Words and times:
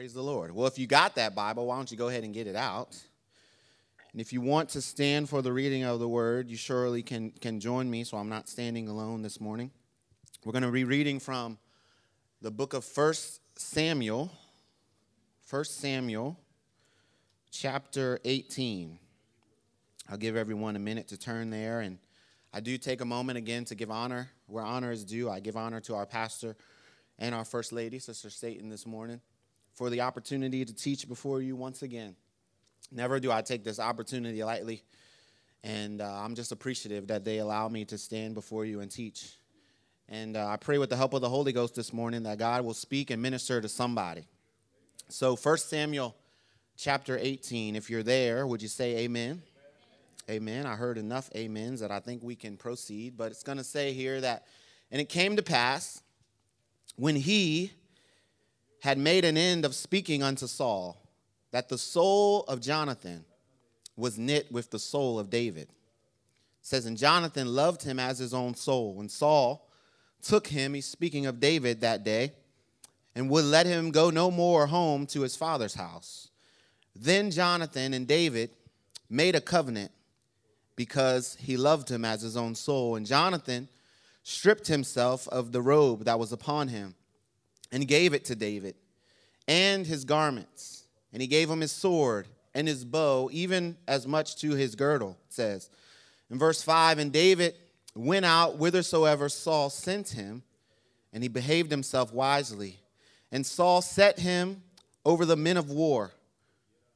Praise 0.00 0.14
the 0.14 0.22
Lord. 0.22 0.54
Well, 0.54 0.66
if 0.66 0.78
you 0.78 0.86
got 0.86 1.16
that 1.16 1.34
Bible, 1.34 1.66
why 1.66 1.76
don't 1.76 1.90
you 1.90 1.98
go 1.98 2.08
ahead 2.08 2.24
and 2.24 2.32
get 2.32 2.46
it 2.46 2.56
out? 2.56 2.96
And 4.12 4.18
if 4.22 4.32
you 4.32 4.40
want 4.40 4.70
to 4.70 4.80
stand 4.80 5.28
for 5.28 5.42
the 5.42 5.52
reading 5.52 5.84
of 5.84 6.00
the 6.00 6.08
word, 6.08 6.48
you 6.48 6.56
surely 6.56 7.02
can, 7.02 7.32
can 7.32 7.60
join 7.60 7.90
me, 7.90 8.04
so 8.04 8.16
I'm 8.16 8.30
not 8.30 8.48
standing 8.48 8.88
alone 8.88 9.20
this 9.20 9.42
morning. 9.42 9.70
We're 10.42 10.52
going 10.52 10.62
to 10.62 10.70
be 10.70 10.84
reading 10.84 11.20
from 11.20 11.58
the 12.40 12.50
book 12.50 12.72
of 12.72 12.82
First 12.82 13.42
Samuel, 13.58 14.32
First 15.42 15.80
Samuel, 15.80 16.38
chapter 17.50 18.20
18. 18.24 18.98
I'll 20.08 20.16
give 20.16 20.34
everyone 20.34 20.76
a 20.76 20.78
minute 20.78 21.08
to 21.08 21.18
turn 21.18 21.50
there. 21.50 21.80
And 21.80 21.98
I 22.54 22.60
do 22.60 22.78
take 22.78 23.02
a 23.02 23.04
moment 23.04 23.36
again 23.36 23.66
to 23.66 23.74
give 23.74 23.90
honor 23.90 24.30
where 24.46 24.64
honor 24.64 24.92
is 24.92 25.04
due. 25.04 25.28
I 25.28 25.40
give 25.40 25.58
honor 25.58 25.80
to 25.80 25.94
our 25.94 26.06
pastor 26.06 26.56
and 27.18 27.34
our 27.34 27.44
first 27.44 27.70
lady, 27.70 27.98
Sister 27.98 28.30
Staten, 28.30 28.70
this 28.70 28.86
morning 28.86 29.20
for 29.74 29.90
the 29.90 30.00
opportunity 30.00 30.64
to 30.64 30.74
teach 30.74 31.08
before 31.08 31.40
you 31.40 31.56
once 31.56 31.82
again. 31.82 32.16
Never 32.92 33.20
do 33.20 33.30
I 33.30 33.42
take 33.42 33.64
this 33.64 33.78
opportunity 33.78 34.42
lightly, 34.42 34.82
and 35.62 36.00
uh, 36.00 36.22
I'm 36.24 36.34
just 36.34 36.52
appreciative 36.52 37.06
that 37.08 37.24
they 37.24 37.38
allow 37.38 37.68
me 37.68 37.84
to 37.86 37.98
stand 37.98 38.34
before 38.34 38.64
you 38.64 38.80
and 38.80 38.90
teach. 38.90 39.36
And 40.08 40.36
uh, 40.36 40.48
I 40.48 40.56
pray 40.56 40.78
with 40.78 40.90
the 40.90 40.96
help 40.96 41.14
of 41.14 41.20
the 41.20 41.28
Holy 41.28 41.52
Ghost 41.52 41.76
this 41.76 41.92
morning 41.92 42.24
that 42.24 42.38
God 42.38 42.64
will 42.64 42.74
speak 42.74 43.10
and 43.10 43.22
minister 43.22 43.60
to 43.60 43.68
somebody. 43.68 44.26
So, 45.08 45.36
1 45.36 45.58
Samuel 45.58 46.16
chapter 46.76 47.16
18, 47.20 47.76
if 47.76 47.90
you're 47.90 48.02
there, 48.02 48.46
would 48.46 48.60
you 48.60 48.68
say 48.68 48.98
amen? 48.98 49.42
Amen. 50.30 50.66
I 50.66 50.76
heard 50.76 50.98
enough 50.98 51.28
amens 51.34 51.80
that 51.80 51.90
I 51.90 51.98
think 51.98 52.22
we 52.22 52.36
can 52.36 52.56
proceed, 52.56 53.16
but 53.16 53.32
it's 53.32 53.42
going 53.42 53.58
to 53.58 53.64
say 53.64 53.92
here 53.92 54.20
that, 54.20 54.46
and 54.90 55.00
it 55.00 55.08
came 55.08 55.36
to 55.36 55.42
pass 55.42 56.02
when 56.96 57.16
he, 57.16 57.72
had 58.80 58.98
made 58.98 59.24
an 59.24 59.36
end 59.36 59.64
of 59.64 59.74
speaking 59.74 60.22
unto 60.22 60.46
Saul, 60.46 61.00
that 61.52 61.68
the 61.68 61.78
soul 61.78 62.44
of 62.44 62.60
Jonathan 62.60 63.24
was 63.96 64.18
knit 64.18 64.50
with 64.50 64.70
the 64.70 64.78
soul 64.78 65.18
of 65.18 65.30
David. 65.30 65.68
It 65.68 65.68
says, 66.62 66.86
and 66.86 66.96
Jonathan 66.96 67.48
loved 67.54 67.82
him 67.82 67.98
as 67.98 68.18
his 68.18 68.32
own 68.32 68.54
soul. 68.54 69.00
And 69.00 69.10
Saul 69.10 69.68
took 70.22 70.46
him, 70.46 70.74
he's 70.74 70.86
speaking 70.86 71.26
of 71.26 71.40
David 71.40 71.80
that 71.80 72.04
day, 72.04 72.32
and 73.14 73.28
would 73.28 73.44
let 73.44 73.66
him 73.66 73.90
go 73.90 74.10
no 74.10 74.30
more 74.30 74.66
home 74.66 75.06
to 75.08 75.22
his 75.22 75.36
father's 75.36 75.74
house. 75.74 76.28
Then 76.94 77.30
Jonathan 77.30 77.92
and 77.94 78.06
David 78.06 78.50
made 79.08 79.34
a 79.34 79.40
covenant 79.40 79.90
because 80.76 81.36
he 81.40 81.56
loved 81.56 81.90
him 81.90 82.04
as 82.04 82.22
his 82.22 82.36
own 82.36 82.54
soul. 82.54 82.96
And 82.96 83.04
Jonathan 83.04 83.68
stripped 84.22 84.68
himself 84.68 85.26
of 85.28 85.52
the 85.52 85.60
robe 85.60 86.04
that 86.04 86.18
was 86.18 86.32
upon 86.32 86.68
him 86.68 86.94
and 87.72 87.86
gave 87.86 88.14
it 88.14 88.24
to 88.26 88.34
David 88.34 88.74
and 89.46 89.86
his 89.86 90.04
garments. 90.04 90.84
And 91.12 91.20
he 91.20 91.28
gave 91.28 91.50
him 91.50 91.60
his 91.60 91.72
sword 91.72 92.28
and 92.54 92.66
his 92.66 92.84
bow, 92.84 93.28
even 93.32 93.76
as 93.86 94.06
much 94.06 94.36
to 94.36 94.52
his 94.52 94.74
girdle, 94.74 95.16
says. 95.28 95.70
In 96.30 96.38
verse 96.38 96.62
5, 96.62 96.98
and 96.98 97.12
David 97.12 97.54
went 97.94 98.24
out 98.24 98.56
whithersoever 98.56 99.28
Saul 99.28 99.70
sent 99.70 100.10
him, 100.10 100.42
and 101.12 101.22
he 101.22 101.28
behaved 101.28 101.70
himself 101.70 102.12
wisely. 102.12 102.78
And 103.32 103.44
Saul 103.44 103.82
set 103.82 104.20
him 104.20 104.62
over 105.04 105.24
the 105.24 105.36
men 105.36 105.56
of 105.56 105.70
war. 105.70 106.12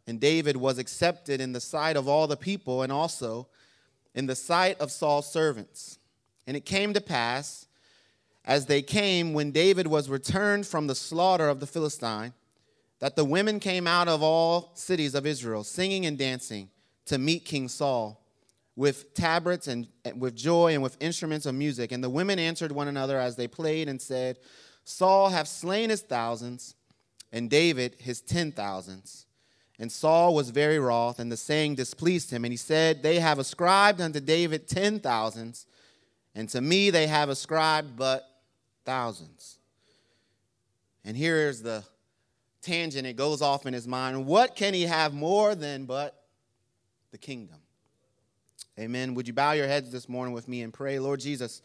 And 0.07 0.21
David 0.21 0.57
was 0.57 0.79
accepted 0.79 1.41
in 1.41 1.53
the 1.53 1.61
sight 1.61 1.97
of 1.97 2.09
all 2.09 2.27
the 2.27 2.37
people, 2.37 2.83
and 2.83 2.93
also 2.93 3.49
in 4.15 4.27
the 4.27 4.37
sight 4.37 4.81
of 4.81 4.93
Saul's 4.93 5.31
servants. 5.31 5.99
And 6.47 6.57
it 6.57 6.65
came 6.65 6.95
to 6.95 7.01
pass 7.01 7.67
as 8.45 8.67
they 8.67 8.83
came 8.83 9.33
when 9.33 9.51
David 9.51 9.87
was 9.87 10.09
returned 10.09 10.67
from 10.67 10.87
the 10.87 10.95
slaughter 10.95 11.49
of 11.49 11.61
the 11.61 11.67
Philistine, 11.67 12.33
that 13.01 13.17
the 13.17 13.25
women 13.25 13.59
came 13.61 13.87
out 13.87 14.09
of 14.09 14.23
all 14.23 14.71
cities 14.75 15.15
of 15.15 15.27
Israel, 15.27 15.65
singing 15.65 16.07
and 16.07 16.19
dancing 16.19 16.69
to 17.07 17.19
meet 17.19 17.45
King 17.45 17.69
Saul 17.69 18.21
with 18.77 19.15
tabrets 19.15 19.69
and 19.69 19.87
with 20.17 20.35
joy 20.35 20.75
and 20.75 20.83
with 20.83 20.97
instruments 21.01 21.47
of 21.47 21.55
music. 21.55 21.93
And 21.93 22.03
the 22.03 22.11
women 22.11 22.39
answered 22.39 22.73
one 22.73 22.89
another 22.89 23.19
as 23.19 23.37
they 23.37 23.47
played 23.47 23.89
and 23.89 24.01
said, 24.01 24.39
Saul 24.85 25.31
hath 25.31 25.49
slain 25.49 25.91
his 25.91 26.03
thousands, 26.03 26.75
and 27.33 27.49
David 27.49 27.97
his 27.99 28.21
ten 28.21 28.53
thousands. 28.53 29.27
And 29.79 29.91
Saul 29.91 30.35
was 30.35 30.51
very 30.51 30.79
wroth, 30.79 31.19
and 31.19 31.33
the 31.33 31.37
saying 31.37 31.75
displeased 31.75 32.31
him. 32.31 32.45
And 32.45 32.53
he 32.53 32.57
said, 32.57 33.03
They 33.03 33.19
have 33.19 33.39
ascribed 33.39 34.01
unto 34.01 34.21
David 34.21 34.69
ten 34.69 35.01
thousands, 35.01 35.67
and 36.35 36.49
to 36.51 36.61
me 36.61 36.91
they 36.91 37.07
have 37.07 37.29
ascribed 37.29 37.97
but 37.97 38.29
thousands. 38.85 39.59
And 41.05 41.17
here's 41.17 41.63
the 41.63 41.85
tangent, 42.63 43.07
it 43.07 43.17
goes 43.17 43.43
off 43.43 43.67
in 43.67 43.75
his 43.75 43.87
mind. 43.87 44.27
What 44.27 44.57
can 44.57 44.75
he 44.75 44.83
have 44.83 45.13
more 45.13 45.55
than 45.55 45.85
but 45.85 46.23
the 47.11 47.19
kingdom? 47.19 47.59
Amen. 48.79 49.15
Would 49.15 49.29
you 49.29 49.35
bow 49.35 49.53
your 49.53 49.69
heads 49.69 49.93
this 49.93 50.09
morning 50.09 50.35
with 50.35 50.49
me 50.49 50.63
and 50.63 50.73
pray? 50.73 50.99
Lord 50.99 51.21
Jesus, 51.21 51.63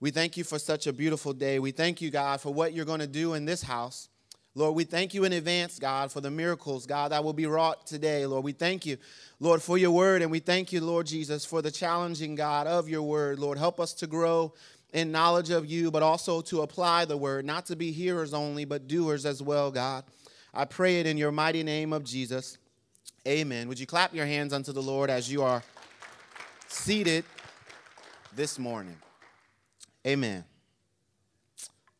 we 0.00 0.10
thank 0.10 0.36
you 0.36 0.44
for 0.44 0.58
such 0.58 0.86
a 0.86 0.92
beautiful 0.92 1.32
day. 1.32 1.58
We 1.58 1.70
thank 1.70 2.00
you, 2.00 2.10
God, 2.10 2.40
for 2.40 2.52
what 2.52 2.74
you're 2.74 2.84
going 2.84 3.00
to 3.00 3.06
do 3.06 3.34
in 3.34 3.44
this 3.44 3.62
house. 3.62 4.08
Lord, 4.54 4.76
we 4.76 4.84
thank 4.84 5.14
you 5.14 5.24
in 5.24 5.32
advance, 5.32 5.80
God, 5.80 6.12
for 6.12 6.20
the 6.20 6.30
miracles, 6.30 6.86
God, 6.86 7.10
that 7.10 7.24
will 7.24 7.32
be 7.32 7.46
wrought 7.46 7.88
today. 7.88 8.24
Lord, 8.24 8.44
we 8.44 8.52
thank 8.52 8.86
you, 8.86 8.98
Lord, 9.40 9.60
for 9.60 9.76
your 9.76 9.90
word. 9.90 10.22
And 10.22 10.30
we 10.30 10.38
thank 10.38 10.72
you, 10.72 10.80
Lord 10.80 11.06
Jesus, 11.06 11.44
for 11.44 11.60
the 11.60 11.72
challenging, 11.72 12.36
God, 12.36 12.68
of 12.68 12.88
your 12.88 13.02
word. 13.02 13.40
Lord, 13.40 13.58
help 13.58 13.80
us 13.80 13.92
to 13.94 14.06
grow 14.06 14.52
in 14.94 15.10
knowledge 15.10 15.50
of 15.50 15.66
you, 15.66 15.90
but 15.90 16.02
also 16.02 16.40
to 16.40 16.62
apply 16.62 17.04
the 17.04 17.16
word, 17.16 17.44
not 17.44 17.66
to 17.66 17.76
be 17.76 17.90
hearers 17.90 18.32
only, 18.32 18.64
but 18.64 18.86
doers 18.86 19.26
as 19.26 19.42
well, 19.42 19.70
God. 19.70 20.04
I 20.54 20.64
pray 20.64 21.00
it 21.00 21.06
in 21.06 21.18
your 21.18 21.32
mighty 21.32 21.64
name 21.64 21.92
of 21.92 22.04
Jesus. 22.04 22.56
Amen. 23.26 23.66
Would 23.68 23.80
you 23.80 23.86
clap 23.86 24.14
your 24.14 24.24
hands 24.24 24.52
unto 24.52 24.72
the 24.72 24.80
Lord 24.80 25.10
as 25.10 25.30
you 25.30 25.42
are 25.42 25.64
seated 26.68 27.24
this 28.36 28.56
morning? 28.56 28.96
Amen. 30.06 30.44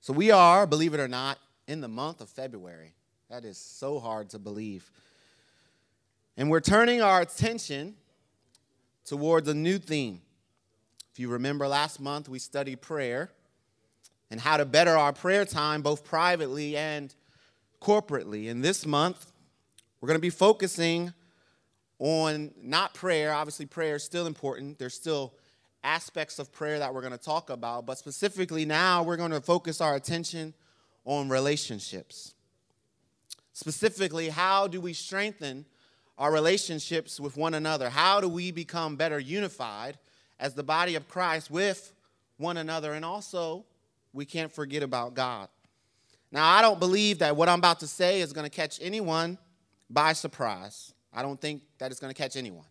So 0.01 0.13
we 0.13 0.31
are, 0.31 0.65
believe 0.65 0.95
it 0.95 1.01
or 1.01 1.09
not, 1.09 1.39
in 1.67 1.81
the 1.81 1.89
month 1.89 2.21
of 2.21 2.29
February. 2.29 2.95
That 3.29 3.45
is 3.45 3.59
so 3.59 3.99
hard 3.99 4.31
to 4.31 4.39
believe. 4.39 4.89
And 6.37 6.49
we're 6.49 6.61
turning 6.61 7.03
our 7.03 7.23
attention 7.23 7.97
towards 9.05 9.49
a 9.49 9.55
new 9.55 9.79
theme. 9.79 10.21
If 11.15 11.21
you 11.21 11.29
remember 11.29 11.69
last 11.69 12.01
month, 12.01 12.29
we 12.29 12.41
studied 12.41 12.81
prayer 12.81 13.31
and 14.33 14.41
how 14.41 14.57
to 14.57 14.65
better 14.65 14.99
our 14.99 15.13
prayer 15.13 15.45
time, 15.45 15.81
both 15.81 16.03
privately 16.03 16.77
and 16.77 17.15
corporately. 17.81 18.51
And 18.51 18.65
this 18.65 18.85
month, 18.85 19.31
we're 20.01 20.09
going 20.09 20.19
to 20.19 20.21
be 20.21 20.29
focusing 20.29 21.13
on 22.01 22.51
not 22.61 22.95
prayer. 22.95 23.33
Obviously, 23.33 23.65
prayer 23.65 23.95
is 23.95 24.03
still 24.03 24.27
important. 24.27 24.77
There's 24.77 24.95
still 24.95 25.35
aspects 25.85 26.41
of 26.41 26.51
prayer 26.51 26.81
that 26.81 26.93
we're 26.93 27.01
going 27.01 27.13
to 27.13 27.17
talk 27.17 27.49
about, 27.49 27.87
but 27.87 27.97
specifically 27.97 28.65
now, 28.65 29.05
we're 29.05 29.17
going 29.17 29.31
to 29.31 29.41
focus 29.41 29.81
our 29.81 29.95
attention 29.95 30.53
on 31.05 31.29
relationships. 31.29 32.35
Specifically, 33.53 34.31
how 34.31 34.67
do 34.67 34.81
we 34.81 34.93
strengthen 34.95 35.65
our 36.19 36.33
relationships 36.33 37.21
with 37.21 37.37
one 37.37 37.55
another? 37.55 37.89
How 37.89 38.21
do 38.21 38.29
we 38.29 38.51
become 38.51 38.97
better 38.97 39.21
unified 39.21 39.97
as 40.39 40.55
the 40.55 40.63
body 40.63 40.95
of 40.95 41.09
Christ 41.09 41.51
with 41.51 41.93
one 42.37 42.57
another. 42.57 42.93
And 42.93 43.05
also, 43.05 43.65
we 44.13 44.25
can't 44.25 44.53
forget 44.53 44.83
about 44.83 45.15
God. 45.15 45.49
Now, 46.33 46.49
I 46.49 46.63
don't 46.63 46.81
believe 46.81 47.21
that 47.21 47.37
what 47.37 47.49
I'm 47.49 47.59
about 47.59 47.81
to 47.81 47.87
say 47.87 48.21
is 48.21 48.33
going 48.33 48.45
to 48.45 48.55
catch 48.55 48.81
anyone 48.83 49.39
by 49.89 50.13
surprise. 50.13 50.93
I 51.13 51.23
don't 51.23 51.41
think 51.41 51.63
that 51.79 51.91
it's 51.91 52.01
going 52.01 52.13
to 52.13 52.21
catch 52.21 52.37
anyone. 52.37 52.67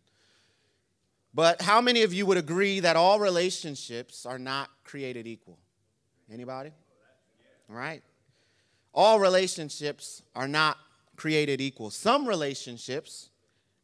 But 1.33 1.61
how 1.61 1.81
many 1.81 2.03
of 2.03 2.13
you 2.13 2.25
would 2.25 2.37
agree 2.37 2.81
that 2.81 2.95
all 2.95 3.19
relationships 3.19 4.25
are 4.25 4.37
not 4.37 4.69
created 4.83 5.25
equal? 5.25 5.57
Anybody? 6.31 6.71
All 7.69 7.75
right. 7.75 8.03
All 8.93 9.19
relationships 9.19 10.21
are 10.35 10.47
not 10.47 10.77
created 11.15 11.61
equal. 11.61 11.89
Some 11.89 12.27
relationships 12.27 13.29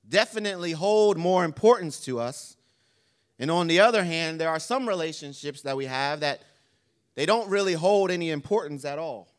definitely 0.08 0.74
hold 0.74 1.18
more 1.18 1.44
importance 1.44 2.00
to 2.02 2.20
us 2.20 2.58
and 3.40 3.50
on 3.50 3.68
the 3.68 3.80
other 3.80 4.04
hand, 4.04 4.40
there 4.40 4.50
are 4.50 4.60
some 4.60 4.88
relationships 4.88 5.62
that 5.62 5.78
we 5.78 5.86
have 5.86 6.20
that 6.20 6.42
they 7.16 7.26
don't 7.26 7.50
really 7.50 7.74
hold 7.74 8.12
any 8.12 8.30
importance 8.30 8.84
at 8.86 9.00
all. 9.00 9.30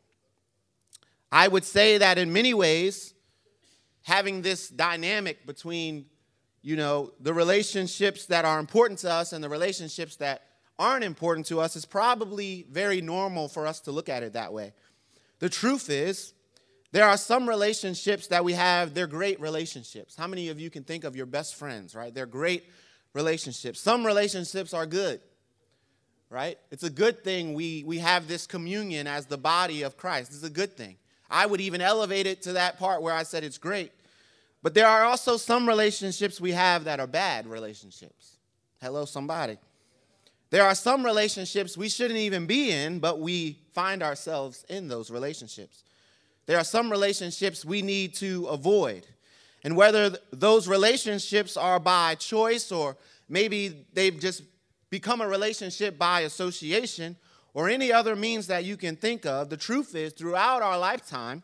I 1.31 1.47
would 1.47 1.63
say 1.63 1.99
that 1.99 2.17
in 2.17 2.33
many 2.33 2.53
ways, 2.53 3.13
having 4.01 4.41
this 4.41 4.69
dynamic 4.69 5.45
between, 5.45 6.05
you 6.61 6.75
know, 6.75 7.11
the 7.19 7.33
relationships 7.33 8.25
that 8.25 8.43
are 8.43 8.59
important 8.59 8.99
to 8.99 9.11
us 9.11 9.33
and 9.33 9.43
the 9.43 9.49
relationships 9.49 10.15
that 10.17 10.41
aren't 10.79 11.03
important 11.03 11.45
to 11.45 11.61
us 11.61 11.75
is 11.75 11.85
probably 11.85 12.65
very 12.71 13.01
normal 13.01 13.47
for 13.47 13.67
us 13.67 13.79
to 13.81 13.91
look 13.91 14.09
at 14.09 14.23
it 14.23 14.33
that 14.33 14.51
way. 14.51 14.73
The 15.39 15.49
truth 15.49 15.89
is, 15.89 16.33
there 16.91 17.05
are 17.05 17.17
some 17.17 17.47
relationships 17.47 18.27
that 18.27 18.43
we 18.43 18.53
have, 18.53 18.93
they're 18.93 19.07
great 19.07 19.39
relationships. 19.39 20.15
How 20.15 20.27
many 20.27 20.49
of 20.49 20.59
you 20.59 20.69
can 20.69 20.83
think 20.83 21.03
of 21.03 21.15
your 21.15 21.25
best 21.25 21.55
friends, 21.55 21.95
right? 21.95 22.13
They're 22.13 22.25
great 22.25 22.65
relationships. 23.13 23.79
Some 23.79 24.05
relationships 24.05 24.73
are 24.73 24.85
good, 24.85 25.21
right? 26.29 26.57
It's 26.71 26.83
a 26.83 26.89
good 26.89 27.23
thing 27.23 27.53
we, 27.53 27.83
we 27.85 27.99
have 27.99 28.27
this 28.27 28.47
communion 28.47 29.07
as 29.07 29.25
the 29.25 29.37
body 29.37 29.81
of 29.81 29.97
Christ. 29.97 30.31
It's 30.33 30.43
a 30.43 30.49
good 30.49 30.75
thing. 30.77 30.97
I 31.29 31.45
would 31.45 31.61
even 31.61 31.81
elevate 31.81 32.27
it 32.27 32.41
to 32.43 32.53
that 32.53 32.77
part 32.77 33.01
where 33.01 33.13
I 33.13 33.23
said 33.23 33.43
it's 33.43 33.57
great. 33.57 33.91
But 34.63 34.73
there 34.73 34.87
are 34.87 35.03
also 35.03 35.37
some 35.37 35.67
relationships 35.67 36.39
we 36.39 36.51
have 36.51 36.83
that 36.83 36.99
are 36.99 37.07
bad 37.07 37.47
relationships. 37.47 38.37
Hello, 38.81 39.05
somebody. 39.05 39.57
There 40.51 40.65
are 40.65 40.75
some 40.75 41.05
relationships 41.05 41.77
we 41.77 41.87
shouldn't 41.87 42.19
even 42.19 42.45
be 42.45 42.71
in, 42.71 42.99
but 42.99 43.19
we 43.19 43.59
find 43.73 44.03
ourselves 44.03 44.65
in 44.67 44.89
those 44.89 45.09
relationships. 45.09 45.83
There 46.45 46.57
are 46.57 46.63
some 46.65 46.91
relationships 46.91 47.63
we 47.63 47.81
need 47.81 48.15
to 48.15 48.45
avoid. 48.47 49.07
And 49.63 49.75
whether 49.75 50.17
those 50.31 50.67
relationships 50.67 51.55
are 51.55 51.79
by 51.79 52.15
choice 52.15 52.71
or 52.71 52.97
maybe 53.29 53.85
they've 53.93 54.19
just 54.19 54.43
become 54.89 55.21
a 55.21 55.27
relationship 55.27 55.97
by 55.97 56.21
association 56.21 57.15
or 57.53 57.69
any 57.69 57.91
other 57.91 58.15
means 58.15 58.47
that 58.47 58.63
you 58.63 58.77
can 58.77 58.95
think 58.95 59.25
of, 59.25 59.49
the 59.49 59.57
truth 59.57 59.95
is, 59.95 60.13
throughout 60.13 60.61
our 60.61 60.77
lifetime, 60.77 61.43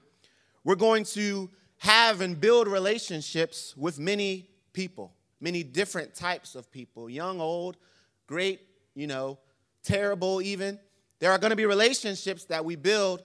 we're 0.64 0.76
going 0.76 1.04
to 1.04 1.50
have 1.80 2.22
and 2.22 2.40
build 2.40 2.68
relationships 2.68 3.76
with 3.78 4.00
many 4.00 4.50
people, 4.74 5.14
many 5.40 5.64
different 5.64 6.16
types 6.16 6.56
of 6.56 6.72
people, 6.72 7.10
young, 7.10 7.40
old, 7.40 7.78
great, 8.26 8.62
you 8.96 9.08
know, 9.08 9.38
terrible, 9.84 10.42
even. 10.42 10.80
There 11.20 11.32
are 11.32 11.38
going 11.38 11.52
to 11.52 11.56
be 11.56 11.66
relationships 11.66 12.46
that 12.46 12.66
we 12.66 12.76
build 12.76 13.24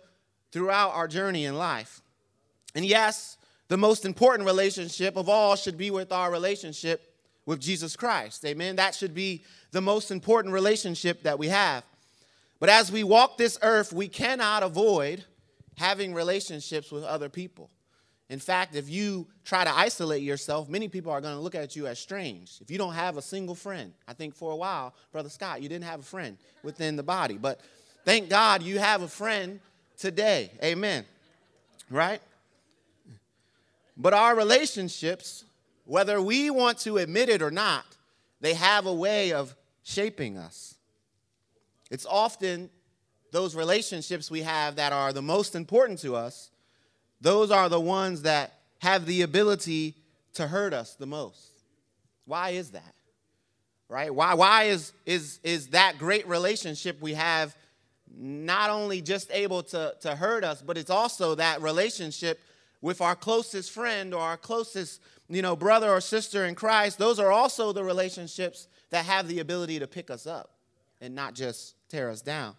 throughout 0.50 0.92
our 0.92 1.08
journey 1.08 1.46
in 1.46 1.56
life. 1.56 2.00
And 2.74 2.84
yes, 2.84 3.38
the 3.72 3.78
most 3.78 4.04
important 4.04 4.46
relationship 4.46 5.16
of 5.16 5.30
all 5.30 5.56
should 5.56 5.78
be 5.78 5.90
with 5.90 6.12
our 6.12 6.30
relationship 6.30 7.14
with 7.46 7.58
Jesus 7.58 7.96
Christ. 7.96 8.44
Amen. 8.44 8.76
That 8.76 8.94
should 8.94 9.14
be 9.14 9.44
the 9.70 9.80
most 9.80 10.10
important 10.10 10.52
relationship 10.52 11.22
that 11.22 11.38
we 11.38 11.48
have. 11.48 11.82
But 12.60 12.68
as 12.68 12.92
we 12.92 13.02
walk 13.02 13.38
this 13.38 13.56
earth, 13.62 13.90
we 13.90 14.08
cannot 14.08 14.62
avoid 14.62 15.24
having 15.78 16.12
relationships 16.12 16.92
with 16.92 17.02
other 17.02 17.30
people. 17.30 17.70
In 18.28 18.38
fact, 18.38 18.76
if 18.76 18.90
you 18.90 19.26
try 19.42 19.64
to 19.64 19.74
isolate 19.74 20.22
yourself, 20.22 20.68
many 20.68 20.88
people 20.88 21.10
are 21.10 21.22
going 21.22 21.34
to 21.34 21.40
look 21.40 21.54
at 21.54 21.74
you 21.74 21.86
as 21.86 21.98
strange. 21.98 22.58
If 22.60 22.70
you 22.70 22.76
don't 22.76 22.92
have 22.92 23.16
a 23.16 23.22
single 23.22 23.54
friend, 23.54 23.94
I 24.06 24.12
think 24.12 24.34
for 24.34 24.52
a 24.52 24.56
while, 24.56 24.94
Brother 25.12 25.30
Scott, 25.30 25.62
you 25.62 25.70
didn't 25.70 25.84
have 25.84 26.00
a 26.00 26.04
friend 26.04 26.36
within 26.62 26.96
the 26.96 27.02
body. 27.02 27.38
But 27.38 27.58
thank 28.04 28.28
God 28.28 28.62
you 28.62 28.78
have 28.78 29.00
a 29.00 29.08
friend 29.08 29.60
today. 29.96 30.50
Amen. 30.62 31.06
Right? 31.88 32.20
But 33.96 34.14
our 34.14 34.34
relationships, 34.34 35.44
whether 35.84 36.20
we 36.20 36.50
want 36.50 36.78
to 36.78 36.98
admit 36.98 37.28
it 37.28 37.42
or 37.42 37.50
not, 37.50 37.84
they 38.40 38.54
have 38.54 38.86
a 38.86 38.94
way 38.94 39.32
of 39.32 39.54
shaping 39.82 40.38
us. 40.38 40.76
It's 41.90 42.06
often 42.06 42.70
those 43.32 43.54
relationships 43.54 44.30
we 44.30 44.42
have 44.42 44.76
that 44.76 44.92
are 44.92 45.12
the 45.12 45.22
most 45.22 45.54
important 45.54 45.98
to 46.00 46.16
us, 46.16 46.50
those 47.20 47.50
are 47.50 47.68
the 47.68 47.80
ones 47.80 48.22
that 48.22 48.54
have 48.80 49.06
the 49.06 49.22
ability 49.22 49.94
to 50.34 50.46
hurt 50.46 50.74
us 50.74 50.94
the 50.94 51.06
most. 51.06 51.52
Why 52.24 52.50
is 52.50 52.70
that? 52.70 52.94
Right? 53.88 54.12
Why, 54.12 54.34
why 54.34 54.64
is, 54.64 54.92
is, 55.06 55.38
is 55.42 55.68
that 55.68 55.98
great 55.98 56.26
relationship 56.26 57.00
we 57.00 57.14
have 57.14 57.54
not 58.14 58.70
only 58.70 59.00
just 59.00 59.30
able 59.30 59.62
to, 59.64 59.94
to 60.00 60.16
hurt 60.16 60.44
us, 60.44 60.62
but 60.62 60.76
it's 60.76 60.90
also 60.90 61.34
that 61.36 61.62
relationship 61.62 62.40
with 62.82 63.00
our 63.00 63.16
closest 63.16 63.70
friend 63.70 64.12
or 64.12 64.20
our 64.20 64.36
closest, 64.36 65.00
you 65.28 65.40
know, 65.40 65.56
brother 65.56 65.88
or 65.88 66.00
sister 66.00 66.44
in 66.44 66.54
Christ. 66.54 66.98
Those 66.98 67.18
are 67.18 67.30
also 67.32 67.72
the 67.72 67.84
relationships 67.84 68.68
that 68.90 69.06
have 69.06 69.28
the 69.28 69.38
ability 69.38 69.78
to 69.78 69.86
pick 69.86 70.10
us 70.10 70.26
up 70.26 70.50
and 71.00 71.14
not 71.14 71.34
just 71.34 71.76
tear 71.88 72.10
us 72.10 72.20
down. 72.20 72.54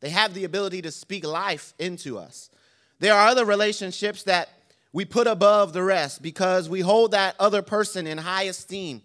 They 0.00 0.10
have 0.10 0.34
the 0.34 0.44
ability 0.44 0.82
to 0.82 0.90
speak 0.90 1.24
life 1.24 1.72
into 1.78 2.18
us. 2.18 2.50
There 2.98 3.14
are 3.14 3.28
other 3.28 3.44
relationships 3.44 4.24
that 4.24 4.48
we 4.92 5.04
put 5.04 5.26
above 5.26 5.72
the 5.72 5.82
rest 5.82 6.22
because 6.22 6.68
we 6.68 6.80
hold 6.80 7.12
that 7.12 7.36
other 7.38 7.62
person 7.62 8.06
in 8.06 8.18
high 8.18 8.44
esteem, 8.44 9.02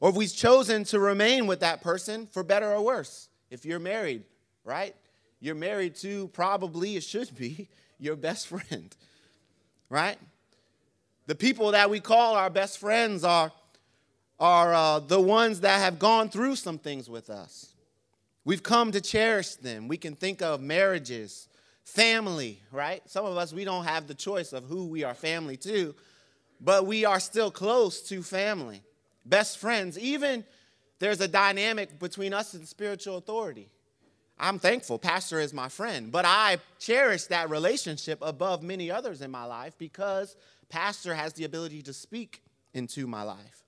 or 0.00 0.10
if 0.10 0.16
we've 0.16 0.34
chosen 0.34 0.84
to 0.84 0.98
remain 0.98 1.46
with 1.46 1.60
that 1.60 1.80
person 1.80 2.26
for 2.26 2.42
better 2.42 2.72
or 2.72 2.82
worse. 2.82 3.28
If 3.50 3.64
you're 3.64 3.78
married, 3.78 4.24
right? 4.64 4.94
You're 5.40 5.54
married 5.54 5.96
to 5.96 6.28
probably, 6.28 6.96
it 6.96 7.02
should 7.02 7.34
be, 7.36 7.68
your 7.98 8.16
best 8.16 8.46
friend, 8.48 8.94
right? 9.90 10.18
The 11.26 11.34
people 11.34 11.72
that 11.72 11.90
we 11.90 12.00
call 12.00 12.36
our 12.36 12.50
best 12.50 12.78
friends 12.78 13.24
are, 13.24 13.52
are 14.40 14.74
uh, 14.74 14.98
the 15.00 15.20
ones 15.20 15.60
that 15.60 15.78
have 15.80 15.98
gone 15.98 16.28
through 16.28 16.56
some 16.56 16.78
things 16.78 17.08
with 17.08 17.30
us. 17.30 17.74
We've 18.44 18.62
come 18.62 18.92
to 18.92 19.00
cherish 19.00 19.56
them. 19.56 19.88
We 19.88 19.98
can 19.98 20.14
think 20.14 20.40
of 20.40 20.62
marriages, 20.62 21.48
family, 21.84 22.62
right? 22.72 23.02
Some 23.06 23.26
of 23.26 23.36
us, 23.36 23.52
we 23.52 23.64
don't 23.64 23.84
have 23.84 24.06
the 24.06 24.14
choice 24.14 24.52
of 24.52 24.64
who 24.64 24.86
we 24.86 25.04
are 25.04 25.14
family 25.14 25.56
to, 25.58 25.94
but 26.60 26.86
we 26.86 27.04
are 27.04 27.20
still 27.20 27.50
close 27.50 28.00
to 28.08 28.22
family, 28.22 28.82
best 29.26 29.58
friends. 29.58 29.98
Even 29.98 30.44
there's 30.98 31.20
a 31.20 31.28
dynamic 31.28 31.98
between 31.98 32.32
us 32.32 32.54
and 32.54 32.66
spiritual 32.66 33.18
authority. 33.18 33.68
I'm 34.40 34.58
thankful. 34.58 34.98
Pastor 34.98 35.40
is 35.40 35.52
my 35.52 35.68
friend, 35.68 36.12
but 36.12 36.24
I 36.24 36.58
cherish 36.78 37.24
that 37.24 37.50
relationship 37.50 38.18
above 38.22 38.62
many 38.62 38.90
others 38.90 39.20
in 39.20 39.30
my 39.30 39.44
life 39.44 39.74
because 39.78 40.36
Pastor 40.68 41.14
has 41.14 41.32
the 41.32 41.44
ability 41.44 41.82
to 41.82 41.92
speak 41.92 42.42
into 42.72 43.06
my 43.06 43.22
life. 43.22 43.64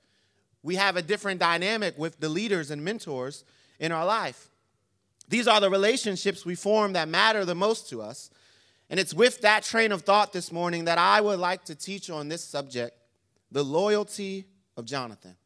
We 0.62 0.76
have 0.76 0.96
a 0.96 1.02
different 1.02 1.40
dynamic 1.40 1.98
with 1.98 2.20
the 2.20 2.28
leaders 2.28 2.70
and 2.70 2.84
mentors 2.84 3.44
in 3.78 3.92
our 3.92 4.04
life. 4.04 4.48
These 5.28 5.48
are 5.48 5.60
the 5.60 5.70
relationships 5.70 6.44
we 6.44 6.54
form 6.54 6.92
that 6.92 7.08
matter 7.08 7.44
the 7.44 7.54
most 7.54 7.88
to 7.90 8.02
us. 8.02 8.30
And 8.90 9.00
it's 9.00 9.14
with 9.14 9.40
that 9.42 9.62
train 9.62 9.92
of 9.92 10.02
thought 10.02 10.32
this 10.32 10.52
morning 10.52 10.84
that 10.84 10.98
I 10.98 11.20
would 11.20 11.38
like 11.38 11.64
to 11.66 11.74
teach 11.74 12.10
on 12.10 12.28
this 12.28 12.44
subject 12.44 12.96
the 13.50 13.62
loyalty 13.62 14.46
of 14.76 14.84
Jonathan. 14.84 15.36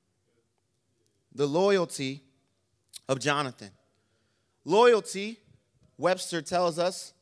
The 1.34 1.46
loyalty 1.46 2.22
of 3.08 3.20
Jonathan. 3.20 3.70
Loyalty, 4.64 5.38
Webster 5.98 6.42
tells 6.42 6.78
us, 6.78 7.12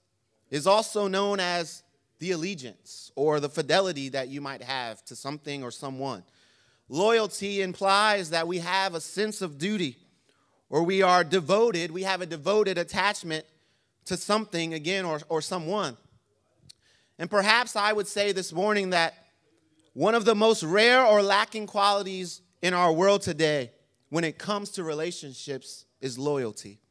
is 0.50 0.66
also 0.66 1.08
known 1.08 1.40
as 1.40 1.82
the 2.18 2.30
allegiance 2.30 3.10
or 3.16 3.40
the 3.40 3.48
fidelity 3.48 4.08
that 4.10 4.28
you 4.28 4.40
might 4.40 4.62
have 4.62 5.04
to 5.06 5.16
something 5.16 5.64
or 5.64 5.70
someone. 5.70 6.22
Loyalty 6.88 7.62
implies 7.62 8.30
that 8.30 8.46
we 8.46 8.58
have 8.58 8.94
a 8.94 9.00
sense 9.00 9.42
of 9.42 9.58
duty 9.58 9.96
or 10.70 10.82
we 10.82 11.02
are 11.02 11.24
devoted, 11.24 11.90
we 11.90 12.02
have 12.02 12.20
a 12.20 12.26
devoted 12.26 12.78
attachment 12.78 13.44
to 14.04 14.16
something 14.16 14.74
again 14.74 15.04
or, 15.04 15.20
or 15.28 15.40
someone. 15.40 15.96
And 17.18 17.30
perhaps 17.30 17.76
I 17.76 17.92
would 17.92 18.06
say 18.06 18.32
this 18.32 18.52
morning 18.52 18.90
that 18.90 19.14
one 19.94 20.14
of 20.14 20.24
the 20.24 20.34
most 20.34 20.62
rare 20.62 21.04
or 21.04 21.22
lacking 21.22 21.66
qualities 21.66 22.40
in 22.62 22.74
our 22.74 22.92
world 22.92 23.22
today 23.22 23.70
when 24.10 24.24
it 24.24 24.38
comes 24.38 24.70
to 24.72 24.84
relationships 24.84 25.86
is 26.00 26.18
loyalty. 26.18 26.81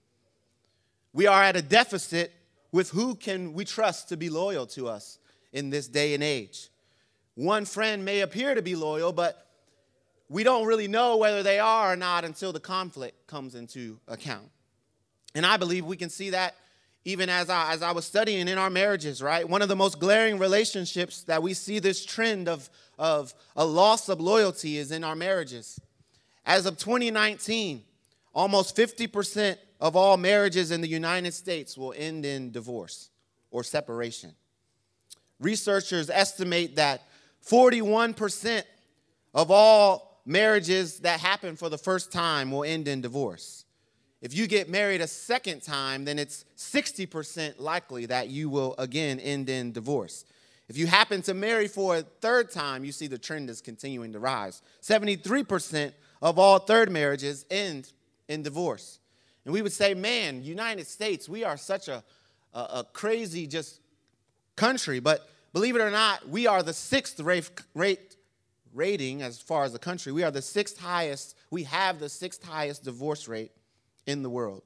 We 1.14 1.28
are 1.28 1.44
at 1.44 1.56
a 1.56 1.62
deficit 1.62 2.34
with 2.72 2.90
who 2.92 3.16
can 3.16 3.54
we 3.54 3.66
trust 3.66 4.10
to 4.10 4.18
be 4.18 4.30
loyal 4.30 4.66
to 4.68 4.88
us 4.88 5.20
in 5.52 5.70
this 5.70 5.88
day 5.88 6.14
and 6.14 6.24
age. 6.24 6.70
One 7.36 7.66
friend 7.66 8.06
may 8.06 8.22
appear 8.22 8.56
to 8.56 8.62
be 8.62 8.76
loyal, 8.76 9.12
but 9.12 9.48
we 10.30 10.44
don't 10.44 10.66
really 10.66 10.88
know 10.88 11.18
whether 11.18 11.44
they 11.44 11.60
are 11.60 11.94
or 11.94 11.96
not 11.96 12.24
until 12.24 12.54
the 12.54 12.60
conflict 12.60 13.28
comes 13.28 13.56
into 13.56 14.00
account. 14.08 14.50
And 15.36 15.46
I 15.46 15.58
believe 15.58 15.86
we 15.86 15.98
can 15.98 16.10
see 16.10 16.30
that 16.32 16.56
even 17.04 17.30
as 17.30 17.50
I, 17.50 17.74
as 17.74 17.82
I 17.82 17.92
was 17.92 18.06
studying 18.06 18.48
in 18.48 18.58
our 18.58 18.70
marriages, 18.70 19.22
right? 19.24 19.48
One 19.48 19.62
of 19.62 19.70
the 19.70 19.76
most 19.76 20.00
glaring 20.00 20.38
relationships 20.38 21.24
that 21.24 21.42
we 21.42 21.54
see 21.54 21.80
this 21.80 22.06
trend 22.06 22.48
of, 22.48 22.70
of 23.00 23.34
a 23.56 23.66
loss 23.66 24.08
of 24.08 24.22
loyalty 24.22 24.78
is 24.78 24.92
in 24.92 25.04
our 25.04 25.16
marriages. 25.16 25.80
As 26.46 26.66
of 26.66 26.78
2019, 26.78 27.84
almost 28.34 28.76
50% 28.76 29.58
of 29.82 29.96
all 29.96 30.16
marriages 30.16 30.70
in 30.70 30.80
the 30.80 30.88
United 30.88 31.34
States 31.34 31.76
will 31.76 31.94
end 31.98 32.24
in 32.24 32.52
divorce 32.52 33.10
or 33.50 33.64
separation. 33.64 34.34
Researchers 35.40 36.10
estimate 36.10 36.76
that 36.76 37.02
41% 37.46 38.64
of 39.34 39.50
all 39.50 40.22
marriages 40.24 41.00
that 41.00 41.20
happen 41.20 41.56
for 41.56 41.68
the 41.68 41.80
first 41.80 42.12
time 42.12 42.52
will 42.52 42.64
end 42.64 42.88
in 42.88 43.02
divorce. 43.02 43.66
If 44.22 44.36
you 44.36 44.46
get 44.46 44.70
married 44.70 45.02
a 45.02 45.08
second 45.08 45.64
time, 45.64 46.06
then 46.06 46.20
it's 46.20 46.46
60% 46.56 47.60
likely 47.60 48.06
that 48.06 48.30
you 48.30 48.50
will 48.50 48.76
again 48.78 49.20
end 49.20 49.50
in 49.50 49.72
divorce. 49.72 50.26
If 50.70 50.78
you 50.78 50.86
happen 50.86 51.24
to 51.24 51.34
marry 51.34 51.68
for 51.68 51.98
a 51.98 52.02
third 52.04 52.52
time, 52.52 52.86
you 52.86 52.92
see 52.92 53.08
the 53.08 53.18
trend 53.18 53.50
is 53.50 53.62
continuing 53.62 54.14
to 54.14 54.20
rise. 54.20 54.62
73% 54.84 55.92
of 56.22 56.38
all 56.38 56.60
third 56.60 56.92
marriages 56.92 57.46
end 57.50 57.92
in 58.30 58.44
divorce. 58.44 59.00
And 59.46 59.54
we 59.54 59.62
would 59.62 59.72
say, 59.72 59.94
man, 59.94 60.44
United 60.44 60.88
States, 60.88 61.28
we 61.28 61.44
are 61.44 61.58
such 61.58 61.88
a, 61.88 62.04
a, 62.54 62.60
a 62.60 62.88
crazy 62.94 63.48
just 63.48 63.80
country. 64.56 65.00
But 65.00 65.28
believe 65.54 65.76
it 65.76 65.82
or 65.82 65.92
not, 65.92 66.28
we 66.30 66.48
are 66.48 66.62
the 66.62 66.74
sixth 66.74 67.20
rate, 67.20 67.50
rate 67.74 68.16
rating 68.74 69.22
as 69.22 69.42
far 69.42 69.64
as 69.64 69.74
the 69.74 69.80
country. 69.80 70.12
We 70.12 70.24
are 70.24 70.32
the 70.32 70.42
sixth 70.42 70.80
highest, 70.80 71.36
we 71.50 71.64
have 71.64 72.00
the 72.00 72.10
sixth 72.10 72.44
highest 72.44 72.84
divorce 72.84 73.28
rate 73.28 73.52
in 74.06 74.24
the 74.24 74.30
world. 74.30 74.64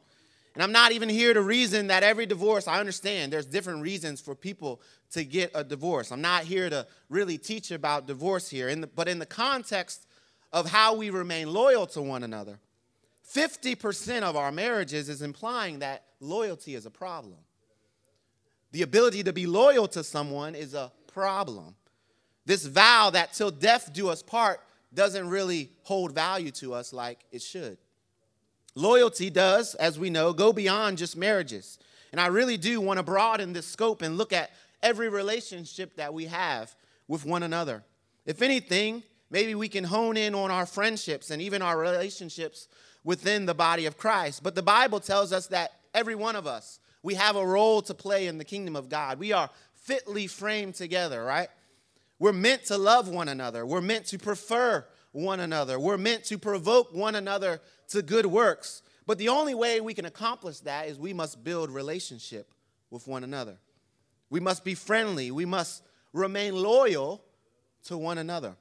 And 0.54 0.62
I'm 0.64 0.72
not 0.72 0.92
even 0.94 1.10
here 1.10 1.34
to 1.34 1.42
reason 1.42 1.88
that 1.88 2.04
every 2.04 2.26
divorce, 2.26 2.68
I 2.68 2.80
understand 2.80 3.34
there's 3.34 3.46
different 3.46 3.82
reasons 3.82 4.22
for 4.22 4.36
people 4.36 4.82
to 5.12 5.26
get 5.26 5.52
a 5.54 5.66
divorce. 5.66 6.12
I'm 6.12 6.22
not 6.22 6.44
here 6.44 6.70
to 6.70 6.88
really 7.10 7.38
teach 7.38 7.72
about 7.72 8.08
divorce 8.08 8.50
here, 8.50 8.70
in 8.70 8.80
the, 8.80 8.88
but 8.88 9.10
in 9.10 9.20
the 9.20 9.26
context 9.26 10.08
of 10.56 10.70
how 10.70 10.96
we 10.96 11.10
remain 11.10 11.52
loyal 11.52 11.86
to 11.86 12.02
one 12.02 12.24
another, 12.24 12.58
50% 13.36 14.22
of 14.22 14.38
our 14.38 14.54
marriages 14.54 15.10
is 15.10 15.22
implying 15.22 15.80
that 15.80 16.06
loyalty 16.22 16.76
is 16.76 16.86
a 16.86 16.90
problem. 16.90 17.40
The 18.72 18.82
ability 18.82 19.24
to 19.24 19.34
be 19.34 19.48
loyal 19.48 19.90
to 19.90 20.02
someone 20.02 20.56
is 20.56 20.74
a 20.74 20.94
problem. 21.08 21.76
This 22.46 22.66
vow 22.66 23.10
that 23.10 23.34
till 23.34 23.52
death 23.52 23.92
do 23.92 24.08
us 24.08 24.24
part 24.24 24.62
doesn't 24.94 25.28
really 25.28 25.72
hold 25.84 26.14
value 26.14 26.52
to 26.52 26.74
us 26.74 26.94
like 26.94 27.26
it 27.34 27.42
should. 27.42 27.78
Loyalty 28.76 29.30
does, 29.30 29.76
as 29.76 30.00
we 30.00 30.10
know, 30.10 30.32
go 30.32 30.54
beyond 30.54 30.98
just 30.98 31.18
marriages. 31.18 31.80
And 32.14 32.22
I 32.22 32.28
really 32.28 32.56
do 32.56 32.80
want 32.80 32.98
to 32.98 33.04
broaden 33.04 33.52
this 33.52 33.68
scope 33.68 34.02
and 34.02 34.18
look 34.18 34.32
at 34.32 34.52
every 34.82 35.10
relationship 35.10 35.98
that 35.98 36.14
we 36.14 36.28
have 36.28 36.74
with 37.10 37.26
one 37.26 37.44
another. 37.44 37.84
If 38.26 38.42
anything, 38.42 39.04
maybe 39.30 39.56
we 39.56 39.68
can 39.68 39.84
hone 39.84 40.18
in 40.18 40.36
on 40.36 40.52
our 40.52 40.66
friendships 40.66 41.32
and 41.32 41.42
even 41.42 41.62
our 41.62 41.78
relationships 41.78 42.68
within 43.04 43.46
the 43.46 43.54
body 43.54 43.86
of 43.86 43.98
Christ. 43.98 44.44
But 44.44 44.56
the 44.56 44.64
Bible 44.64 45.00
tells 45.00 45.32
us 45.32 45.48
that 45.48 45.72
every 45.94 46.16
one 46.16 46.36
of 46.36 46.48
us, 46.48 46.80
we 47.04 47.14
have 47.16 47.36
a 47.36 47.46
role 47.46 47.82
to 47.84 47.94
play 47.94 48.28
in 48.28 48.38
the 48.38 48.44
kingdom 48.44 48.76
of 48.76 48.90
God. 48.90 49.20
We 49.20 49.32
are 49.32 49.50
fitly 49.74 50.28
framed 50.28 50.76
together, 50.76 51.24
right? 51.24 51.50
We're 52.18 52.34
meant 52.34 52.66
to 52.66 52.78
love 52.78 53.08
one 53.08 53.30
another. 53.30 53.66
We're 53.66 53.82
meant 53.82 54.08
to 54.08 54.18
prefer 54.18 54.86
one 55.12 55.40
another. 55.40 55.80
We're 55.80 55.98
meant 55.98 56.26
to 56.26 56.38
provoke 56.38 56.94
one 56.94 57.16
another 57.16 57.62
to 57.90 58.02
good 58.02 58.26
works. 58.26 58.82
But 59.06 59.18
the 59.18 59.30
only 59.30 59.54
way 59.54 59.82
we 59.82 59.94
can 59.94 60.06
accomplish 60.06 60.60
that 60.62 60.88
is 60.88 60.98
we 60.98 61.14
must 61.14 61.44
build 61.44 61.70
relationship 61.70 62.52
with 62.90 63.08
one 63.08 63.24
another. 63.24 63.58
We 64.30 64.40
must 64.40 64.64
be 64.64 64.74
friendly. 64.74 65.30
We 65.32 65.46
must 65.46 65.84
remain 66.12 66.56
loyal 66.56 67.24
to 67.86 67.98
one 67.98 68.18
another. 68.18 68.56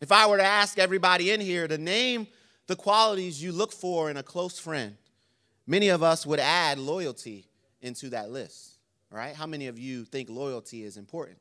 If 0.00 0.12
I 0.12 0.26
were 0.26 0.38
to 0.38 0.44
ask 0.44 0.78
everybody 0.78 1.30
in 1.30 1.40
here 1.40 1.68
to 1.68 1.76
name 1.76 2.26
the 2.66 2.76
qualities 2.76 3.42
you 3.42 3.52
look 3.52 3.72
for 3.72 4.10
in 4.10 4.16
a 4.16 4.22
close 4.22 4.58
friend, 4.58 4.96
many 5.66 5.88
of 5.88 6.02
us 6.02 6.24
would 6.24 6.40
add 6.40 6.78
loyalty 6.78 7.46
into 7.82 8.08
that 8.10 8.30
list, 8.30 8.78
right? 9.10 9.34
How 9.34 9.46
many 9.46 9.66
of 9.66 9.78
you 9.78 10.04
think 10.04 10.30
loyalty 10.30 10.84
is 10.84 10.96
important? 10.96 11.38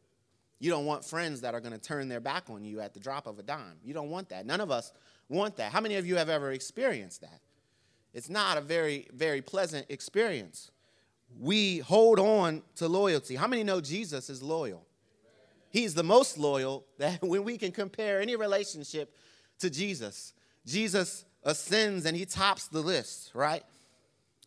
You 0.59 0.69
don't 0.69 0.85
want 0.85 1.05
friends 1.05 1.41
that 1.41 1.53
are 1.53 1.61
going 1.61 1.71
to 1.71 1.79
turn 1.79 2.09
their 2.09 2.19
back 2.19 2.49
on 2.49 2.65
you 2.65 2.81
at 2.81 2.93
the 2.93 2.99
drop 2.99 3.27
of 3.27 3.39
a 3.39 3.43
dime. 3.43 3.77
You 3.83 3.93
don't 3.93 4.09
want 4.09 4.27
that. 4.29 4.45
None 4.45 4.59
of 4.59 4.71
us 4.71 4.91
want 5.29 5.55
that. 5.55 5.71
How 5.71 5.79
many 5.79 5.95
of 5.95 6.05
you 6.05 6.17
have 6.17 6.27
ever 6.27 6.51
experienced 6.51 7.21
that? 7.21 7.39
It's 8.13 8.29
not 8.29 8.57
a 8.57 8.61
very, 8.61 9.07
very 9.13 9.41
pleasant 9.41 9.85
experience. 9.87 10.71
We 11.39 11.77
hold 11.79 12.19
on 12.19 12.63
to 12.75 12.89
loyalty. 12.89 13.35
How 13.35 13.47
many 13.47 13.63
know 13.63 13.79
Jesus 13.79 14.29
is 14.29 14.43
loyal? 14.43 14.85
He's 15.69 15.93
the 15.93 16.03
most 16.03 16.37
loyal 16.37 16.85
that 16.97 17.21
when 17.21 17.43
we 17.43 17.57
can 17.57 17.71
compare 17.71 18.21
any 18.21 18.35
relationship 18.35 19.15
to 19.59 19.69
Jesus, 19.69 20.33
Jesus 20.65 21.25
ascends 21.43 22.05
and 22.05 22.15
he 22.15 22.25
tops 22.25 22.67
the 22.67 22.81
list, 22.81 23.31
right? 23.33 23.63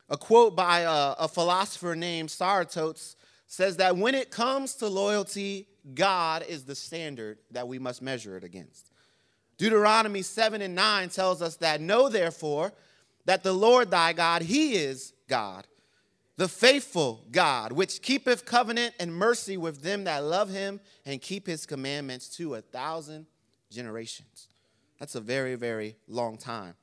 A 0.08 0.16
quote 0.16 0.54
by 0.54 0.80
a, 0.80 1.14
a 1.20 1.28
philosopher 1.28 1.94
named 1.96 2.30
Zarathustra 2.30 3.18
says 3.46 3.76
that 3.76 3.96
when 3.96 4.14
it 4.14 4.30
comes 4.30 4.74
to 4.76 4.88
loyalty, 4.88 5.68
God 5.94 6.44
is 6.48 6.64
the 6.64 6.74
standard 6.74 7.38
that 7.50 7.68
we 7.68 7.78
must 7.78 8.00
measure 8.00 8.36
it 8.36 8.44
against. 8.44 8.90
Deuteronomy 9.58 10.22
7 10.22 10.62
and 10.62 10.74
9 10.74 11.08
tells 11.10 11.42
us 11.42 11.56
that, 11.56 11.80
Know 11.80 12.08
therefore 12.08 12.72
that 13.26 13.42
the 13.42 13.52
Lord 13.52 13.90
thy 13.90 14.12
God, 14.12 14.42
he 14.42 14.74
is 14.74 15.12
God, 15.28 15.66
the 16.36 16.48
faithful 16.48 17.24
God, 17.30 17.72
which 17.72 18.02
keepeth 18.02 18.44
covenant 18.44 18.94
and 18.98 19.14
mercy 19.14 19.56
with 19.56 19.82
them 19.82 20.04
that 20.04 20.24
love 20.24 20.50
him 20.50 20.80
and 21.04 21.20
keep 21.20 21.46
his 21.46 21.66
commandments 21.66 22.28
to 22.36 22.54
a 22.54 22.60
thousand 22.60 23.26
generations. 23.70 24.48
That's 24.98 25.14
a 25.14 25.20
very, 25.20 25.56
very 25.56 25.96
long 26.08 26.38
time. 26.38 26.74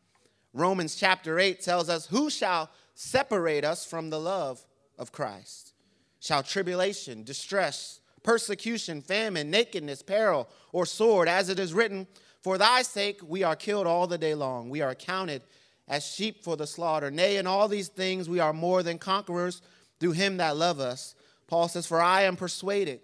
Romans 0.53 0.95
chapter 0.95 1.39
8 1.39 1.61
tells 1.61 1.89
us, 1.89 2.07
Who 2.07 2.29
shall 2.29 2.69
separate 2.95 3.63
us 3.63 3.85
from 3.85 4.09
the 4.09 4.19
love 4.19 4.65
of 4.97 5.11
Christ? 5.11 5.73
Shall 6.19 6.43
tribulation, 6.43 7.23
distress, 7.23 8.01
persecution, 8.23 9.01
famine, 9.01 9.49
nakedness, 9.49 10.01
peril, 10.01 10.49
or 10.71 10.85
sword, 10.85 11.27
as 11.27 11.49
it 11.49 11.59
is 11.59 11.73
written, 11.73 12.07
For 12.41 12.57
thy 12.57 12.81
sake 12.81 13.21
we 13.25 13.43
are 13.43 13.55
killed 13.55 13.87
all 13.87 14.05
the 14.05 14.17
day 14.17 14.35
long. 14.35 14.69
We 14.69 14.81
are 14.81 14.95
counted 14.95 15.43
as 15.89 16.05
sheep 16.05 16.43
for 16.43 16.55
the 16.55 16.67
slaughter. 16.67 17.09
Nay, 17.09 17.37
in 17.37 17.47
all 17.47 17.67
these 17.67 17.89
things 17.89 18.29
we 18.29 18.39
are 18.39 18.53
more 18.53 18.83
than 18.83 18.99
conquerors 18.99 19.61
through 19.99 20.11
him 20.11 20.37
that 20.37 20.55
love 20.55 20.79
us. 20.79 21.15
Paul 21.47 21.67
says, 21.67 21.87
For 21.87 21.99
I 21.99 22.21
am 22.21 22.35
persuaded 22.35 23.01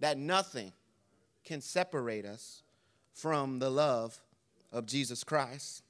that 0.00 0.18
nothing 0.18 0.72
can 1.44 1.60
separate 1.60 2.26
us 2.26 2.62
from 3.14 3.58
the 3.58 3.70
love 3.70 4.20
of 4.70 4.86
Jesus 4.86 5.24
Christ. 5.24 5.82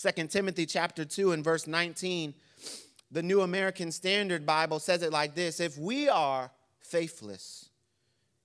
2 0.00 0.26
Timothy 0.26 0.66
chapter 0.66 1.04
2 1.04 1.32
and 1.32 1.42
verse 1.42 1.66
19, 1.66 2.34
the 3.10 3.22
New 3.22 3.40
American 3.40 3.92
Standard 3.92 4.44
Bible 4.44 4.78
says 4.78 5.02
it 5.02 5.12
like 5.12 5.34
this 5.34 5.60
If 5.60 5.78
we 5.78 6.08
are 6.08 6.50
faithless, 6.80 7.70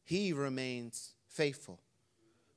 he 0.03 0.34
remains 0.34 1.13
faithful. 1.29 1.79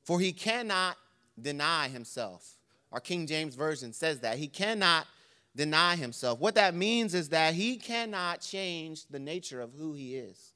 For 0.05 0.21
he 0.21 0.33
cannot 0.33 0.97
deny 1.41 1.89
himself. 1.89 2.59
Our 2.95 3.01
King 3.01 3.27
James 3.27 3.57
Version 3.57 3.93
says 3.93 4.21
that. 4.21 4.39
He 4.39 4.47
cannot 4.47 5.09
deny 5.57 5.97
himself. 5.97 6.39
What 6.39 6.55
that 6.55 6.77
means 6.77 7.13
is 7.13 7.31
that 7.31 7.53
he 7.53 7.77
cannot 7.77 8.41
change 8.41 9.07
the 9.07 9.19
nature 9.19 9.61
of 9.61 9.73
who 9.73 9.95
he 9.95 10.15
is. 10.15 10.55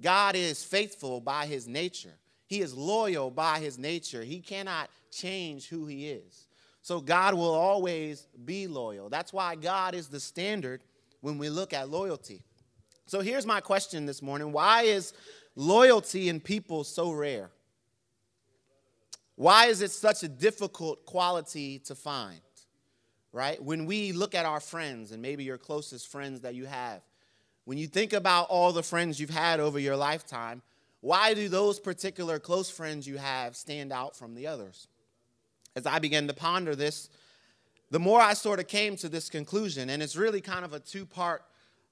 God 0.00 0.34
is 0.34 0.64
faithful 0.64 1.20
by 1.20 1.46
his 1.46 1.68
nature, 1.68 2.14
he 2.46 2.60
is 2.60 2.74
loyal 2.74 3.30
by 3.30 3.60
his 3.60 3.78
nature. 3.78 4.22
He 4.22 4.40
cannot 4.40 4.90
change 5.12 5.68
who 5.68 5.86
he 5.86 6.08
is. 6.08 6.48
So 6.82 7.00
God 7.00 7.34
will 7.34 7.54
always 7.54 8.26
be 8.44 8.66
loyal. 8.66 9.08
That's 9.08 9.32
why 9.32 9.54
God 9.54 9.94
is 9.94 10.08
the 10.08 10.20
standard 10.20 10.82
when 11.20 11.38
we 11.38 11.48
look 11.48 11.72
at 11.72 11.88
loyalty. 11.88 12.42
So 13.06 13.20
here's 13.20 13.46
my 13.46 13.60
question 13.60 14.06
this 14.06 14.22
morning 14.22 14.50
Why 14.50 14.82
is 14.82 15.12
loyalty 15.54 16.28
in 16.28 16.40
people 16.40 16.82
so 16.82 17.12
rare? 17.12 17.50
Why 19.36 19.66
is 19.66 19.82
it 19.82 19.90
such 19.90 20.22
a 20.22 20.28
difficult 20.28 21.04
quality 21.06 21.80
to 21.80 21.94
find? 21.94 22.40
Right? 23.32 23.60
When 23.62 23.86
we 23.86 24.12
look 24.12 24.34
at 24.34 24.46
our 24.46 24.60
friends 24.60 25.10
and 25.10 25.20
maybe 25.20 25.42
your 25.42 25.58
closest 25.58 26.08
friends 26.08 26.42
that 26.42 26.54
you 26.54 26.66
have, 26.66 27.02
When 27.64 27.78
you 27.78 27.86
think 27.86 28.12
about 28.12 28.48
all 28.50 28.72
the 28.72 28.82
friends 28.82 29.18
you've 29.18 29.30
had 29.30 29.58
over 29.58 29.78
your 29.78 29.96
lifetime, 29.96 30.62
why 31.00 31.34
do 31.34 31.48
those 31.48 31.80
particular 31.80 32.38
close 32.38 32.70
friends 32.70 33.06
you 33.06 33.16
have 33.16 33.56
stand 33.56 33.92
out 33.92 34.16
from 34.16 34.34
the 34.34 34.46
others? 34.46 34.88
As 35.74 35.86
I 35.86 35.98
began 35.98 36.26
to 36.28 36.34
ponder 36.34 36.76
this, 36.76 37.08
the 37.90 37.98
more 37.98 38.20
I 38.20 38.34
sort 38.34 38.60
of 38.60 38.68
came 38.68 38.96
to 38.96 39.08
this 39.08 39.28
conclusion, 39.28 39.90
and 39.90 40.02
it's 40.02 40.16
really 40.16 40.40
kind 40.40 40.64
of 40.64 40.72
a 40.72 40.80
two 40.80 41.06
part 41.06 41.42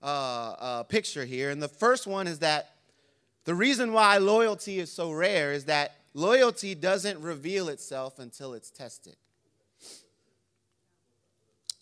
uh, 0.03 0.07
uh, 0.07 0.83
picture 0.85 1.25
here. 1.25 1.51
And 1.51 1.63
the 1.63 1.69
first 1.69 2.07
one 2.07 2.27
is 2.27 2.41
that 2.41 2.75
the 3.45 3.55
reason 3.55 3.93
why 3.93 4.19
loyalty 4.19 4.79
is 4.79 4.91
so 4.91 5.11
rare 5.11 5.53
is 5.53 5.65
that 5.67 5.97
loyalty 6.15 6.75
doesn't 6.75 7.21
reveal 7.21 7.69
itself 7.69 8.19
until 8.19 8.55
it's 8.55 8.71
tested. 8.71 9.17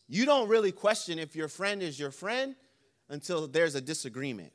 You 0.08 0.26
don't 0.26 0.48
really 0.48 0.72
question 0.72 1.18
if 1.18 1.36
your 1.36 1.48
friend 1.48 1.82
is 1.82 1.98
your 1.98 2.10
friend 2.10 2.56
until 3.08 3.46
there's 3.46 3.74
a 3.74 3.80
disagreement 3.80 4.52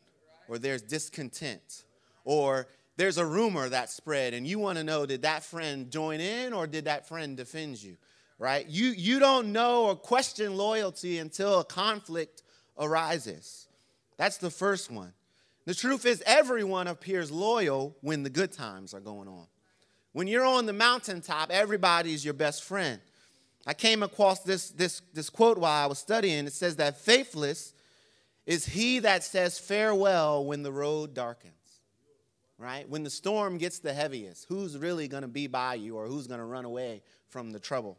or 0.50 0.58
there's 0.58 0.82
discontent 0.82 1.84
or 2.26 2.68
there's 2.98 3.18
a 3.18 3.26
rumor 3.26 3.70
that 3.70 3.90
spread 3.90 4.34
and 4.34 4.46
you 4.46 4.60
want 4.60 4.78
to 4.78 4.84
know 4.84 5.06
did 5.06 5.22
that 5.22 5.44
friend 5.44 5.90
join 5.90 6.20
in 6.20 6.52
or 6.52 6.68
did 6.68 6.86
that 6.86 7.08
friend 7.08 7.38
defend 7.38 7.82
you 7.82 7.96
right? 8.38 8.68
You 8.68 8.90
you 8.90 9.20
don't 9.20 9.52
know 9.52 9.86
or 9.86 9.96
question 9.96 10.58
loyalty 10.58 11.20
until 11.20 11.60
a 11.60 11.66
conflict 11.66 12.44
arises. 12.78 13.68
That's 14.18 14.38
the 14.38 14.50
first 14.50 14.92
one. 14.92 15.14
The 15.66 15.74
truth 15.74 16.06
is 16.06 16.24
everyone 16.26 16.88
appears 16.88 17.32
loyal 17.32 17.96
when 18.02 18.24
the 18.24 18.30
good 18.30 18.52
times 18.52 18.94
are 18.94 19.00
going 19.00 19.28
on 19.28 19.48
when 20.16 20.28
you're 20.28 20.46
on 20.46 20.66
the 20.66 20.74
mountaintop 20.74 21.52
everybody's 21.52 22.24
your 22.24 22.34
best 22.34 22.64
friend 22.64 23.00
i 23.68 23.74
came 23.74 24.02
across 24.02 24.40
this 24.42 24.70
this 24.72 25.02
this 25.14 25.30
quote 25.30 25.58
while 25.58 25.84
i 25.84 25.86
was 25.86 26.00
studying 26.00 26.46
it 26.48 26.54
says 26.54 26.78
that 26.78 26.98
faithless 26.98 27.74
is 28.46 28.66
he 28.66 29.00
that 29.00 29.24
says 29.24 29.58
farewell 29.58 30.46
when 30.46 30.62
the 30.64 30.72
road 30.72 31.14
darkens. 31.14 31.54
Right? 32.58 32.88
When 32.88 33.04
the 33.04 33.10
storm 33.10 33.58
gets 33.58 33.80
the 33.80 33.94
heaviest, 33.94 34.46
who's 34.48 34.78
really 34.78 35.10
going 35.10 35.24
to 35.24 35.28
be 35.28 35.48
by 35.48 35.76
you 35.76 35.98
or 35.98 36.08
who's 36.08 36.28
going 36.28 36.40
to 36.40 36.46
run 36.46 36.64
away 36.64 37.02
from 37.28 37.52
the 37.52 37.60
trouble? 37.60 37.98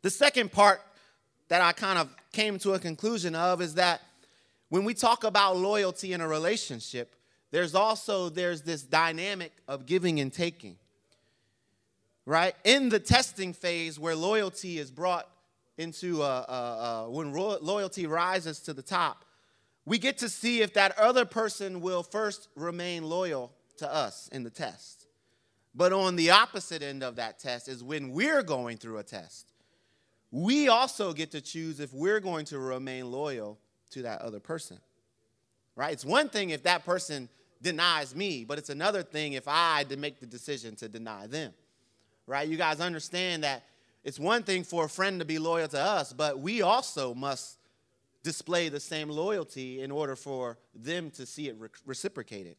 The 0.00 0.08
second 0.08 0.50
part 0.50 0.80
that 1.48 1.60
I 1.60 1.72
kind 1.72 1.98
of 1.98 2.08
came 2.32 2.58
to 2.60 2.72
a 2.72 2.78
conclusion 2.78 3.34
of 3.34 3.60
is 3.60 3.74
that 3.74 4.00
when 4.70 4.84
we 4.84 4.94
talk 4.94 5.24
about 5.24 5.58
loyalty 5.58 6.14
in 6.14 6.22
a 6.22 6.28
relationship, 6.28 7.16
there's 7.50 7.74
also 7.74 8.30
there's 8.30 8.62
this 8.62 8.82
dynamic 8.82 9.52
of 9.68 9.84
giving 9.84 10.20
and 10.20 10.32
taking. 10.32 10.76
Right? 12.26 12.54
In 12.64 12.88
the 12.88 12.98
testing 12.98 13.52
phase 13.52 13.98
where 13.98 14.14
loyalty 14.14 14.78
is 14.78 14.90
brought 14.90 15.28
into 15.76 16.22
a, 16.22 16.26
a, 16.26 17.04
a, 17.06 17.10
when 17.10 17.32
ro- 17.32 17.58
loyalty 17.60 18.06
rises 18.06 18.60
to 18.60 18.72
the 18.72 18.82
top, 18.82 19.24
we 19.84 19.98
get 19.98 20.18
to 20.18 20.28
see 20.28 20.62
if 20.62 20.72
that 20.74 20.98
other 20.98 21.24
person 21.24 21.80
will 21.80 22.02
first 22.02 22.48
remain 22.54 23.04
loyal 23.04 23.52
to 23.78 23.92
us 23.92 24.28
in 24.32 24.42
the 24.42 24.50
test. 24.50 25.06
But 25.74 25.92
on 25.92 26.16
the 26.16 26.30
opposite 26.30 26.82
end 26.82 27.02
of 27.02 27.16
that 27.16 27.38
test 27.38 27.68
is 27.68 27.82
when 27.82 28.12
we're 28.12 28.42
going 28.42 28.78
through 28.78 28.98
a 28.98 29.02
test. 29.02 29.52
We 30.30 30.68
also 30.68 31.12
get 31.12 31.32
to 31.32 31.40
choose 31.40 31.80
if 31.80 31.92
we're 31.92 32.20
going 32.20 32.44
to 32.46 32.58
remain 32.58 33.10
loyal 33.10 33.58
to 33.90 34.02
that 34.02 34.20
other 34.20 34.40
person. 34.40 34.78
Right? 35.76 35.92
It's 35.92 36.04
one 36.04 36.28
thing 36.28 36.50
if 36.50 36.62
that 36.62 36.84
person 36.84 37.28
denies 37.60 38.14
me, 38.14 38.44
but 38.44 38.58
it's 38.58 38.70
another 38.70 39.02
thing 39.02 39.32
if 39.32 39.44
I 39.46 39.84
make 39.98 40.20
the 40.20 40.26
decision 40.26 40.76
to 40.76 40.88
deny 40.88 41.26
them. 41.26 41.52
Right? 42.26 42.48
You 42.48 42.56
guys 42.56 42.80
understand 42.80 43.44
that 43.44 43.64
it's 44.02 44.18
one 44.18 44.42
thing 44.42 44.64
for 44.64 44.84
a 44.84 44.88
friend 44.88 45.18
to 45.20 45.24
be 45.24 45.38
loyal 45.38 45.68
to 45.68 45.80
us, 45.80 46.12
but 46.12 46.38
we 46.38 46.62
also 46.62 47.14
must 47.14 47.58
display 48.22 48.68
the 48.68 48.80
same 48.80 49.08
loyalty 49.08 49.80
in 49.80 49.90
order 49.90 50.16
for 50.16 50.58
them 50.74 51.10
to 51.12 51.26
see 51.26 51.48
it 51.48 51.56
re- 51.58 51.68
reciprocated. 51.86 52.56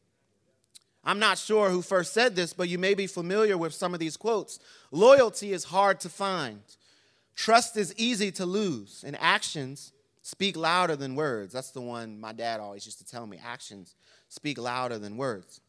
I'm 1.03 1.19
not 1.19 1.37
sure 1.37 1.69
who 1.69 1.81
first 1.81 2.13
said 2.13 2.35
this, 2.35 2.53
but 2.53 2.67
you 2.67 2.79
may 2.79 2.95
be 2.95 3.05
familiar 3.05 3.57
with 3.57 3.73
some 3.73 3.93
of 3.93 3.99
these 3.99 4.17
quotes. 4.17 4.59
Loyalty 4.91 5.53
is 5.53 5.65
hard 5.65 5.99
to 5.99 6.09
find, 6.09 6.61
trust 7.35 7.77
is 7.77 7.93
easy 7.97 8.31
to 8.33 8.45
lose, 8.45 9.03
and 9.05 9.15
actions 9.19 9.91
speak 10.23 10.57
louder 10.57 10.95
than 10.95 11.15
words. 11.15 11.53
That's 11.53 11.71
the 11.71 11.81
one 11.81 12.19
my 12.19 12.33
dad 12.33 12.59
always 12.59 12.85
used 12.87 12.97
to 12.99 13.05
tell 13.05 13.27
me 13.27 13.39
actions 13.43 13.95
speak 14.29 14.57
louder 14.57 14.97
than 14.97 15.17
words. 15.17 15.61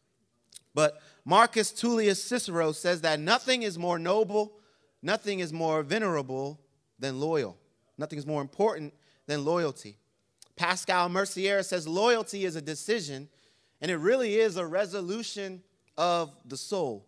But 0.77 1.01
Marcus 1.25 1.71
Tullius 1.71 2.23
Cicero 2.23 2.71
says 2.71 3.01
that 3.01 3.19
nothing 3.19 3.63
is 3.63 3.77
more 3.77 3.97
noble 3.99 4.53
Nothing 5.01 5.39
is 5.39 5.53
more 5.53 5.83
venerable 5.83 6.59
than 6.99 7.19
loyal. 7.19 7.57
Nothing 7.97 8.19
is 8.19 8.25
more 8.25 8.41
important 8.41 8.93
than 9.27 9.45
loyalty. 9.45 9.97
Pascal 10.55 11.09
Mercier 11.09 11.63
says 11.63 11.87
loyalty 11.87 12.45
is 12.45 12.55
a 12.55 12.61
decision, 12.61 13.29
and 13.79 13.91
it 13.91 13.97
really 13.97 14.35
is 14.35 14.57
a 14.57 14.65
resolution 14.65 15.61
of 15.97 16.35
the 16.45 16.57
soul. 16.57 17.05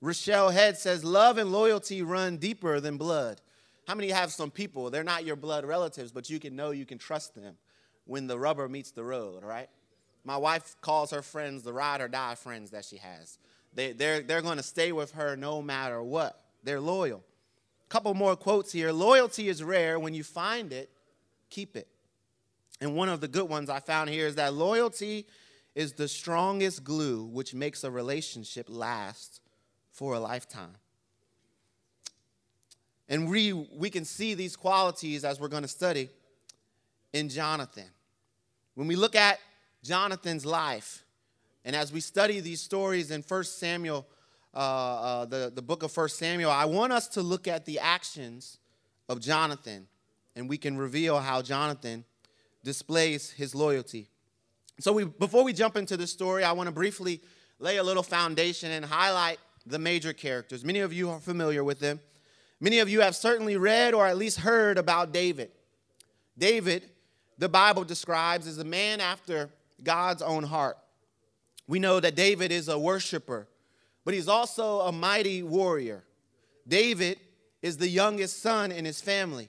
Rochelle 0.00 0.50
Head 0.50 0.76
says 0.76 1.04
love 1.04 1.38
and 1.38 1.52
loyalty 1.52 2.02
run 2.02 2.36
deeper 2.36 2.80
than 2.80 2.96
blood. 2.96 3.40
How 3.86 3.94
many 3.94 4.10
have 4.10 4.32
some 4.32 4.50
people, 4.50 4.90
they're 4.90 5.04
not 5.04 5.26
your 5.26 5.36
blood 5.36 5.64
relatives, 5.64 6.10
but 6.10 6.30
you 6.30 6.40
can 6.40 6.56
know 6.56 6.70
you 6.70 6.86
can 6.86 6.98
trust 6.98 7.34
them 7.34 7.56
when 8.06 8.26
the 8.26 8.38
rubber 8.38 8.68
meets 8.68 8.90
the 8.90 9.04
road, 9.04 9.44
right? 9.44 9.68
My 10.24 10.36
wife 10.36 10.76
calls 10.80 11.10
her 11.10 11.22
friends 11.22 11.62
the 11.62 11.72
ride 11.72 12.00
or 12.00 12.08
die 12.08 12.34
friends 12.34 12.70
that 12.70 12.84
she 12.84 12.96
has. 12.96 13.38
They, 13.74 13.92
they're, 13.92 14.20
they're 14.20 14.42
going 14.42 14.56
to 14.56 14.62
stay 14.62 14.92
with 14.92 15.12
her 15.12 15.36
no 15.36 15.60
matter 15.60 16.02
what. 16.02 16.40
They're 16.62 16.80
loyal. 16.80 17.22
A 17.86 17.88
couple 17.90 18.14
more 18.14 18.34
quotes 18.34 18.72
here. 18.72 18.90
Loyalty 18.92 19.48
is 19.48 19.62
rare. 19.62 19.98
When 19.98 20.14
you 20.14 20.24
find 20.24 20.72
it, 20.72 20.90
keep 21.50 21.76
it. 21.76 21.88
And 22.80 22.96
one 22.96 23.08
of 23.08 23.20
the 23.20 23.28
good 23.28 23.48
ones 23.48 23.68
I 23.68 23.80
found 23.80 24.10
here 24.10 24.26
is 24.26 24.36
that 24.36 24.54
loyalty 24.54 25.26
is 25.74 25.92
the 25.92 26.08
strongest 26.08 26.84
glue 26.84 27.24
which 27.24 27.52
makes 27.52 27.84
a 27.84 27.90
relationship 27.90 28.66
last 28.68 29.40
for 29.90 30.14
a 30.14 30.20
lifetime. 30.20 30.76
And 33.08 33.28
we, 33.28 33.52
we 33.52 33.90
can 33.90 34.04
see 34.04 34.34
these 34.34 34.56
qualities 34.56 35.24
as 35.24 35.38
we're 35.38 35.48
going 35.48 35.62
to 35.62 35.68
study 35.68 36.08
in 37.12 37.28
Jonathan. 37.28 37.90
When 38.74 38.88
we 38.88 38.96
look 38.96 39.14
at 39.14 39.38
Jonathan's 39.84 40.46
life, 40.46 41.04
and 41.64 41.76
as 41.76 41.92
we 41.92 42.00
study 42.00 42.40
these 42.40 42.60
stories 42.60 43.10
in 43.10 43.22
1 43.22 43.44
Samuel 43.44 44.06
uh, 44.54 44.56
uh, 44.56 45.24
the, 45.26 45.52
the 45.54 45.62
book 45.62 45.82
of 45.82 45.92
First 45.92 46.18
Samuel, 46.18 46.50
I 46.50 46.64
want 46.64 46.92
us 46.92 47.06
to 47.08 47.22
look 47.22 47.46
at 47.46 47.66
the 47.66 47.80
actions 47.80 48.58
of 49.08 49.20
Jonathan, 49.20 49.86
and 50.34 50.48
we 50.48 50.56
can 50.56 50.78
reveal 50.78 51.18
how 51.18 51.42
Jonathan 51.42 52.04
displays 52.62 53.30
his 53.30 53.54
loyalty. 53.54 54.08
So, 54.80 54.92
we, 54.92 55.04
before 55.04 55.44
we 55.44 55.52
jump 55.52 55.76
into 55.76 55.96
the 55.96 56.06
story, 56.06 56.44
I 56.44 56.52
want 56.52 56.68
to 56.68 56.72
briefly 56.72 57.20
lay 57.58 57.76
a 57.76 57.82
little 57.82 58.02
foundation 58.02 58.70
and 58.70 58.84
highlight 58.84 59.38
the 59.66 59.78
major 59.78 60.12
characters. 60.12 60.64
Many 60.64 60.80
of 60.80 60.92
you 60.92 61.10
are 61.10 61.20
familiar 61.20 61.62
with 61.62 61.78
them. 61.78 62.00
Many 62.58 62.78
of 62.78 62.88
you 62.88 63.00
have 63.02 63.14
certainly 63.14 63.56
read 63.56 63.92
or 63.92 64.06
at 64.06 64.16
least 64.16 64.40
heard 64.40 64.78
about 64.78 65.12
David. 65.12 65.50
David, 66.38 66.88
the 67.38 67.48
Bible 67.48 67.84
describes 67.84 68.46
as 68.46 68.58
a 68.58 68.64
man 68.64 69.00
after 69.00 69.50
God's 69.82 70.22
own 70.22 70.44
heart. 70.44 70.78
We 71.66 71.78
know 71.78 72.00
that 72.00 72.14
David 72.14 72.52
is 72.52 72.68
a 72.68 72.78
worshiper 72.78 73.48
but 74.04 74.14
he's 74.14 74.28
also 74.28 74.80
a 74.80 74.92
mighty 74.92 75.42
warrior. 75.42 76.04
David 76.68 77.18
is 77.62 77.78
the 77.78 77.88
youngest 77.88 78.42
son 78.42 78.70
in 78.70 78.84
his 78.84 79.00
family. 79.00 79.48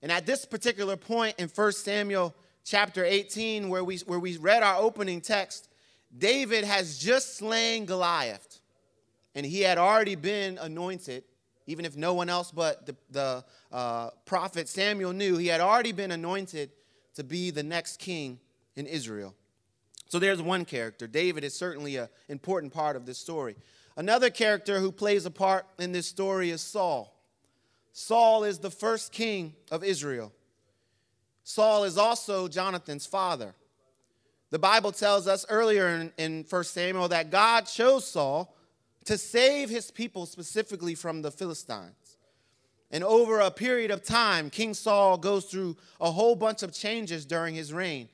And 0.00 0.12
at 0.12 0.26
this 0.26 0.44
particular 0.44 0.96
point 0.96 1.34
in 1.38 1.48
1 1.48 1.72
Samuel 1.72 2.34
chapter 2.64 3.04
18, 3.04 3.68
where 3.68 3.82
we, 3.82 3.98
where 3.98 4.20
we 4.20 4.36
read 4.36 4.62
our 4.62 4.76
opening 4.76 5.20
text, 5.20 5.68
David 6.16 6.64
has 6.64 6.98
just 6.98 7.36
slain 7.36 7.84
Goliath. 7.84 8.60
And 9.34 9.44
he 9.44 9.60
had 9.60 9.78
already 9.78 10.14
been 10.14 10.58
anointed, 10.58 11.24
even 11.66 11.84
if 11.84 11.96
no 11.96 12.14
one 12.14 12.28
else 12.28 12.52
but 12.52 12.86
the, 12.86 12.96
the 13.10 13.44
uh, 13.72 14.10
prophet 14.24 14.68
Samuel 14.68 15.12
knew, 15.12 15.36
he 15.36 15.48
had 15.48 15.60
already 15.60 15.92
been 15.92 16.12
anointed 16.12 16.70
to 17.14 17.24
be 17.24 17.50
the 17.50 17.62
next 17.64 17.98
king 17.98 18.38
in 18.76 18.86
Israel. 18.86 19.34
So 20.08 20.18
there's 20.18 20.40
one 20.40 20.64
character. 20.64 21.06
David 21.06 21.44
is 21.44 21.54
certainly 21.54 21.96
an 21.96 22.08
important 22.28 22.72
part 22.72 22.96
of 22.96 23.06
this 23.06 23.18
story. 23.18 23.56
Another 23.96 24.30
character 24.30 24.80
who 24.80 24.90
plays 24.90 25.26
a 25.26 25.30
part 25.30 25.66
in 25.78 25.92
this 25.92 26.06
story 26.06 26.50
is 26.50 26.62
Saul. 26.62 27.14
Saul 27.92 28.44
is 28.44 28.58
the 28.58 28.70
first 28.70 29.12
king 29.12 29.54
of 29.70 29.84
Israel. 29.84 30.32
Saul 31.44 31.84
is 31.84 31.98
also 31.98 32.48
Jonathan's 32.48 33.06
father. 33.06 33.54
The 34.50 34.58
Bible 34.58 34.92
tells 34.92 35.26
us 35.26 35.44
earlier 35.50 35.88
in, 35.88 36.12
in 36.16 36.46
1 36.48 36.64
Samuel 36.64 37.08
that 37.08 37.30
God 37.30 37.62
chose 37.62 38.06
Saul 38.06 38.54
to 39.04 39.18
save 39.18 39.68
his 39.68 39.90
people 39.90 40.26
specifically 40.26 40.94
from 40.94 41.22
the 41.22 41.30
Philistines. 41.30 42.16
And 42.90 43.04
over 43.04 43.40
a 43.40 43.50
period 43.50 43.90
of 43.90 44.02
time, 44.02 44.48
King 44.48 44.72
Saul 44.72 45.18
goes 45.18 45.44
through 45.46 45.76
a 46.00 46.10
whole 46.10 46.36
bunch 46.36 46.62
of 46.62 46.72
changes 46.72 47.26
during 47.26 47.54
his 47.54 47.72
reign. 47.72 48.08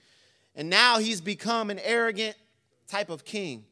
And 0.55 0.71
now 0.71 0.99
he's 0.99 1.21
become 1.21 1.71
an 1.71 1.81
arrogant 1.81 2.37
type 2.89 3.11
of 3.11 3.25
king. 3.25 3.65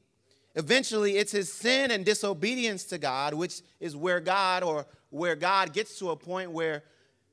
Eventually, 0.54 1.16
it's 1.16 1.32
his 1.32 1.52
sin 1.52 1.90
and 1.90 2.04
disobedience 2.04 2.84
to 2.84 2.98
God, 2.98 3.34
which 3.34 3.62
is 3.80 3.96
where 3.96 4.20
God 4.20 4.62
or 4.62 4.86
where 5.10 5.36
God 5.36 5.72
gets 5.72 5.98
to 5.98 6.10
a 6.10 6.16
point 6.16 6.50
where 6.50 6.82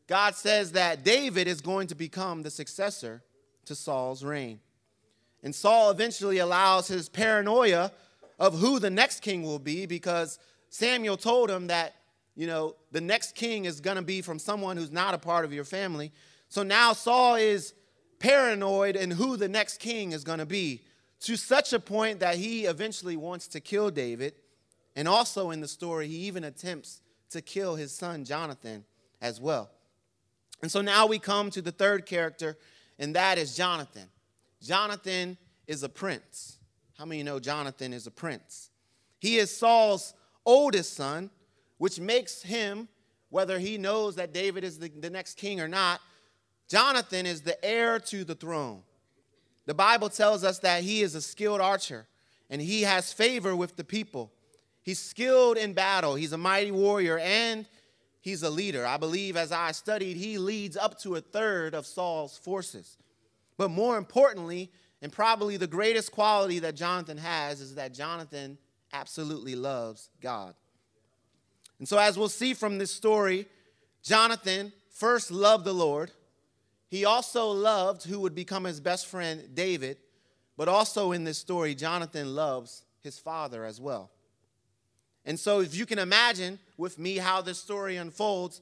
God 0.08 0.36
says 0.36 0.72
that 0.74 1.04
David 1.04 1.48
is 1.48 1.62
going 1.62 1.88
to 1.88 1.96
become 1.96 2.44
the 2.44 2.50
successor 2.50 3.22
to 3.66 3.76
Saul's 3.76 4.24
reign. 4.24 4.60
And 5.44 5.54
Saul 5.54 5.92
eventually 5.92 6.40
allows 6.40 6.88
his 6.88 7.10
paranoia 7.10 7.92
of 8.40 8.58
who 8.58 8.80
the 8.80 8.90
next 8.90 9.22
king 9.22 9.44
will 9.44 9.60
be 9.60 9.86
because 9.86 10.40
Samuel 10.70 11.18
told 11.18 11.50
him 11.50 11.68
that, 11.68 11.96
you 12.36 12.48
know, 12.48 12.76
the 12.92 13.02
next 13.02 13.36
king 13.36 13.66
is 13.66 13.82
going 13.82 13.98
to 13.98 14.04
be 14.04 14.22
from 14.22 14.40
someone 14.40 14.78
who's 14.78 14.92
not 14.92 15.14
a 15.14 15.18
part 15.18 15.46
of 15.46 15.54
your 15.54 15.64
family. 15.66 16.12
So 16.48 16.64
now 16.64 16.94
Saul 16.94 17.36
is 17.36 17.74
paranoid 18.20 18.96
in 18.96 19.12
who 19.12 19.38
the 19.38 19.48
next 19.48 19.80
king 19.80 20.12
is 20.12 20.24
going 20.24 20.40
to 20.40 20.46
be 20.46 20.82
to 21.22 21.36
such 21.36 21.74
a 21.74 21.80
point 21.80 22.20
that 22.20 22.36
he 22.36 22.66
eventually 22.66 23.18
wants 23.18 23.48
to 23.48 23.60
kill 23.60 23.90
David. 23.90 24.34
And 24.96 25.08
also 25.08 25.52
in 25.52 25.62
the 25.62 25.68
story, 25.68 26.08
he 26.08 26.16
even 26.28 26.44
attempts 26.44 27.02
to 27.32 27.42
kill 27.42 27.76
his 27.76 27.92
son 27.92 28.26
Jonathan 28.26 28.86
as 29.22 29.40
well. 29.40 29.70
And 30.62 30.72
so 30.72 30.82
now 30.82 31.06
we 31.06 31.20
come 31.20 31.50
to 31.52 31.62
the 31.62 31.72
third 31.72 32.06
character, 32.06 32.58
and 32.98 33.16
that 33.16 33.38
is 33.38 33.56
Jonathan. 33.56 34.08
Jonathan 34.62 35.38
is 35.68 35.84
a 35.84 35.90
prince. 35.90 36.58
How 36.98 37.06
many 37.06 37.24
know 37.24 37.40
Jonathan 37.40 37.94
is 37.94 38.08
a 38.08 38.12
prince? 38.12 38.70
He 39.20 39.38
is 39.38 39.56
Saul's 39.56 40.14
oldest 40.46 40.96
son, 40.96 41.30
which 41.78 42.00
makes 42.00 42.42
him, 42.42 42.90
whether 43.30 43.60
he 43.60 43.78
knows 43.78 44.16
that 44.16 44.34
David 44.34 44.64
is 44.64 44.80
the, 44.80 44.90
the 44.90 45.10
next 45.10 45.38
king 45.38 45.62
or 45.62 45.68
not, 45.68 46.02
Jonathan 46.70 47.26
is 47.26 47.42
the 47.42 47.64
heir 47.66 48.00
to 48.00 48.24
the 48.24 48.36
throne. 48.36 48.84
The 49.66 49.74
Bible 49.74 50.10
tells 50.10 50.44
us 50.44 50.60
that 50.60 50.84
he 50.84 51.02
is 51.02 51.16
a 51.16 51.22
skilled 51.22 51.62
archer 51.62 52.08
and 52.50 52.62
he 52.62 52.84
has 52.84 53.12
favor 53.12 53.56
with 53.56 53.76
the 53.76 53.84
people. 53.84 54.32
He's 54.82 55.00
skilled 55.00 55.58
in 55.58 55.74
battle, 55.74 56.16
he's 56.16 56.34
a 56.34 56.38
mighty 56.38 56.72
warrior, 56.72 57.20
and 57.20 57.68
he's 58.22 58.44
a 58.44 58.50
leader. 58.50 58.86
I 58.86 58.98
believe 58.98 59.36
as 59.36 59.52
I 59.52 59.72
studied, 59.72 60.18
he 60.18 60.38
leads 60.38 60.78
up 60.78 61.00
to 61.02 61.16
a 61.16 61.22
third 61.22 61.76
of 61.76 61.86
Saul's 61.86 62.38
forces. 62.38 62.98
But 63.58 63.70
more 63.70 63.98
importantly, 63.98 64.72
and 65.02 65.12
probably 65.12 65.58
the 65.58 65.68
greatest 65.68 66.12
quality 66.12 66.60
that 66.60 66.76
Jonathan 66.76 67.18
has, 67.18 67.62
is 67.62 67.76
that 67.76 67.94
Jonathan 67.94 68.58
absolutely 68.94 69.56
loves 69.56 70.10
God. 70.22 70.54
And 71.78 71.88
so, 71.88 71.98
as 71.98 72.18
we'll 72.18 72.30
see 72.30 72.54
from 72.54 72.78
this 72.78 72.92
story, 72.92 73.48
Jonathan 74.04 74.74
first 74.90 75.32
loved 75.32 75.66
the 75.66 75.74
Lord. 75.74 76.12
He 76.90 77.06
also 77.06 77.50
loved 77.50 78.04
who 78.04 78.20
would 78.20 78.36
become 78.36 78.64
his 78.64 78.80
best 78.80 79.06
friend, 79.06 79.50
David. 79.54 79.98
But 80.58 80.68
also 80.68 81.14
in 81.14 81.24
this 81.24 81.38
story, 81.38 81.74
Jonathan 81.74 82.36
loves 82.36 82.84
his 83.02 83.18
father 83.18 83.64
as 83.64 83.80
well. 83.80 84.12
And 85.24 85.40
so, 85.40 85.62
if 85.62 85.74
you 85.76 85.86
can 85.86 86.00
imagine 86.00 86.60
with 86.78 87.00
me 87.00 87.18
how 87.18 87.42
this 87.42 87.60
story 87.60 87.96
unfolds, 87.96 88.60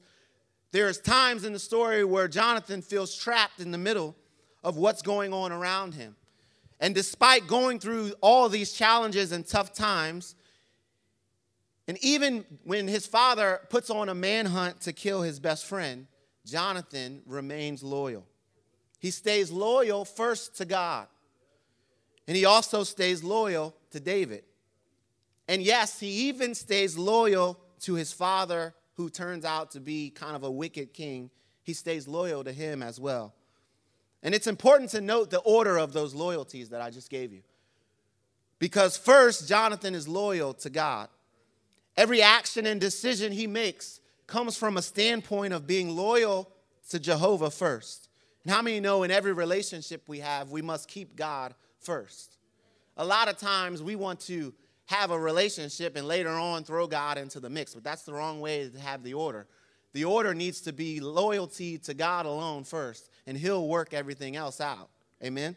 there's 0.70 1.00
times 1.00 1.44
in 1.44 1.52
the 1.52 1.58
story 1.58 2.04
where 2.04 2.28
Jonathan 2.28 2.82
feels 2.82 3.16
trapped 3.16 3.58
in 3.58 3.70
the 3.70 3.78
middle 3.78 4.14
of 4.62 4.76
what's 4.76 5.02
going 5.02 5.32
on 5.32 5.50
around 5.50 5.94
him. 5.94 6.14
And 6.78 6.94
despite 6.94 7.46
going 7.48 7.80
through 7.80 8.12
all 8.20 8.48
these 8.48 8.72
challenges 8.72 9.32
and 9.32 9.46
tough 9.46 9.72
times, 9.72 10.36
and 11.88 11.98
even 12.02 12.44
when 12.64 12.86
his 12.86 13.06
father 13.06 13.60
puts 13.70 13.88
on 13.90 14.08
a 14.08 14.14
manhunt 14.14 14.82
to 14.82 14.92
kill 14.92 15.22
his 15.22 15.40
best 15.40 15.64
friend, 15.64 16.06
Jonathan 16.48 17.22
remains 17.26 17.82
loyal. 17.82 18.24
He 18.98 19.10
stays 19.10 19.50
loyal 19.50 20.04
first 20.04 20.56
to 20.56 20.64
God, 20.64 21.06
and 22.26 22.36
he 22.36 22.44
also 22.44 22.82
stays 22.84 23.22
loyal 23.22 23.74
to 23.90 24.00
David. 24.00 24.44
And 25.46 25.62
yes, 25.62 26.00
he 26.00 26.28
even 26.28 26.54
stays 26.54 26.98
loyal 26.98 27.58
to 27.80 27.94
his 27.94 28.12
father, 28.12 28.74
who 28.94 29.08
turns 29.08 29.44
out 29.44 29.70
to 29.72 29.80
be 29.80 30.10
kind 30.10 30.34
of 30.34 30.42
a 30.42 30.50
wicked 30.50 30.92
king. 30.92 31.30
He 31.62 31.72
stays 31.72 32.08
loyal 32.08 32.42
to 32.42 32.52
him 32.52 32.82
as 32.82 32.98
well. 32.98 33.34
And 34.22 34.34
it's 34.34 34.48
important 34.48 34.90
to 34.90 35.00
note 35.00 35.30
the 35.30 35.38
order 35.40 35.78
of 35.78 35.92
those 35.92 36.14
loyalties 36.14 36.70
that 36.70 36.80
I 36.80 36.90
just 36.90 37.08
gave 37.08 37.32
you. 37.32 37.42
Because 38.58 38.96
first, 38.96 39.48
Jonathan 39.48 39.94
is 39.94 40.08
loyal 40.08 40.52
to 40.54 40.70
God. 40.70 41.08
Every 41.96 42.20
action 42.22 42.66
and 42.66 42.80
decision 42.80 43.30
he 43.30 43.46
makes 43.46 44.00
comes 44.28 44.56
from 44.56 44.76
a 44.76 44.82
standpoint 44.82 45.52
of 45.52 45.66
being 45.66 45.96
loyal 45.96 46.52
to 46.90 47.00
Jehovah 47.00 47.50
first. 47.50 48.08
And 48.44 48.52
how 48.54 48.62
many 48.62 48.78
know 48.78 49.02
in 49.02 49.10
every 49.10 49.32
relationship 49.32 50.02
we 50.06 50.20
have, 50.20 50.50
we 50.50 50.62
must 50.62 50.86
keep 50.86 51.16
God 51.16 51.54
first? 51.80 52.36
A 52.96 53.04
lot 53.04 53.28
of 53.28 53.38
times 53.38 53.82
we 53.82 53.96
want 53.96 54.20
to 54.20 54.54
have 54.86 55.10
a 55.10 55.18
relationship 55.18 55.96
and 55.96 56.06
later 56.06 56.30
on 56.30 56.62
throw 56.62 56.86
God 56.86 57.18
into 57.18 57.40
the 57.40 57.50
mix, 57.50 57.74
but 57.74 57.82
that's 57.82 58.02
the 58.02 58.12
wrong 58.12 58.40
way 58.40 58.68
to 58.68 58.78
have 58.78 59.02
the 59.02 59.14
order. 59.14 59.46
The 59.92 60.04
order 60.04 60.34
needs 60.34 60.60
to 60.62 60.72
be 60.72 61.00
loyalty 61.00 61.78
to 61.78 61.94
God 61.94 62.26
alone 62.26 62.64
first, 62.64 63.10
and 63.26 63.36
He'll 63.36 63.66
work 63.66 63.94
everything 63.94 64.36
else 64.36 64.60
out. 64.60 64.90
Amen? 65.22 65.56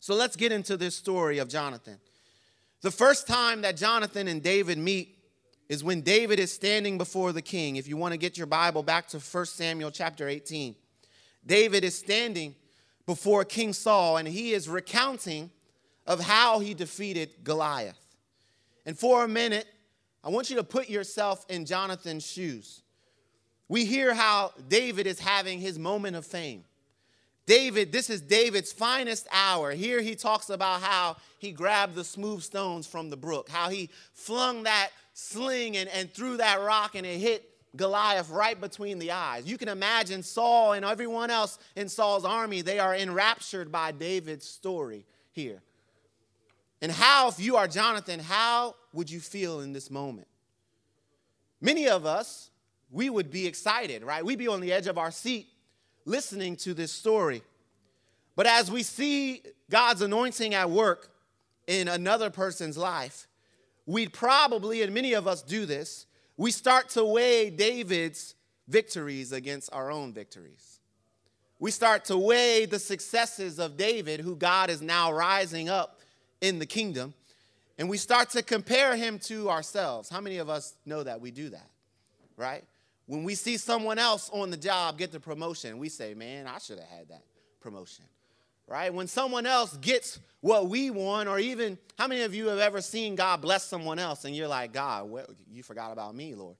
So 0.00 0.14
let's 0.14 0.36
get 0.36 0.52
into 0.52 0.76
this 0.76 0.94
story 0.94 1.38
of 1.38 1.48
Jonathan. 1.48 1.98
The 2.82 2.90
first 2.90 3.26
time 3.26 3.62
that 3.62 3.76
Jonathan 3.76 4.28
and 4.28 4.42
David 4.42 4.78
meet 4.78 5.17
is 5.68 5.84
when 5.84 6.00
David 6.00 6.38
is 6.38 6.52
standing 6.52 6.98
before 6.98 7.32
the 7.32 7.42
king. 7.42 7.76
If 7.76 7.88
you 7.88 7.96
want 7.96 8.12
to 8.12 8.18
get 8.18 8.38
your 8.38 8.46
Bible 8.46 8.82
back 8.82 9.08
to 9.08 9.18
1 9.18 9.46
Samuel 9.46 9.90
chapter 9.90 10.28
18, 10.28 10.74
David 11.44 11.84
is 11.84 11.96
standing 11.96 12.54
before 13.06 13.44
King 13.44 13.72
Saul 13.72 14.16
and 14.16 14.26
he 14.26 14.52
is 14.52 14.68
recounting 14.68 15.50
of 16.06 16.20
how 16.20 16.58
he 16.58 16.74
defeated 16.74 17.30
Goliath. 17.44 17.98
And 18.86 18.98
for 18.98 19.24
a 19.24 19.28
minute, 19.28 19.66
I 20.24 20.30
want 20.30 20.50
you 20.50 20.56
to 20.56 20.64
put 20.64 20.88
yourself 20.88 21.44
in 21.48 21.66
Jonathan's 21.66 22.26
shoes 22.26 22.82
we 23.68 23.84
hear 23.84 24.14
how 24.14 24.52
David 24.66 25.06
is 25.06 25.20
having 25.20 25.60
his 25.60 25.78
moment 25.78 26.16
of 26.16 26.26
fame. 26.26 26.64
David, 27.46 27.92
this 27.92 28.10
is 28.10 28.20
David's 28.20 28.72
finest 28.72 29.26
hour. 29.32 29.72
Here 29.72 30.02
he 30.02 30.14
talks 30.14 30.50
about 30.50 30.82
how 30.82 31.16
he 31.38 31.52
grabbed 31.52 31.94
the 31.94 32.04
smooth 32.04 32.42
stones 32.42 32.86
from 32.86 33.08
the 33.08 33.16
brook, 33.16 33.48
how 33.48 33.70
he 33.70 33.90
flung 34.12 34.64
that 34.64 34.90
sling 35.18 35.76
and, 35.76 35.88
and 35.88 36.12
threw 36.12 36.36
that 36.36 36.60
rock 36.60 36.94
and 36.94 37.04
it 37.04 37.18
hit 37.18 37.44
Goliath 37.74 38.30
right 38.30 38.58
between 38.58 39.00
the 39.00 39.10
eyes. 39.10 39.46
You 39.46 39.58
can 39.58 39.68
imagine 39.68 40.22
Saul 40.22 40.74
and 40.74 40.84
everyone 40.84 41.28
else 41.28 41.58
in 41.74 41.88
Saul's 41.88 42.24
army, 42.24 42.62
they 42.62 42.78
are 42.78 42.94
enraptured 42.94 43.72
by 43.72 43.90
David's 43.90 44.46
story 44.46 45.04
here. 45.32 45.60
And 46.80 46.92
how, 46.92 47.28
if 47.28 47.40
you 47.40 47.56
are 47.56 47.66
Jonathan, 47.66 48.20
how 48.20 48.76
would 48.92 49.10
you 49.10 49.18
feel 49.18 49.60
in 49.60 49.72
this 49.72 49.90
moment? 49.90 50.28
Many 51.60 51.88
of 51.88 52.06
us, 52.06 52.50
we 52.88 53.10
would 53.10 53.32
be 53.32 53.48
excited, 53.48 54.04
right? 54.04 54.24
We'd 54.24 54.38
be 54.38 54.46
on 54.46 54.60
the 54.60 54.72
edge 54.72 54.86
of 54.86 54.98
our 54.98 55.10
seat 55.10 55.48
listening 56.04 56.54
to 56.58 56.74
this 56.74 56.92
story. 56.92 57.42
But 58.36 58.46
as 58.46 58.70
we 58.70 58.84
see 58.84 59.42
God's 59.68 60.00
anointing 60.00 60.54
at 60.54 60.70
work 60.70 61.10
in 61.66 61.88
another 61.88 62.30
person's 62.30 62.78
life, 62.78 63.27
we'd 63.88 64.12
probably, 64.12 64.82
and 64.82 64.92
many 64.92 65.14
of 65.14 65.26
us 65.26 65.42
do 65.42 65.64
this, 65.64 66.04
we 66.36 66.50
start 66.50 66.90
to 66.90 67.04
weigh 67.04 67.48
David's 67.48 68.34
victories 68.68 69.32
against 69.32 69.72
our 69.72 69.90
own 69.90 70.12
victories. 70.12 70.78
We 71.58 71.70
start 71.70 72.04
to 72.04 72.18
weigh 72.18 72.66
the 72.66 72.78
successes 72.78 73.58
of 73.58 73.78
David, 73.78 74.20
who 74.20 74.36
God 74.36 74.68
is 74.68 74.82
now 74.82 75.10
rising 75.10 75.70
up 75.70 76.00
in 76.42 76.58
the 76.58 76.66
kingdom, 76.66 77.14
and 77.78 77.88
we 77.88 77.96
start 77.96 78.28
to 78.30 78.42
compare 78.42 78.94
him 78.94 79.18
to 79.20 79.48
ourselves. 79.48 80.10
How 80.10 80.20
many 80.20 80.36
of 80.36 80.50
us 80.50 80.74
know 80.84 81.02
that 81.02 81.20
we 81.20 81.30
do 81.30 81.48
that, 81.48 81.70
right? 82.36 82.64
When 83.06 83.24
we 83.24 83.34
see 83.34 83.56
someone 83.56 83.98
else 83.98 84.28
on 84.34 84.50
the 84.50 84.58
job 84.58 84.98
get 84.98 85.12
the 85.12 85.20
promotion, 85.20 85.78
we 85.78 85.88
say, 85.88 86.12
man, 86.12 86.46
I 86.46 86.58
should 86.58 86.78
have 86.78 86.88
had 86.88 87.08
that 87.08 87.22
promotion. 87.58 88.04
Right? 88.68 88.92
When 88.92 89.06
someone 89.06 89.46
else 89.46 89.76
gets 89.78 90.20
what 90.40 90.68
we 90.68 90.90
want, 90.90 91.28
or 91.28 91.38
even 91.38 91.78
how 91.96 92.06
many 92.06 92.20
of 92.22 92.34
you 92.34 92.48
have 92.48 92.58
ever 92.58 92.80
seen 92.80 93.16
God 93.16 93.40
bless 93.40 93.64
someone 93.64 93.98
else 93.98 94.24
and 94.24 94.36
you're 94.36 94.46
like, 94.46 94.72
God, 94.72 95.08
what, 95.08 95.30
you 95.50 95.62
forgot 95.62 95.90
about 95.90 96.14
me, 96.14 96.34
Lord? 96.34 96.56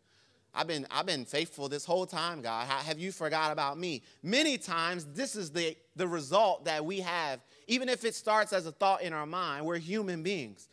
I've 0.55 0.67
been, 0.67 0.87
I've 0.91 1.07
been 1.07 1.25
faithful 1.25 1.69
this 1.69 1.85
whole 1.85 2.07
time, 2.07 2.41
God. 2.41 2.67
How, 2.67 2.79
have 2.79 2.99
you 2.99 3.13
forgot 3.13 3.53
about 3.53 3.79
me? 3.79 4.03
Many 4.23 4.59
times, 4.59 5.05
this 5.13 5.37
is 5.37 5.53
the, 5.53 5.77
the 5.95 6.09
result 6.09 6.65
that 6.65 6.85
we 6.85 7.01
have, 7.01 7.41
even 7.67 7.89
if 7.89 8.05
it 8.05 8.15
starts 8.15 8.53
as 8.53 8.67
a 8.67 8.73
thought 8.73 9.03
in 9.03 9.13
our 9.13 9.27
mind. 9.27 9.67
We're 9.67 9.79
human 9.79 10.23
beings. 10.23 10.69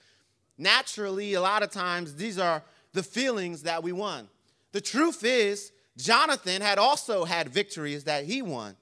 Naturally, 0.58 1.34
a 1.34 1.41
lot 1.41 1.62
of 1.62 1.69
times, 1.69 2.15
these 2.15 2.39
are 2.39 2.63
the 2.93 3.04
feelings 3.04 3.63
that 3.63 3.84
we 3.84 3.91
want. 3.91 4.30
The 4.71 4.82
truth 4.82 5.24
is, 5.24 5.71
Jonathan 5.98 6.62
had 6.62 6.78
also 6.78 7.26
had 7.26 7.50
victories 7.50 8.06
that 8.06 8.26
he 8.26 8.41
won 8.41 8.76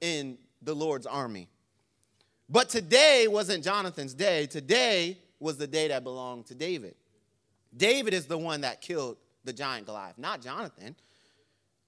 in 0.00 0.38
the 0.62 0.74
Lord's 0.74 1.06
army. 1.06 1.48
But 2.48 2.68
today 2.68 3.26
wasn't 3.28 3.64
Jonathan's 3.64 4.14
day. 4.14 4.46
Today 4.46 5.18
was 5.40 5.56
the 5.56 5.66
day 5.66 5.88
that 5.88 6.04
belonged 6.04 6.46
to 6.46 6.54
David. 6.54 6.94
David 7.76 8.14
is 8.14 8.26
the 8.26 8.38
one 8.38 8.62
that 8.62 8.80
killed 8.80 9.16
the 9.44 9.52
giant 9.52 9.86
Goliath, 9.86 10.18
not 10.18 10.40
Jonathan. 10.42 10.94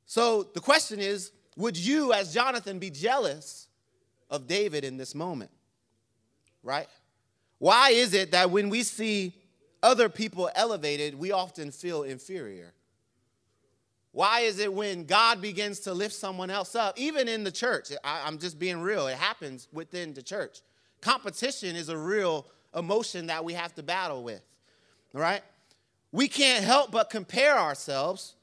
So 0.06 0.42
the 0.42 0.60
question 0.60 1.00
is 1.00 1.32
would 1.56 1.76
you, 1.76 2.12
as 2.12 2.32
Jonathan, 2.32 2.78
be 2.78 2.88
jealous 2.88 3.66
of 4.30 4.46
David 4.46 4.84
in 4.84 4.96
this 4.96 5.14
moment? 5.14 5.50
Right? 6.62 6.86
Why 7.58 7.90
is 7.90 8.14
it 8.14 8.30
that 8.30 8.50
when 8.50 8.68
we 8.68 8.84
see 8.84 9.34
other 9.82 10.08
people 10.08 10.50
elevated, 10.54 11.18
we 11.18 11.32
often 11.32 11.72
feel 11.72 12.04
inferior? 12.04 12.72
Why 14.18 14.40
is 14.40 14.58
it 14.58 14.74
when 14.74 15.04
God 15.04 15.40
begins 15.40 15.78
to 15.80 15.94
lift 15.94 16.12
someone 16.12 16.50
else 16.50 16.74
up, 16.74 16.98
even 16.98 17.28
in 17.28 17.44
the 17.44 17.52
church? 17.52 17.92
I, 18.02 18.26
am 18.26 18.40
just 18.40 18.58
being 18.58 18.80
real, 18.80 19.06
it 19.06 19.16
happens 19.16 19.68
within 19.72 20.12
the 20.12 20.22
church. 20.22 20.60
Competition 21.00 21.76
is 21.76 21.88
a 21.88 21.96
real 21.96 22.44
emotion 22.74 23.28
that 23.28 23.44
we 23.44 23.52
have 23.52 23.76
to 23.76 23.82
battle 23.84 24.24
with, 24.24 24.42
right? 25.12 25.42
We 26.10 26.26
can't 26.26 26.64
help 26.64 26.90
but 26.90 27.10
compare 27.10 27.56
ourselves 27.56 28.34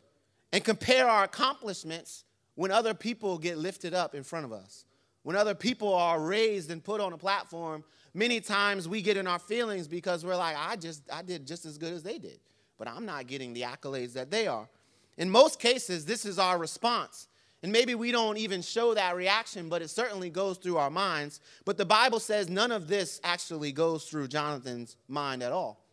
and 0.54 0.64
compare 0.64 1.10
our 1.10 1.26
accomplishments 1.26 2.24
when 2.54 2.72
other 2.72 2.94
people 2.94 3.38
get 3.38 3.58
lifted 3.58 3.94
up 3.94 4.16
in 4.16 4.24
front 4.24 4.46
of 4.46 4.54
us. 4.54 4.86
When 5.24 5.36
other 5.36 5.56
people 5.56 5.94
are 5.94 6.22
raised 6.22 6.72
and 6.72 6.82
put 6.82 7.02
on 7.02 7.12
a 7.12 7.18
platform, 7.18 7.84
many 8.14 8.40
times 8.40 8.88
we 8.88 9.02
get 9.02 9.18
in 9.18 9.28
our 9.28 9.40
feelings 9.40 9.90
because 9.90 10.24
we're 10.26 10.38
like, 10.38 10.56
I 10.58 10.78
just 10.78 11.04
I 11.12 11.22
did 11.22 11.46
just 11.46 11.66
as 11.66 11.78
good 11.78 11.92
as 11.92 12.02
they 12.02 12.18
did, 12.18 12.40
but 12.78 12.88
I'm 12.88 13.06
not 13.06 13.28
getting 13.28 13.54
the 13.54 13.64
accolades 13.64 14.14
that 14.14 14.32
they 14.32 14.48
are. 14.48 14.70
In 15.18 15.30
most 15.30 15.60
cases, 15.60 16.06
this 16.06 16.26
is 16.26 16.40
our 16.40 16.58
response. 16.58 17.28
And 17.64 17.72
maybe 17.72 17.96
we 17.96 18.12
don't 18.12 18.38
even 18.38 18.62
show 18.62 18.94
that 18.94 19.16
reaction, 19.16 19.70
but 19.70 19.82
it 19.82 19.90
certainly 19.90 20.30
goes 20.30 20.58
through 20.58 20.78
our 20.78 20.92
minds. 20.92 21.40
But 21.64 21.78
the 21.78 21.86
Bible 21.86 22.20
says 22.20 22.50
none 22.50 22.72
of 22.72 22.88
this 22.88 23.20
actually 23.24 23.72
goes 23.72 24.06
through 24.06 24.28
Jonathan's 24.28 24.98
mind 25.08 25.42
at 25.42 25.52
all. 25.52 25.84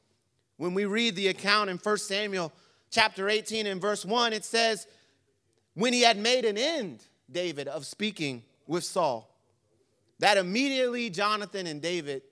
When 0.59 0.75
we 0.75 0.85
read 0.85 1.17
the 1.17 1.29
account 1.29 1.71
in 1.71 1.79
1 1.79 1.97
Samuel 1.99 2.53
chapter 2.91 3.29
18 3.29 3.67
and 3.67 3.81
verse 3.81 4.05
1, 4.05 4.33
it 4.33 4.45
says, 4.45 4.87
When 5.75 5.93
he 5.93 6.03
had 6.03 6.19
made 6.19 6.45
an 6.45 6.59
end, 6.59 7.05
David, 7.31 7.69
of 7.69 7.87
speaking 7.87 8.43
with 8.67 8.85
Saul, 8.85 9.35
that 10.19 10.37
immediately 10.37 11.11
Jonathan 11.11 11.67
and 11.67 11.81
David 11.81 12.23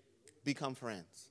become 0.44 0.74
friends. 0.74 1.30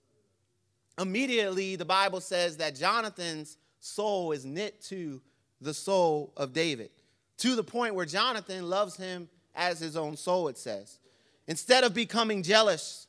Immediately, 1.00 1.76
the 1.76 1.86
Bible 1.86 2.20
says 2.20 2.58
that 2.58 2.76
Jonathan's 2.76 3.58
soul 3.80 4.32
is 4.32 4.46
knit 4.46 4.82
to 4.86 5.22
the 5.62 5.74
soul 5.74 6.34
of 6.38 6.54
David, 6.54 6.90
to 7.38 7.56
the 7.56 7.64
point 7.64 7.96
where 7.96 8.06
Jonathan 8.06 8.70
loves 8.70 8.98
him 8.98 9.30
as 9.56 9.80
his 9.80 9.98
own 9.98 10.16
soul, 10.16 10.48
it 10.48 10.58
says. 10.58 11.00
Instead 11.48 11.84
of 11.84 11.94
becoming 11.94 12.44
jealous 12.44 13.08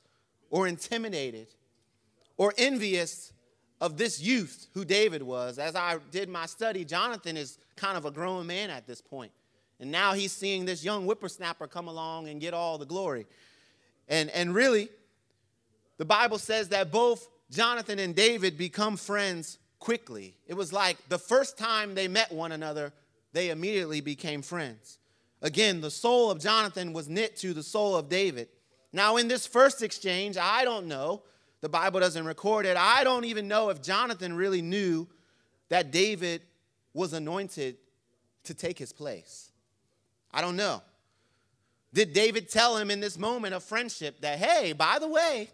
or 0.50 0.66
intimidated 0.66 1.48
or 2.36 2.54
envious 2.56 3.32
of 3.80 3.96
this 3.96 4.20
youth 4.20 4.66
who 4.74 4.84
David 4.84 5.22
was, 5.22 5.58
as 5.58 5.76
I 5.76 5.98
did 6.10 6.28
my 6.28 6.46
study, 6.46 6.84
Jonathan 6.84 7.36
is 7.36 7.58
kind 7.76 7.96
of 7.96 8.04
a 8.04 8.10
grown 8.10 8.46
man 8.46 8.70
at 8.70 8.86
this 8.86 9.00
point. 9.00 9.32
And 9.78 9.90
now 9.90 10.12
he's 10.12 10.32
seeing 10.32 10.66
this 10.66 10.84
young 10.84 11.04
whippersnapper 11.04 11.66
come 11.66 11.88
along 11.88 12.28
and 12.28 12.40
get 12.40 12.52
all 12.52 12.76
the 12.76 12.84
glory. 12.84 13.26
And, 14.08 14.28
and 14.30 14.54
really, 14.54 14.90
the 15.96 16.04
Bible 16.04 16.38
says 16.38 16.68
that 16.70 16.90
both 16.90 17.28
Jonathan 17.50 17.98
and 17.98 18.14
David 18.14 18.58
become 18.58 18.96
friends 18.96 19.58
quickly. 19.80 20.36
It 20.46 20.54
was 20.54 20.72
like 20.72 20.96
the 21.08 21.18
first 21.18 21.58
time 21.58 21.94
they 21.94 22.06
met 22.06 22.30
one 22.30 22.52
another, 22.52 22.92
they 23.32 23.50
immediately 23.50 24.00
became 24.00 24.42
friends. 24.42 24.98
Again, 25.42 25.80
the 25.80 25.90
soul 25.90 26.30
of 26.30 26.38
Jonathan 26.38 26.92
was 26.92 27.08
knit 27.08 27.36
to 27.38 27.52
the 27.52 27.62
soul 27.62 27.96
of 27.96 28.08
David. 28.08 28.48
Now, 28.92 29.16
in 29.16 29.26
this 29.26 29.46
first 29.46 29.82
exchange, 29.82 30.36
I 30.36 30.64
don't 30.64 30.86
know, 30.86 31.22
the 31.60 31.68
Bible 31.68 32.00
doesn't 32.00 32.24
record 32.24 32.66
it. 32.66 32.76
I 32.76 33.04
don't 33.04 33.24
even 33.24 33.48
know 33.48 33.70
if 33.70 33.82
Jonathan 33.82 34.34
really 34.34 34.62
knew 34.62 35.08
that 35.68 35.90
David 35.90 36.42
was 36.92 37.12
anointed 37.12 37.76
to 38.44 38.54
take 38.54 38.78
his 38.78 38.92
place. 38.92 39.50
I 40.32 40.40
don't 40.40 40.56
know. 40.56 40.82
Did 41.92 42.12
David 42.12 42.48
tell 42.48 42.76
him 42.76 42.90
in 42.90 43.00
this 43.00 43.18
moment 43.18 43.54
of 43.54 43.64
friendship 43.64 44.20
that, 44.20 44.38
hey, 44.38 44.72
by 44.72 44.98
the 44.98 45.08
way, 45.08 45.50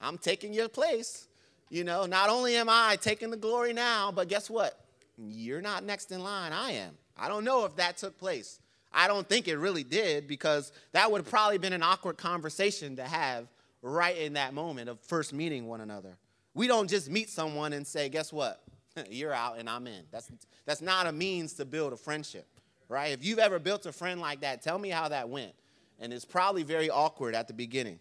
I'm 0.00 0.18
taking 0.18 0.52
your 0.52 0.68
place? 0.68 1.26
You 1.72 1.84
know, 1.84 2.04
not 2.04 2.28
only 2.28 2.56
am 2.56 2.68
I 2.68 2.98
taking 3.00 3.30
the 3.30 3.36
glory 3.38 3.72
now, 3.72 4.12
but 4.12 4.28
guess 4.28 4.50
what? 4.50 4.78
You're 5.16 5.62
not 5.62 5.84
next 5.84 6.12
in 6.12 6.22
line, 6.22 6.52
I 6.52 6.72
am. 6.72 6.92
I 7.16 7.28
don't 7.28 7.44
know 7.44 7.64
if 7.64 7.76
that 7.76 7.96
took 7.96 8.18
place. 8.18 8.60
I 8.92 9.08
don't 9.08 9.26
think 9.26 9.48
it 9.48 9.56
really 9.56 9.82
did 9.82 10.28
because 10.28 10.70
that 10.92 11.10
would 11.10 11.22
have 11.22 11.30
probably 11.30 11.56
been 11.56 11.72
an 11.72 11.82
awkward 11.82 12.18
conversation 12.18 12.96
to 12.96 13.04
have 13.04 13.48
right 13.80 14.18
in 14.18 14.34
that 14.34 14.52
moment 14.52 14.90
of 14.90 15.00
first 15.00 15.32
meeting 15.32 15.66
one 15.66 15.80
another. 15.80 16.18
We 16.52 16.66
don't 16.66 16.90
just 16.90 17.10
meet 17.10 17.30
someone 17.30 17.72
and 17.72 17.86
say, 17.86 18.10
guess 18.10 18.34
what? 18.34 18.62
You're 19.08 19.32
out 19.32 19.58
and 19.58 19.66
I'm 19.66 19.86
in. 19.86 20.02
That's, 20.10 20.30
that's 20.66 20.82
not 20.82 21.06
a 21.06 21.12
means 21.12 21.54
to 21.54 21.64
build 21.64 21.94
a 21.94 21.96
friendship, 21.96 22.46
right? 22.90 23.12
If 23.12 23.24
you've 23.24 23.38
ever 23.38 23.58
built 23.58 23.86
a 23.86 23.92
friend 23.92 24.20
like 24.20 24.42
that, 24.42 24.60
tell 24.60 24.78
me 24.78 24.90
how 24.90 25.08
that 25.08 25.30
went. 25.30 25.54
And 25.98 26.12
it's 26.12 26.26
probably 26.26 26.64
very 26.64 26.90
awkward 26.90 27.34
at 27.34 27.48
the 27.48 27.54
beginning. 27.54 27.98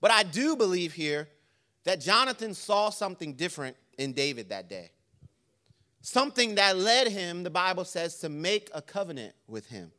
But 0.00 0.12
I 0.12 0.22
do 0.22 0.56
believe 0.56 0.94
here 0.94 1.28
that 1.84 2.00
Jonathan 2.00 2.54
saw 2.54 2.90
something 2.90 3.34
different 3.34 3.76
in 3.98 4.12
David 4.12 4.48
that 4.48 4.68
day. 4.68 4.90
Something 6.00 6.56
that 6.56 6.76
led 6.76 7.08
him, 7.08 7.44
the 7.44 7.50
Bible 7.50 7.84
says, 7.84 8.16
to 8.16 8.28
make 8.28 8.70
a 8.74 8.82
covenant 8.82 9.34
with 9.48 9.66
him. 9.68 9.90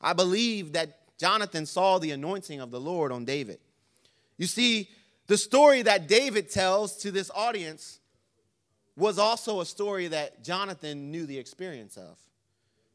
I 0.00 0.12
believe 0.12 0.72
that 0.72 1.18
Jonathan 1.18 1.66
saw 1.66 1.98
the 1.98 2.12
anointing 2.12 2.60
of 2.60 2.70
the 2.70 2.80
Lord 2.80 3.12
on 3.12 3.24
David. 3.24 3.58
You 4.36 4.46
see, 4.46 4.88
the 5.26 5.36
story 5.36 5.82
that 5.82 6.08
David 6.08 6.50
tells 6.50 6.96
to 6.98 7.10
this 7.10 7.30
audience 7.34 7.98
was 8.96 9.18
also 9.18 9.60
a 9.60 9.66
story 9.66 10.08
that 10.08 10.42
Jonathan 10.42 11.10
knew 11.10 11.26
the 11.26 11.38
experience 11.38 11.96
of. 11.96 12.16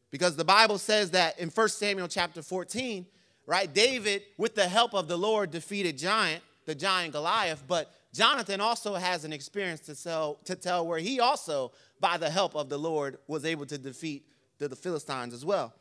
Because 0.09 0.35
the 0.35 0.45
Bible 0.45 0.77
says 0.77 1.11
that 1.11 1.39
in 1.39 1.49
1 1.49 1.69
Samuel 1.69 2.07
chapter 2.07 2.41
14, 2.41 3.05
right, 3.45 3.73
David, 3.73 4.23
with 4.37 4.55
the 4.55 4.67
help 4.67 4.93
of 4.93 5.07
the 5.07 5.17
Lord, 5.17 5.51
defeated 5.51 5.97
giant, 5.97 6.43
the 6.65 6.75
giant 6.75 7.13
Goliath, 7.13 7.63
but 7.67 7.93
Jonathan 8.13 8.61
also 8.61 8.93
has 8.93 9.25
an 9.25 9.33
experience 9.33 9.79
to 9.81 9.95
tell, 10.01 10.35
to 10.45 10.55
tell 10.55 10.85
where 10.85 10.99
he 10.99 11.19
also, 11.19 11.71
by 11.99 12.17
the 12.17 12.29
help 12.29 12.55
of 12.55 12.69
the 12.69 12.77
Lord, 12.77 13.17
was 13.27 13.43
able 13.43 13.65
to 13.65 13.77
defeat 13.77 14.27
the, 14.59 14.67
the 14.67 14.75
Philistines 14.75 15.33
as 15.33 15.43
well. 15.43 15.73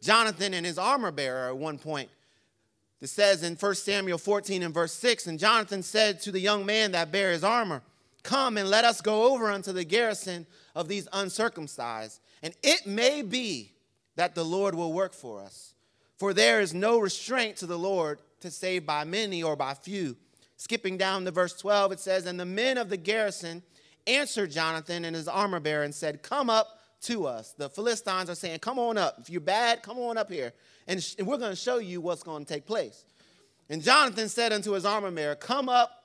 Jonathan 0.00 0.54
and 0.54 0.64
his 0.64 0.78
armor 0.78 1.10
bearer 1.10 1.48
at 1.48 1.56
one 1.56 1.78
point, 1.78 2.08
it 3.00 3.08
says 3.08 3.42
in 3.42 3.56
1 3.56 3.74
Samuel 3.74 4.16
14 4.16 4.62
and 4.62 4.72
verse 4.72 4.92
6, 4.94 5.26
and 5.26 5.38
Jonathan 5.38 5.82
said 5.82 6.20
to 6.20 6.32
the 6.32 6.40
young 6.40 6.64
man 6.64 6.92
that 6.92 7.10
bare 7.10 7.32
his 7.32 7.44
armor, 7.44 7.82
Come 8.22 8.56
and 8.56 8.70
let 8.70 8.84
us 8.84 9.00
go 9.00 9.32
over 9.32 9.50
unto 9.50 9.72
the 9.72 9.84
garrison 9.84 10.46
of 10.74 10.88
these 10.88 11.08
uncircumcised, 11.12 12.20
and 12.42 12.54
it 12.62 12.86
may 12.86 13.22
be 13.22 13.72
that 14.14 14.34
the 14.34 14.44
Lord 14.44 14.74
will 14.74 14.92
work 14.92 15.12
for 15.12 15.40
us. 15.40 15.74
For 16.16 16.32
there 16.32 16.60
is 16.60 16.72
no 16.72 16.98
restraint 16.98 17.56
to 17.58 17.66
the 17.66 17.78
Lord 17.78 18.20
to 18.40 18.50
save 18.50 18.86
by 18.86 19.04
many 19.04 19.42
or 19.42 19.56
by 19.56 19.74
few. 19.74 20.16
Skipping 20.66 20.98
down 20.98 21.24
to 21.24 21.30
verse 21.30 21.52
12, 21.52 21.92
it 21.92 22.00
says, 22.00 22.26
And 22.26 22.40
the 22.40 22.44
men 22.44 22.76
of 22.76 22.88
the 22.88 22.96
garrison 22.96 23.62
answered 24.04 24.50
Jonathan 24.50 25.04
and 25.04 25.14
his 25.14 25.28
armor 25.28 25.60
bearer 25.60 25.84
and 25.84 25.94
said, 25.94 26.24
Come 26.24 26.50
up 26.50 26.80
to 27.02 27.24
us. 27.24 27.52
The 27.52 27.70
Philistines 27.70 28.28
are 28.28 28.34
saying, 28.34 28.58
Come 28.58 28.76
on 28.80 28.98
up. 28.98 29.14
If 29.20 29.30
you're 29.30 29.40
bad, 29.40 29.84
come 29.84 29.96
on 29.96 30.18
up 30.18 30.28
here. 30.28 30.52
And, 30.88 31.00
and 31.20 31.26
we're 31.28 31.36
going 31.38 31.52
to 31.52 31.56
show 31.56 31.78
you 31.78 32.00
what's 32.00 32.24
going 32.24 32.44
to 32.44 32.52
take 32.52 32.66
place. 32.66 33.04
And 33.70 33.80
Jonathan 33.80 34.28
said 34.28 34.52
unto 34.52 34.72
his 34.72 34.84
armor 34.84 35.12
bearer, 35.12 35.36
Come 35.36 35.68
up 35.68 36.02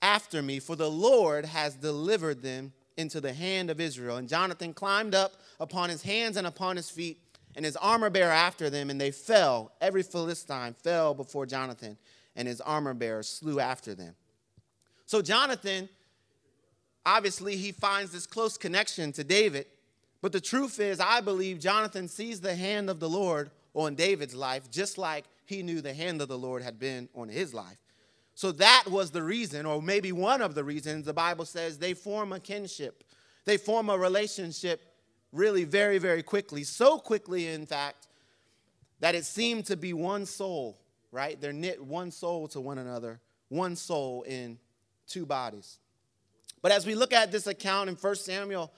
after 0.00 0.40
me, 0.40 0.60
for 0.60 0.76
the 0.76 0.88
Lord 0.88 1.44
has 1.44 1.74
delivered 1.74 2.42
them 2.42 2.74
into 2.96 3.20
the 3.20 3.32
hand 3.32 3.70
of 3.70 3.80
Israel. 3.80 4.18
And 4.18 4.28
Jonathan 4.28 4.72
climbed 4.72 5.16
up 5.16 5.32
upon 5.58 5.90
his 5.90 6.02
hands 6.02 6.36
and 6.36 6.46
upon 6.46 6.76
his 6.76 6.90
feet, 6.90 7.18
and 7.56 7.64
his 7.64 7.76
armor 7.78 8.10
bearer 8.10 8.30
after 8.30 8.70
them, 8.70 8.88
and 8.88 9.00
they 9.00 9.10
fell. 9.10 9.72
Every 9.80 10.04
Philistine 10.04 10.74
fell 10.74 11.12
before 11.12 11.44
Jonathan 11.44 11.98
and 12.36 12.46
his 12.46 12.60
armor 12.60 12.94
bearers 12.94 13.28
slew 13.28 13.58
after 13.58 13.94
them. 13.94 14.14
So 15.06 15.22
Jonathan, 15.22 15.88
obviously, 17.04 17.56
he 17.56 17.72
finds 17.72 18.12
this 18.12 18.26
close 18.26 18.56
connection 18.56 19.12
to 19.12 19.24
David. 19.24 19.66
But 20.22 20.32
the 20.32 20.40
truth 20.40 20.80
is, 20.80 21.00
I 21.00 21.20
believe 21.20 21.58
Jonathan 21.58 22.08
sees 22.08 22.40
the 22.40 22.54
hand 22.54 22.90
of 22.90 23.00
the 23.00 23.08
Lord 23.08 23.50
on 23.74 23.94
David's 23.94 24.34
life, 24.34 24.70
just 24.70 24.98
like 24.98 25.24
he 25.44 25.62
knew 25.62 25.80
the 25.80 25.94
hand 25.94 26.20
of 26.20 26.28
the 26.28 26.38
Lord 26.38 26.62
had 26.62 26.78
been 26.78 27.08
on 27.14 27.28
his 27.28 27.54
life. 27.54 27.78
So 28.34 28.52
that 28.52 28.84
was 28.90 29.10
the 29.10 29.22
reason, 29.22 29.64
or 29.64 29.80
maybe 29.80 30.12
one 30.12 30.42
of 30.42 30.54
the 30.54 30.64
reasons, 30.64 31.06
the 31.06 31.14
Bible 31.14 31.44
says 31.44 31.78
they 31.78 31.94
form 31.94 32.32
a 32.32 32.40
kinship. 32.40 33.04
They 33.44 33.56
form 33.56 33.88
a 33.88 33.96
relationship 33.96 34.82
really 35.32 35.64
very, 35.64 35.98
very 35.98 36.22
quickly. 36.22 36.64
So 36.64 36.98
quickly, 36.98 37.46
in 37.46 37.64
fact, 37.64 38.08
that 39.00 39.14
it 39.14 39.24
seemed 39.24 39.66
to 39.66 39.76
be 39.76 39.92
one 39.92 40.26
soul 40.26 40.78
right? 41.12 41.40
They're 41.40 41.52
knit 41.52 41.82
one 41.82 42.10
soul 42.10 42.48
to 42.48 42.60
one 42.60 42.78
another, 42.78 43.20
one 43.48 43.76
soul 43.76 44.22
in 44.22 44.58
two 45.06 45.26
bodies. 45.26 45.78
But 46.62 46.72
as 46.72 46.86
we 46.86 46.94
look 46.94 47.12
at 47.12 47.30
this 47.30 47.46
account 47.46 47.88
in 47.88 47.96
1 47.96 48.14
Samuel 48.16 48.72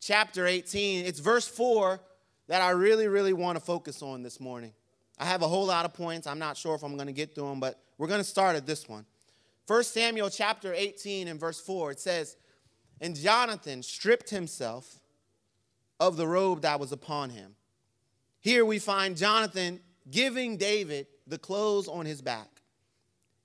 chapter 0.00 0.46
18, 0.46 1.04
it's 1.04 1.20
verse 1.20 1.46
4 1.46 2.00
that 2.48 2.62
I 2.62 2.70
really, 2.70 3.08
really 3.08 3.32
want 3.32 3.58
to 3.58 3.64
focus 3.64 4.02
on 4.02 4.22
this 4.22 4.40
morning. 4.40 4.72
I 5.18 5.26
have 5.26 5.42
a 5.42 5.48
whole 5.48 5.66
lot 5.66 5.84
of 5.84 5.94
points. 5.94 6.26
I'm 6.26 6.38
not 6.38 6.56
sure 6.56 6.74
if 6.74 6.82
I'm 6.82 6.96
going 6.96 7.06
to 7.06 7.12
get 7.12 7.34
through 7.34 7.48
them, 7.48 7.60
but 7.60 7.80
we're 7.98 8.08
going 8.08 8.20
to 8.20 8.24
start 8.24 8.56
at 8.56 8.66
this 8.66 8.88
one. 8.88 9.06
1 9.66 9.84
Samuel 9.84 10.28
chapter 10.28 10.74
18 10.74 11.28
and 11.28 11.40
verse 11.40 11.60
4, 11.60 11.92
it 11.92 12.00
says, 12.00 12.36
And 13.00 13.16
Jonathan 13.16 13.82
stripped 13.82 14.30
himself 14.30 15.00
of 16.00 16.16
the 16.16 16.26
robe 16.26 16.62
that 16.62 16.80
was 16.80 16.92
upon 16.92 17.30
him. 17.30 17.54
Here 18.40 18.64
we 18.64 18.78
find 18.78 19.16
Jonathan 19.16 19.80
giving 20.10 20.56
David 20.56 21.06
the 21.26 21.38
clothes 21.38 21.88
on 21.88 22.06
his 22.06 22.20
back, 22.22 22.48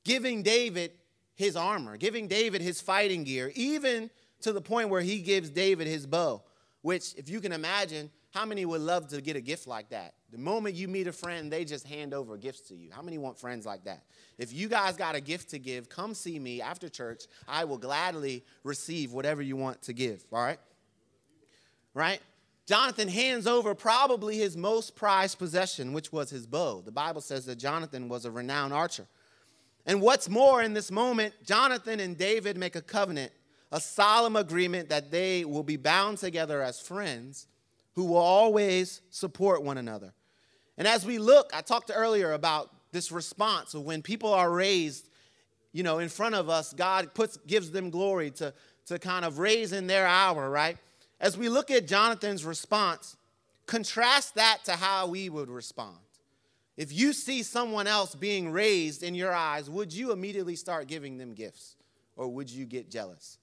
giving 0.04 0.44
David 0.44 0.92
his 1.36 1.56
armor, 1.56 1.98
giving 1.98 2.28
David 2.28 2.62
his 2.62 2.82
fighting 2.82 3.24
gear, 3.24 3.52
even 3.56 4.10
to 4.42 4.52
the 4.54 4.62
point 4.62 4.90
where 4.90 5.02
he 5.02 5.20
gives 5.20 5.50
David 5.50 5.88
his 5.88 6.06
bow. 6.06 6.44
which, 6.82 7.14
if 7.16 7.30
you 7.30 7.42
can 7.42 7.52
imagine, 7.52 8.10
how 8.32 8.46
many 8.46 8.66
would 8.66 8.82
love 8.82 9.08
to 9.10 9.22
get 9.22 9.36
a 9.36 9.42
gift 9.42 9.68
like 9.68 9.90
that? 9.90 10.14
The 10.32 10.38
moment 10.38 10.76
you 10.76 10.88
meet 10.88 11.08
a 11.08 11.12
friend, 11.12 11.52
they 11.52 11.66
just 11.66 11.88
hand 11.88 12.14
over 12.14 12.38
gifts 12.38 12.62
to 12.70 12.76
you. 12.76 12.90
How 12.92 13.02
many 13.02 13.18
want 13.18 13.38
friends 13.38 13.66
like 13.66 13.84
that? 13.86 14.04
If 14.38 14.54
you 14.54 14.70
guys 14.70 14.96
got 14.96 15.16
a 15.16 15.22
gift 15.22 15.50
to 15.50 15.60
give, 15.60 15.90
come 15.90 16.14
see 16.14 16.40
me 16.40 16.62
after 16.62 16.88
church. 16.88 17.24
I 17.48 17.66
will 17.66 17.78
gladly 17.78 18.44
receive 18.64 19.12
whatever 19.12 19.42
you 19.42 19.58
want 19.58 19.82
to 19.84 19.94
give, 19.94 20.24
all 20.32 20.44
right? 20.44 20.60
Right? 21.94 22.22
Jonathan 22.70 23.08
hands 23.08 23.48
over 23.48 23.74
probably 23.74 24.38
his 24.38 24.56
most 24.56 24.96
prized 24.96 25.40
possession, 25.40 25.92
which 25.92 26.12
was 26.12 26.30
his 26.30 26.46
bow. 26.46 26.84
The 26.86 26.92
Bible 26.92 27.20
says 27.20 27.48
that 27.48 27.56
Jonathan 27.56 28.08
was 28.08 28.26
a 28.26 28.32
renowned 28.32 28.74
archer. 28.74 29.08
And 29.88 30.00
what's 30.00 30.30
more, 30.30 30.62
in 30.62 30.76
this 30.76 30.92
moment, 30.92 31.34
Jonathan 31.44 32.00
and 32.00 32.16
David 32.16 32.58
make 32.58 32.76
a 32.76 32.82
covenant, 32.84 33.32
a 33.72 33.82
solemn 33.82 34.36
agreement 34.36 34.90
that 34.90 35.10
they 35.10 35.46
will 35.46 35.64
be 35.64 35.78
bound 35.78 36.20
together 36.20 36.62
as 36.62 36.80
friends 36.80 37.48
who 37.96 38.06
will 38.06 38.18
always 38.18 39.02
support 39.10 39.64
one 39.64 39.80
another. 39.80 40.14
And 40.78 40.88
as 40.88 41.08
we 41.08 41.18
look, 41.18 41.50
I 41.56 41.62
talked 41.62 41.90
earlier 41.92 42.34
about 42.34 42.70
this 42.92 43.12
response 43.12 43.74
of 43.74 43.82
when 43.82 44.04
people 44.04 44.32
are 44.32 44.52
raised, 44.52 45.10
you 45.74 45.82
know, 45.82 45.98
in 45.98 46.08
front 46.08 46.36
of 46.36 46.52
us, 46.52 46.72
God 46.74 47.16
puts 47.16 47.38
gives 47.48 47.72
them 47.72 47.90
glory 47.90 48.30
to, 48.30 48.54
to 48.86 49.00
kind 49.00 49.26
of 49.26 49.40
raise 49.40 49.74
in 49.74 49.88
their 49.88 50.06
hour, 50.06 50.52
right? 50.52 50.78
As 51.20 51.38
we 51.38 51.50
look 51.50 51.70
at 51.70 51.88
Jonathan's 51.88 52.46
response, 52.46 53.18
contrast 53.66 54.36
that 54.36 54.60
to 54.66 54.74
how 54.74 55.08
we 55.08 55.30
would 55.30 55.50
respond. 55.50 55.98
If 56.78 56.94
you 56.94 57.12
see 57.12 57.44
someone 57.44 57.88
else 57.88 58.16
being 58.16 58.52
raised 58.52 59.04
in 59.04 59.14
your 59.14 59.34
eyes, 59.34 59.70
would 59.70 59.92
you 59.92 60.14
immediately 60.14 60.56
start 60.56 60.88
giving 60.88 61.18
them 61.18 61.34
gifts? 61.34 61.76
Or 62.16 62.30
would 62.30 62.50
you 62.50 62.66
get 62.66 62.90
jealous 62.90 63.38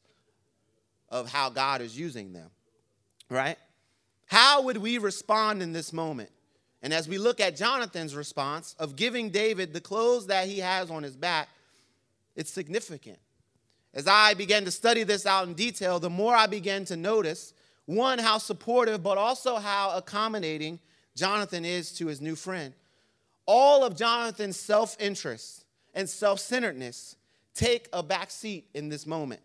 of 1.10 1.30
how 1.30 1.50
God 1.50 1.82
is 1.82 1.98
using 1.98 2.32
them? 2.32 2.50
Right? 3.28 3.58
How 4.26 4.62
would 4.62 4.78
we 4.78 4.98
respond 4.98 5.62
in 5.62 5.72
this 5.72 5.92
moment? 5.92 6.30
And 6.82 6.94
as 6.94 7.08
we 7.08 7.18
look 7.18 7.40
at 7.40 7.56
Jonathan's 7.56 8.14
response 8.14 8.74
of 8.78 8.96
giving 8.96 9.30
David 9.30 9.72
the 9.72 9.80
clothes 9.80 10.28
that 10.28 10.46
he 10.46 10.60
has 10.60 10.90
on 10.90 11.02
his 11.02 11.16
back, 11.16 11.48
it's 12.36 12.50
significant. 12.50 13.18
As 13.92 14.06
I 14.06 14.34
began 14.34 14.64
to 14.64 14.70
study 14.70 15.02
this 15.02 15.26
out 15.26 15.48
in 15.48 15.54
detail, 15.54 15.98
the 15.98 16.10
more 16.10 16.34
I 16.34 16.46
began 16.46 16.84
to 16.86 16.96
notice 16.96 17.54
one, 17.86 18.18
how 18.18 18.38
supportive, 18.38 19.02
but 19.02 19.16
also 19.16 19.56
how 19.56 19.96
accommodating 19.96 20.80
Jonathan 21.14 21.64
is 21.64 21.92
to 21.92 22.06
his 22.06 22.20
new 22.20 22.36
friend. 22.36 22.74
All 23.46 23.84
of 23.84 23.96
Jonathan's 23.96 24.56
self 24.56 24.96
interest 25.00 25.64
and 25.94 26.08
self 26.08 26.40
centeredness 26.40 27.16
take 27.54 27.88
a 27.92 28.02
back 28.02 28.30
seat 28.30 28.66
in 28.74 28.88
this 28.88 29.06
moment. 29.06 29.40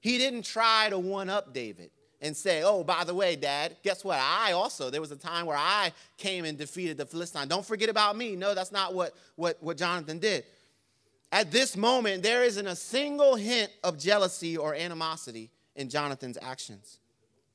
He 0.00 0.18
didn't 0.18 0.44
try 0.44 0.88
to 0.90 0.98
one 0.98 1.30
up 1.30 1.52
David 1.52 1.90
and 2.20 2.36
say, 2.36 2.62
oh, 2.64 2.82
by 2.82 3.04
the 3.04 3.14
way, 3.14 3.36
dad, 3.36 3.76
guess 3.82 4.04
what? 4.04 4.18
I 4.20 4.52
also, 4.52 4.90
there 4.90 5.00
was 5.00 5.12
a 5.12 5.16
time 5.16 5.46
where 5.46 5.56
I 5.56 5.92
came 6.16 6.44
and 6.44 6.58
defeated 6.58 6.96
the 6.96 7.06
Philistine. 7.06 7.48
Don't 7.48 7.64
forget 7.64 7.88
about 7.88 8.16
me. 8.16 8.34
No, 8.34 8.54
that's 8.54 8.72
not 8.72 8.92
what, 8.92 9.14
what, 9.36 9.56
what 9.60 9.76
Jonathan 9.76 10.18
did. 10.18 10.44
At 11.30 11.52
this 11.52 11.76
moment, 11.76 12.22
there 12.22 12.42
isn't 12.42 12.66
a 12.66 12.74
single 12.74 13.36
hint 13.36 13.70
of 13.84 13.98
jealousy 13.98 14.56
or 14.56 14.74
animosity 14.74 15.50
in 15.76 15.88
Jonathan's 15.88 16.38
actions. 16.40 16.97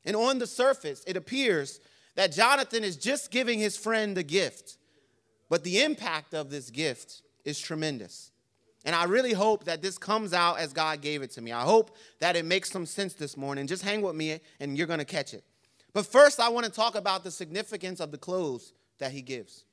And 0.05 0.15
on 0.15 0.39
the 0.39 0.47
surface, 0.47 1.03
it 1.07 1.17
appears 1.17 1.79
that 2.15 2.31
Jonathan 2.31 2.83
is 2.83 2.97
just 2.97 3.31
giving 3.31 3.59
his 3.59 3.77
friend 3.77 4.17
a 4.17 4.23
gift, 4.23 4.77
but 5.49 5.63
the 5.63 5.81
impact 5.81 6.33
of 6.33 6.49
this 6.49 6.69
gift 6.69 7.21
is 7.45 7.59
tremendous. 7.59 8.31
And 8.85 8.95
I 8.95 9.05
really 9.05 9.33
hope 9.33 9.63
that 9.65 9.81
this 9.81 9.97
comes 9.97 10.33
out 10.33 10.59
as 10.59 10.73
God 10.73 11.01
gave 11.01 11.21
it 11.21 11.31
to 11.31 11.41
me. 11.41 11.51
I 11.51 11.61
hope 11.61 11.95
that 12.19 12.35
it 12.35 12.43
makes 12.43 12.69
some 12.69 12.85
sense 12.85 13.13
this 13.13 13.37
morning. 13.37 13.65
Just 13.65 13.83
hang 13.83 14.01
with 14.01 14.15
me 14.15 14.39
and 14.59 14.77
you're 14.77 14.87
going 14.87 14.99
to 14.99 15.05
catch 15.05 15.33
it. 15.33 15.43
But 15.93 16.05
first, 16.05 16.39
I 16.39 16.49
want 16.49 16.65
to 16.65 16.71
talk 16.71 16.95
about 16.95 17.23
the 17.23 17.31
significance 17.31 17.99
of 17.99 18.11
the 18.11 18.17
clothes 18.17 18.73
that 18.99 19.11
he 19.11 19.21
gives. 19.21 19.63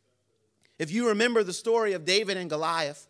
If 0.78 0.92
you 0.92 1.08
remember 1.08 1.42
the 1.42 1.52
story 1.52 1.92
of 1.92 2.04
David 2.04 2.36
and 2.36 2.48
Goliath, 2.48 3.08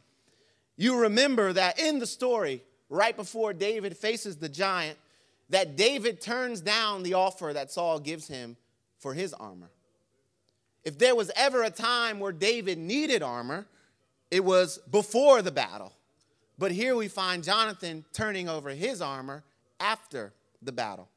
you 0.76 0.98
remember 0.98 1.52
that 1.52 1.78
in 1.78 1.98
the 1.98 2.06
story, 2.06 2.64
right 2.88 3.14
before 3.14 3.52
David 3.52 3.96
faces 3.96 4.36
the 4.36 4.48
giant, 4.48 4.98
that 5.50 5.76
David 5.76 6.20
turns 6.20 6.60
down 6.60 7.02
the 7.02 7.14
offer 7.14 7.52
that 7.52 7.70
Saul 7.70 8.00
gives 8.00 8.26
him 8.26 8.56
for 8.98 9.14
his 9.14 9.34
armor. 9.34 9.70
If 10.84 10.98
there 10.98 11.14
was 11.14 11.30
ever 11.36 11.62
a 11.62 11.70
time 11.70 12.20
where 12.20 12.32
David 12.32 12.78
needed 12.78 13.22
armor, 13.22 13.66
it 14.30 14.44
was 14.44 14.78
before 14.90 15.42
the 15.42 15.50
battle. 15.50 15.92
But 16.58 16.72
here 16.72 16.94
we 16.94 17.08
find 17.08 17.42
Jonathan 17.42 18.04
turning 18.12 18.48
over 18.48 18.70
his 18.70 19.02
armor 19.02 19.42
after 19.78 20.32
the 20.62 20.72
battle, 20.72 21.08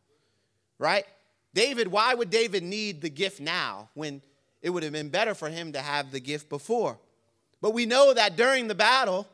right? 0.80 1.06
David, 1.54 1.90
why 1.90 2.14
would 2.14 2.30
David 2.30 2.64
need 2.64 3.02
the 3.02 3.10
gift 3.10 3.40
now 3.40 3.90
when 3.94 4.22
it 4.62 4.70
would 4.70 4.84
have 4.84 4.94
been 4.94 5.10
better 5.10 5.36
for 5.36 5.50
him 5.50 5.74
to 5.74 5.80
have 5.80 6.12
the 6.12 6.20
gift 6.20 6.50
before? 6.50 6.98
But 7.62 7.74
we 7.74 7.86
know 7.86 8.14
that 8.14 8.36
during 8.36 8.68
the 8.68 8.76
battle, 8.76 9.28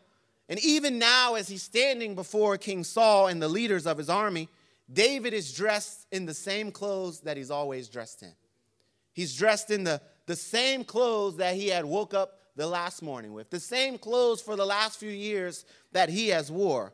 and 0.50 0.60
even 0.60 1.00
now 1.00 1.36
as 1.36 1.48
he's 1.48 1.64
standing 1.64 2.16
before 2.16 2.58
King 2.58 2.84
Saul 2.84 3.28
and 3.28 3.42
the 3.42 3.48
leaders 3.48 3.88
of 3.88 3.98
his 3.98 4.10
army, 4.10 4.50
David 4.92 5.34
is 5.34 5.54
dressed 5.54 6.08
in 6.12 6.26
the 6.26 6.34
same 6.34 6.72
clothes 6.72 7.22
that 7.22 7.38
he's 7.38 7.52
always 7.52 7.90
dressed 7.90 8.24
in. 8.24 8.34
He's 9.14 9.36
dressed 9.36 9.70
in 9.70 9.84
the, 9.84 10.02
the 10.26 10.36
same 10.36 10.84
clothes 10.84 11.38
that 11.38 11.56
he 11.56 11.68
had 11.68 11.86
woke 11.86 12.14
up 12.14 12.40
the 12.56 12.68
last 12.68 13.02
morning 13.02 13.34
with, 13.34 13.50
the 13.50 13.60
same 13.60 13.98
clothes 13.98 14.42
for 14.42 14.56
the 14.56 14.66
last 14.66 15.00
few 15.00 15.12
years 15.12 15.66
that 15.92 16.10
he 16.10 16.30
has 16.30 16.52
wore. 16.52 16.94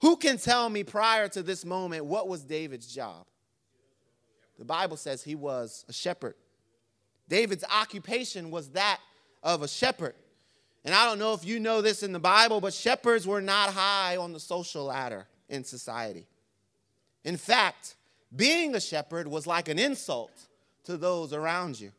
Who 0.00 0.16
can 0.16 0.38
tell 0.38 0.68
me 0.68 0.84
prior 0.84 1.28
to 1.28 1.42
this 1.42 1.64
moment 1.64 2.04
what 2.04 2.28
was 2.28 2.42
David's 2.44 2.92
job? 2.92 3.26
The 4.58 4.64
Bible 4.64 4.96
says 4.96 5.22
he 5.22 5.34
was 5.34 5.84
a 5.88 5.92
shepherd. 5.92 6.34
David's 7.28 7.64
occupation 7.64 8.50
was 8.50 8.70
that 8.70 9.00
of 9.42 9.62
a 9.62 9.68
shepherd. 9.68 10.14
And 10.84 10.94
I 10.94 11.04
don't 11.04 11.18
know 11.18 11.34
if 11.34 11.44
you 11.44 11.60
know 11.60 11.82
this 11.82 12.02
in 12.02 12.12
the 12.12 12.18
Bible, 12.18 12.60
but 12.60 12.72
shepherds 12.72 13.26
were 13.26 13.40
not 13.40 13.72
high 13.72 14.16
on 14.16 14.32
the 14.32 14.40
social 14.40 14.84
ladder 14.84 15.26
in 15.48 15.64
society. 15.64 16.26
In 17.28 17.36
fact, 17.36 17.96
being 18.34 18.74
a 18.74 18.80
shepherd 18.80 19.28
was 19.28 19.46
like 19.46 19.68
an 19.68 19.78
insult 19.78 20.32
to 20.84 20.96
those 20.96 21.34
around 21.34 21.78
you. 21.78 21.92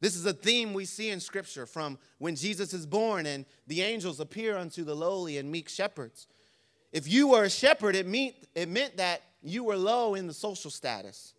This 0.00 0.14
is 0.14 0.24
a 0.26 0.32
theme 0.32 0.72
we 0.72 0.84
see 0.84 1.10
in 1.10 1.18
Scripture 1.18 1.66
from 1.66 1.98
when 2.18 2.36
Jesus 2.36 2.72
is 2.72 2.86
born 2.86 3.26
and 3.26 3.46
the 3.66 3.82
angels 3.82 4.20
appear 4.20 4.56
unto 4.56 4.84
the 4.84 4.94
lowly 4.94 5.38
and 5.38 5.50
meek 5.50 5.68
shepherds. 5.68 6.28
If 6.92 7.08
you 7.08 7.26
were 7.26 7.42
a 7.42 7.50
shepherd, 7.50 7.96
it, 7.96 8.06
meant 8.06 8.36
it 8.54 8.68
meant 8.68 8.96
that 8.98 9.22
you 9.42 9.64
were 9.64 9.76
low 9.76 10.14
in 10.14 10.28
the 10.28 10.32
social 10.32 10.70
status. 10.70 11.34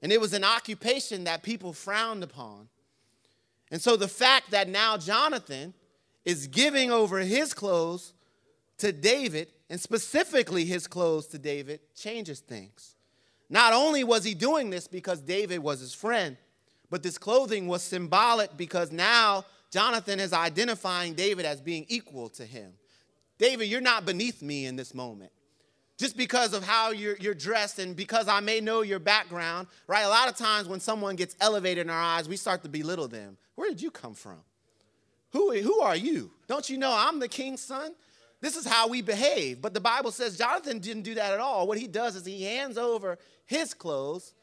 And 0.00 0.12
it 0.12 0.20
was 0.20 0.32
an 0.32 0.44
occupation 0.44 1.24
that 1.24 1.42
people 1.42 1.72
frowned 1.72 2.22
upon. 2.22 2.68
And 3.72 3.82
so 3.82 3.96
the 3.96 4.06
fact 4.06 4.52
that 4.52 4.68
now 4.68 4.96
Jonathan 4.98 5.74
is 6.24 6.46
giving 6.46 6.92
over 6.92 7.18
his 7.18 7.52
clothes 7.54 8.12
to 8.76 8.92
David, 8.92 9.48
and 9.70 9.80
specifically 9.80 10.64
his 10.64 10.86
clothes 10.86 11.26
to 11.28 11.38
David, 11.38 11.80
changes 11.94 12.40
things. 12.40 12.96
Not 13.50 13.72
only 13.72 14.04
was 14.04 14.24
he 14.24 14.34
doing 14.34 14.70
this 14.70 14.86
because 14.86 15.20
David 15.20 15.58
was 15.58 15.80
his 15.80 15.94
friend, 15.94 16.36
but 16.90 17.02
this 17.02 17.18
clothing 17.18 17.66
was 17.66 17.82
symbolic 17.82 18.56
because 18.56 18.92
now 18.92 19.44
Jonathan 19.70 20.20
is 20.20 20.32
identifying 20.32 21.14
David 21.14 21.44
as 21.44 21.60
being 21.60 21.84
equal 21.88 22.28
to 22.30 22.44
him. 22.44 22.72
David, 23.38 23.66
you're 23.66 23.80
not 23.80 24.04
beneath 24.04 24.42
me 24.42 24.66
in 24.66 24.76
this 24.76 24.94
moment. 24.94 25.30
Just 25.98 26.16
because 26.16 26.52
of 26.52 26.62
how 26.62 26.92
you're, 26.92 27.16
you're 27.16 27.34
dressed 27.34 27.78
and 27.78 27.96
because 27.96 28.28
I 28.28 28.40
may 28.40 28.60
know 28.60 28.82
your 28.82 29.00
background, 29.00 29.66
right? 29.88 30.02
A 30.02 30.08
lot 30.08 30.28
of 30.28 30.36
times 30.36 30.68
when 30.68 30.80
someone 30.80 31.16
gets 31.16 31.34
elevated 31.40 31.86
in 31.86 31.90
our 31.90 32.00
eyes, 32.00 32.28
we 32.28 32.36
start 32.36 32.62
to 32.62 32.68
belittle 32.68 33.08
them. 33.08 33.36
Where 33.56 33.68
did 33.68 33.82
you 33.82 33.90
come 33.90 34.14
from? 34.14 34.38
Who, 35.32 35.52
who 35.60 35.80
are 35.80 35.96
you? 35.96 36.30
Don't 36.46 36.70
you 36.70 36.78
know 36.78 36.94
I'm 36.96 37.18
the 37.18 37.28
king's 37.28 37.60
son? 37.60 37.94
This 38.40 38.56
is 38.56 38.66
how 38.66 38.88
we 38.88 39.02
behave. 39.02 39.60
But 39.60 39.74
the 39.74 39.80
Bible 39.80 40.10
says 40.10 40.38
Jonathan 40.38 40.78
didn't 40.78 41.02
do 41.02 41.14
that 41.14 41.32
at 41.32 41.40
all. 41.40 41.66
What 41.66 41.78
he 41.78 41.88
does 41.88 42.14
is 42.14 42.24
he 42.24 42.44
hands 42.44 42.78
over 42.78 43.18
his 43.46 43.74
clothes 43.74 44.34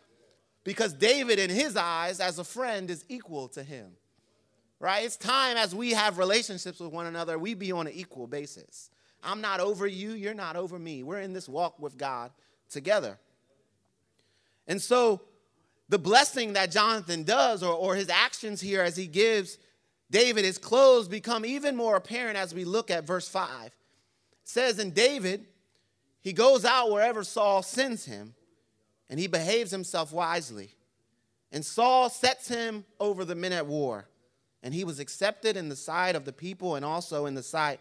because 0.64 0.94
David, 0.94 1.40
in 1.40 1.50
his 1.50 1.78
eyes, 1.78 2.20
as 2.20 2.40
a 2.40 2.44
friend, 2.44 2.90
is 2.90 3.06
equal 3.08 3.48
to 3.50 3.64
him. 3.64 3.92
Right? 4.80 5.06
It's 5.06 5.16
time 5.16 5.56
as 5.56 5.74
we 5.74 5.92
have 5.92 6.18
relationships 6.18 6.80
with 6.80 6.92
one 6.92 7.06
another, 7.06 7.40
we 7.40 7.54
be 7.54 7.72
on 7.72 7.88
an 7.88 7.94
equal 7.94 8.28
basis. 8.28 8.90
I'm 9.24 9.42
not 9.42 9.60
over 9.60 9.88
you, 9.88 10.12
you're 10.12 10.34
not 10.34 10.56
over 10.56 10.78
me. 10.78 11.02
We're 11.02 11.22
in 11.22 11.34
this 11.34 11.48
walk 11.48 11.80
with 11.80 11.98
God 11.98 12.32
together. 12.70 13.18
And 14.68 14.82
so, 14.82 15.22
the 15.88 16.00
blessing 16.00 16.54
that 16.54 16.72
Jonathan 16.72 17.24
does, 17.24 17.64
or, 17.64 17.74
or 17.74 17.96
his 17.96 18.10
actions 18.10 18.60
here 18.60 18.82
as 18.82 18.98
he 18.98 19.08
gives 19.08 19.58
David 20.10 20.44
his 20.44 20.58
clothes, 20.58 21.08
become 21.08 21.46
even 21.46 21.76
more 21.76 21.96
apparent 21.96 22.38
as 22.38 22.54
we 22.54 22.66
look 22.66 22.90
at 22.90 23.06
verse 23.06 23.28
5. 23.28 23.72
Says, 24.46 24.80
In 24.80 24.92
David, 24.92 25.46
he 26.22 26.32
goes 26.32 26.64
out 26.64 26.92
wherever 26.92 27.24
Saul 27.24 27.62
sends 27.62 28.06
him 28.06 28.34
and 29.10 29.20
he 29.20 29.28
behaves 29.28 29.72
himself 29.72 30.14
wisely. 30.14 30.72
And 31.52 31.66
Saul 31.66 32.10
sets 32.10 32.48
him 32.48 32.86
over 33.00 33.24
the 33.24 33.36
men 33.36 33.54
at 33.54 33.68
war, 33.68 34.08
and 34.64 34.74
he 34.74 34.84
was 34.84 35.00
accepted 35.00 35.56
in 35.56 35.70
the 35.70 35.76
sight 35.76 36.16
of 36.16 36.26
the 36.26 36.34
people 36.34 36.76
and 36.76 36.84
also 36.84 37.28
in 37.28 37.36
the 37.36 37.44
sight 37.44 37.80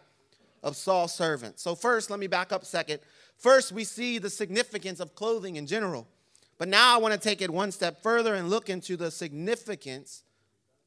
of 0.62 0.76
Saul's 0.76 1.14
servants. 1.14 1.62
So, 1.62 1.74
first, 1.74 2.10
let 2.10 2.20
me 2.20 2.26
back 2.26 2.52
up 2.52 2.62
a 2.62 2.66
second. 2.66 3.00
First, 3.36 3.72
we 3.72 3.84
see 3.84 4.18
the 4.18 4.30
significance 4.30 5.00
of 5.00 5.14
clothing 5.14 5.56
in 5.56 5.66
general. 5.66 6.06
But 6.56 6.68
now 6.68 6.94
I 6.94 6.98
want 6.98 7.14
to 7.14 7.20
take 7.20 7.42
it 7.42 7.50
one 7.50 7.72
step 7.72 8.02
further 8.02 8.34
and 8.34 8.48
look 8.48 8.70
into 8.70 8.96
the 8.96 9.10
significance 9.10 10.22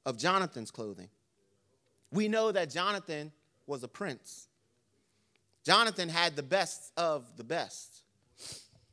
of 0.06 0.18
Jonathan's 0.18 0.72
clothing. 0.72 1.10
We 2.12 2.30
know 2.30 2.52
that 2.52 2.70
Jonathan 2.70 3.32
was 3.66 3.84
a 3.84 3.88
prince. 3.88 4.47
Jonathan 5.68 6.08
had 6.08 6.38
the 6.38 6.44
best 6.44 6.94
of 6.96 7.26
the 7.36 7.44
best. 7.44 8.04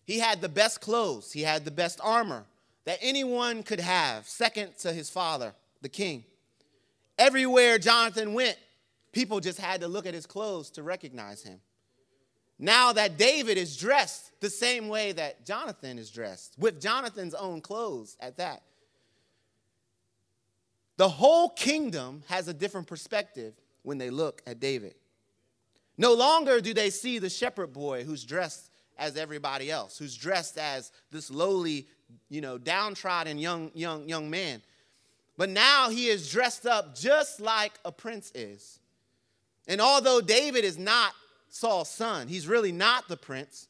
He 0.02 0.18
had 0.18 0.40
the 0.40 0.48
best 0.48 0.80
clothes, 0.80 1.30
he 1.30 1.42
had 1.42 1.64
the 1.64 1.70
best 1.70 2.00
armor 2.02 2.46
that 2.84 2.98
anyone 3.00 3.62
could 3.62 3.78
have, 3.78 4.26
second 4.26 4.76
to 4.78 4.92
his 4.92 5.08
father, 5.08 5.54
the 5.82 5.88
king. 5.88 6.24
Everywhere 7.16 7.78
Jonathan 7.78 8.34
went, 8.34 8.58
people 9.12 9.38
just 9.38 9.60
had 9.60 9.82
to 9.82 9.86
look 9.86 10.04
at 10.04 10.14
his 10.14 10.26
clothes 10.26 10.68
to 10.70 10.82
recognize 10.82 11.44
him. 11.44 11.60
Now 12.58 12.92
that 12.92 13.18
David 13.18 13.56
is 13.56 13.76
dressed 13.76 14.32
the 14.40 14.50
same 14.50 14.88
way 14.88 15.12
that 15.12 15.46
Jonathan 15.46 15.96
is 15.96 16.10
dressed, 16.10 16.56
with 16.58 16.80
Jonathan's 16.82 17.34
own 17.34 17.60
clothes 17.60 18.16
at 18.18 18.38
that, 18.38 18.62
the 20.96 21.08
whole 21.08 21.50
kingdom 21.50 22.24
has 22.26 22.48
a 22.48 22.52
different 22.52 22.88
perspective 22.88 23.54
when 23.84 23.98
they 23.98 24.10
look 24.10 24.42
at 24.44 24.58
David. 24.58 24.96
No 25.96 26.14
longer 26.14 26.60
do 26.60 26.74
they 26.74 26.90
see 26.90 27.18
the 27.18 27.30
shepherd 27.30 27.72
boy 27.72 28.04
who's 28.04 28.24
dressed 28.24 28.70
as 28.98 29.16
everybody 29.16 29.70
else, 29.70 29.98
who's 29.98 30.16
dressed 30.16 30.58
as 30.58 30.92
this 31.10 31.30
lowly, 31.30 31.86
you 32.28 32.40
know, 32.40 32.58
downtrodden 32.58 33.38
young, 33.38 33.70
young, 33.74 34.08
young 34.08 34.30
man. 34.30 34.62
But 35.36 35.50
now 35.50 35.90
he 35.90 36.06
is 36.06 36.30
dressed 36.30 36.66
up 36.66 36.96
just 36.96 37.40
like 37.40 37.72
a 37.84 37.92
prince 37.92 38.30
is. 38.34 38.78
And 39.66 39.80
although 39.80 40.20
David 40.20 40.64
is 40.64 40.78
not 40.78 41.12
Saul's 41.48 41.90
son, 41.90 42.28
he's 42.28 42.46
really 42.46 42.72
not 42.72 43.08
the 43.08 43.16
prince. 43.16 43.68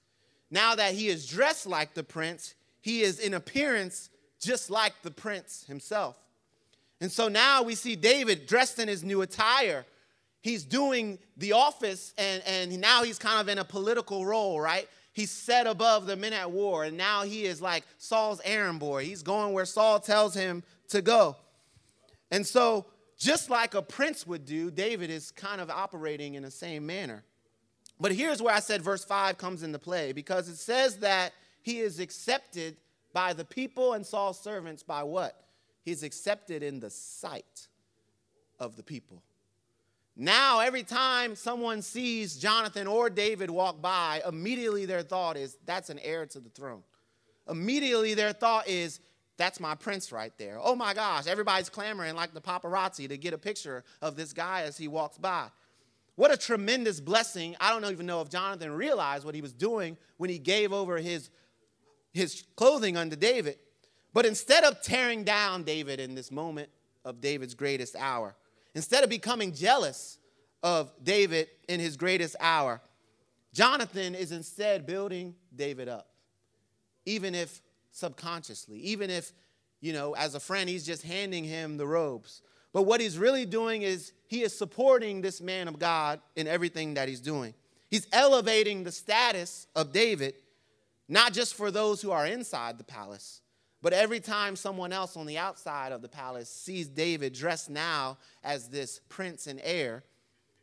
Now 0.50 0.74
that 0.74 0.94
he 0.94 1.08
is 1.08 1.26
dressed 1.26 1.66
like 1.66 1.94
the 1.94 2.04
prince, 2.04 2.54
he 2.80 3.02
is 3.02 3.18
in 3.18 3.34
appearance 3.34 4.10
just 4.40 4.70
like 4.70 4.94
the 5.02 5.10
prince 5.10 5.64
himself. 5.66 6.16
And 7.00 7.10
so 7.10 7.28
now 7.28 7.62
we 7.62 7.74
see 7.74 7.96
David 7.96 8.46
dressed 8.46 8.78
in 8.78 8.88
his 8.88 9.02
new 9.02 9.22
attire. 9.22 9.84
He's 10.44 10.62
doing 10.62 11.18
the 11.38 11.52
office, 11.52 12.12
and, 12.18 12.42
and 12.46 12.78
now 12.78 13.02
he's 13.02 13.18
kind 13.18 13.40
of 13.40 13.48
in 13.48 13.56
a 13.56 13.64
political 13.64 14.26
role, 14.26 14.60
right? 14.60 14.86
He's 15.14 15.30
set 15.30 15.66
above 15.66 16.04
the 16.04 16.16
men 16.16 16.34
at 16.34 16.50
war, 16.50 16.84
and 16.84 16.98
now 16.98 17.22
he 17.22 17.46
is 17.46 17.62
like 17.62 17.82
Saul's 17.96 18.42
errand 18.44 18.78
boy. 18.78 19.06
He's 19.06 19.22
going 19.22 19.54
where 19.54 19.64
Saul 19.64 20.00
tells 20.00 20.34
him 20.34 20.62
to 20.88 21.00
go. 21.00 21.36
And 22.30 22.46
so, 22.46 22.84
just 23.16 23.48
like 23.48 23.72
a 23.72 23.80
prince 23.80 24.26
would 24.26 24.44
do, 24.44 24.70
David 24.70 25.08
is 25.08 25.30
kind 25.30 25.62
of 25.62 25.70
operating 25.70 26.34
in 26.34 26.42
the 26.42 26.50
same 26.50 26.84
manner. 26.84 27.24
But 27.98 28.12
here's 28.12 28.42
where 28.42 28.54
I 28.54 28.60
said 28.60 28.82
verse 28.82 29.02
5 29.02 29.38
comes 29.38 29.62
into 29.62 29.78
play 29.78 30.12
because 30.12 30.50
it 30.50 30.56
says 30.56 30.98
that 30.98 31.32
he 31.62 31.78
is 31.78 32.00
accepted 32.00 32.76
by 33.14 33.32
the 33.32 33.46
people 33.46 33.94
and 33.94 34.04
Saul's 34.04 34.38
servants 34.38 34.82
by 34.82 35.04
what? 35.04 35.42
He's 35.86 36.02
accepted 36.02 36.62
in 36.62 36.80
the 36.80 36.90
sight 36.90 37.68
of 38.60 38.76
the 38.76 38.82
people. 38.82 39.22
Now, 40.16 40.60
every 40.60 40.84
time 40.84 41.34
someone 41.34 41.82
sees 41.82 42.36
Jonathan 42.36 42.86
or 42.86 43.10
David 43.10 43.50
walk 43.50 43.82
by, 43.82 44.22
immediately 44.26 44.86
their 44.86 45.02
thought 45.02 45.36
is, 45.36 45.56
that's 45.66 45.90
an 45.90 45.98
heir 45.98 46.24
to 46.26 46.40
the 46.40 46.50
throne. 46.50 46.82
Immediately 47.48 48.14
their 48.14 48.32
thought 48.32 48.68
is, 48.68 49.00
that's 49.36 49.58
my 49.58 49.74
prince 49.74 50.12
right 50.12 50.32
there. 50.38 50.58
Oh 50.62 50.76
my 50.76 50.94
gosh, 50.94 51.26
everybody's 51.26 51.68
clamoring 51.68 52.14
like 52.14 52.32
the 52.32 52.40
paparazzi 52.40 53.08
to 53.08 53.16
get 53.16 53.34
a 53.34 53.38
picture 53.38 53.82
of 54.00 54.14
this 54.14 54.32
guy 54.32 54.62
as 54.62 54.76
he 54.76 54.86
walks 54.86 55.18
by. 55.18 55.48
What 56.14 56.32
a 56.32 56.36
tremendous 56.36 57.00
blessing. 57.00 57.56
I 57.60 57.70
don't 57.70 57.90
even 57.90 58.06
know 58.06 58.20
if 58.20 58.30
Jonathan 58.30 58.70
realized 58.70 59.24
what 59.24 59.34
he 59.34 59.42
was 59.42 59.52
doing 59.52 59.96
when 60.16 60.30
he 60.30 60.38
gave 60.38 60.72
over 60.72 60.98
his, 60.98 61.28
his 62.12 62.44
clothing 62.54 62.96
unto 62.96 63.16
David. 63.16 63.58
But 64.12 64.26
instead 64.26 64.62
of 64.62 64.80
tearing 64.80 65.24
down 65.24 65.64
David 65.64 65.98
in 65.98 66.14
this 66.14 66.30
moment 66.30 66.68
of 67.04 67.20
David's 67.20 67.54
greatest 67.54 67.96
hour, 67.96 68.36
instead 68.74 69.04
of 69.04 69.10
becoming 69.10 69.52
jealous 69.52 70.18
of 70.62 70.92
David 71.02 71.48
in 71.68 71.80
his 71.80 71.96
greatest 71.96 72.36
hour, 72.40 72.80
Jonathan 73.52 74.14
is 74.14 74.32
instead 74.32 74.86
building 74.86 75.34
David 75.54 75.88
up, 75.88 76.08
even 77.06 77.34
if 77.34 77.62
subconsciously, 77.92 78.78
even 78.78 79.10
if, 79.10 79.32
you 79.80 79.92
know, 79.92 80.14
as 80.14 80.34
a 80.34 80.40
friend, 80.40 80.68
he's 80.68 80.84
just 80.84 81.02
handing 81.02 81.44
him 81.44 81.76
the 81.76 81.86
robes. 81.86 82.42
But 82.72 82.82
what 82.82 83.00
he's 83.00 83.16
really 83.16 83.46
doing 83.46 83.82
is 83.82 84.12
he 84.26 84.42
is 84.42 84.56
supporting 84.56 85.20
this 85.20 85.40
man 85.40 85.68
of 85.68 85.78
God 85.78 86.20
in 86.34 86.48
everything 86.48 86.94
that 86.94 87.08
he's 87.08 87.20
doing. 87.20 87.54
He's 87.88 88.08
elevating 88.12 88.82
the 88.82 88.90
status 88.90 89.68
of 89.76 89.92
David, 89.92 90.34
not 91.08 91.32
just 91.32 91.54
for 91.54 91.70
those 91.70 92.02
who 92.02 92.10
are 92.10 92.26
inside 92.26 92.76
the 92.78 92.84
palace, 92.84 93.42
but 93.84 93.92
every 93.92 94.18
time 94.18 94.56
someone 94.56 94.94
else 94.94 95.14
on 95.14 95.26
the 95.26 95.36
outside 95.36 95.92
of 95.92 96.00
the 96.00 96.08
palace 96.08 96.48
sees 96.48 96.88
David 96.88 97.34
dressed 97.34 97.68
now 97.68 98.16
as 98.42 98.68
this 98.68 99.02
prince 99.10 99.46
and 99.46 99.60
heir, 99.62 100.04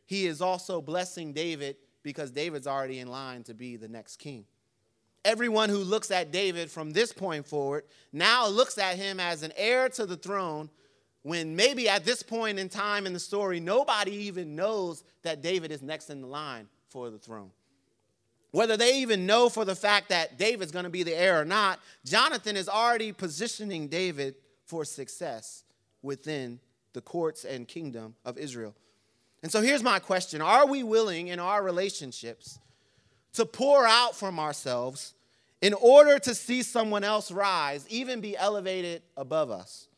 he 0.06 0.26
is 0.26 0.42
also 0.42 0.82
blessing 0.82 1.32
David 1.32 1.76
because 2.02 2.32
David's 2.32 2.66
already 2.66 2.98
in 2.98 3.06
line 3.06 3.44
to 3.44 3.54
be 3.54 3.76
the 3.76 3.86
next 3.86 4.16
king. 4.16 4.44
Everyone 5.24 5.68
who 5.68 5.78
looks 5.78 6.10
at 6.10 6.32
David 6.32 6.68
from 6.68 6.90
this 6.90 7.12
point 7.12 7.46
forward 7.46 7.84
now 8.12 8.48
looks 8.48 8.76
at 8.76 8.96
him 8.96 9.20
as 9.20 9.44
an 9.44 9.52
heir 9.56 9.88
to 9.90 10.04
the 10.04 10.16
throne 10.16 10.68
when 11.22 11.54
maybe 11.54 11.88
at 11.88 12.04
this 12.04 12.24
point 12.24 12.58
in 12.58 12.68
time 12.68 13.06
in 13.06 13.12
the 13.12 13.20
story, 13.20 13.60
nobody 13.60 14.10
even 14.10 14.56
knows 14.56 15.04
that 15.22 15.42
David 15.42 15.70
is 15.70 15.80
next 15.80 16.10
in 16.10 16.22
the 16.22 16.26
line 16.26 16.66
for 16.88 17.08
the 17.08 17.18
throne. 17.18 17.52
Whether 18.52 18.76
they 18.76 18.98
even 18.98 19.26
know 19.26 19.48
for 19.48 19.64
the 19.64 19.74
fact 19.74 20.10
that 20.10 20.38
David's 20.38 20.72
going 20.72 20.84
to 20.84 20.90
be 20.90 21.02
the 21.02 21.18
heir 21.18 21.40
or 21.40 21.44
not, 21.44 21.80
Jonathan 22.04 22.54
is 22.54 22.68
already 22.68 23.10
positioning 23.10 23.88
David 23.88 24.34
for 24.66 24.84
success 24.84 25.64
within 26.02 26.60
the 26.92 27.00
courts 27.00 27.44
and 27.44 27.66
kingdom 27.66 28.14
of 28.26 28.36
Israel. 28.36 28.74
And 29.42 29.50
so 29.50 29.62
here's 29.62 29.82
my 29.82 29.98
question 29.98 30.42
Are 30.42 30.66
we 30.66 30.82
willing 30.82 31.28
in 31.28 31.40
our 31.40 31.62
relationships 31.62 32.58
to 33.32 33.46
pour 33.46 33.86
out 33.86 34.14
from 34.14 34.38
ourselves 34.38 35.14
in 35.62 35.72
order 35.72 36.18
to 36.18 36.34
see 36.34 36.62
someone 36.62 37.04
else 37.04 37.30
rise, 37.30 37.86
even 37.88 38.20
be 38.20 38.36
elevated 38.36 39.02
above 39.16 39.50
us? 39.50 39.88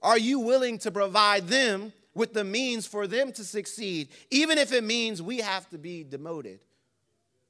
Are 0.00 0.18
you 0.18 0.38
willing 0.38 0.78
to 0.78 0.92
provide 0.92 1.48
them 1.48 1.92
with 2.14 2.34
the 2.34 2.44
means 2.44 2.86
for 2.86 3.08
them 3.08 3.32
to 3.32 3.44
succeed, 3.44 4.08
even 4.30 4.58
if 4.58 4.72
it 4.72 4.84
means 4.84 5.20
we 5.20 5.38
have 5.38 5.68
to 5.70 5.78
be 5.78 6.04
demoted 6.04 6.60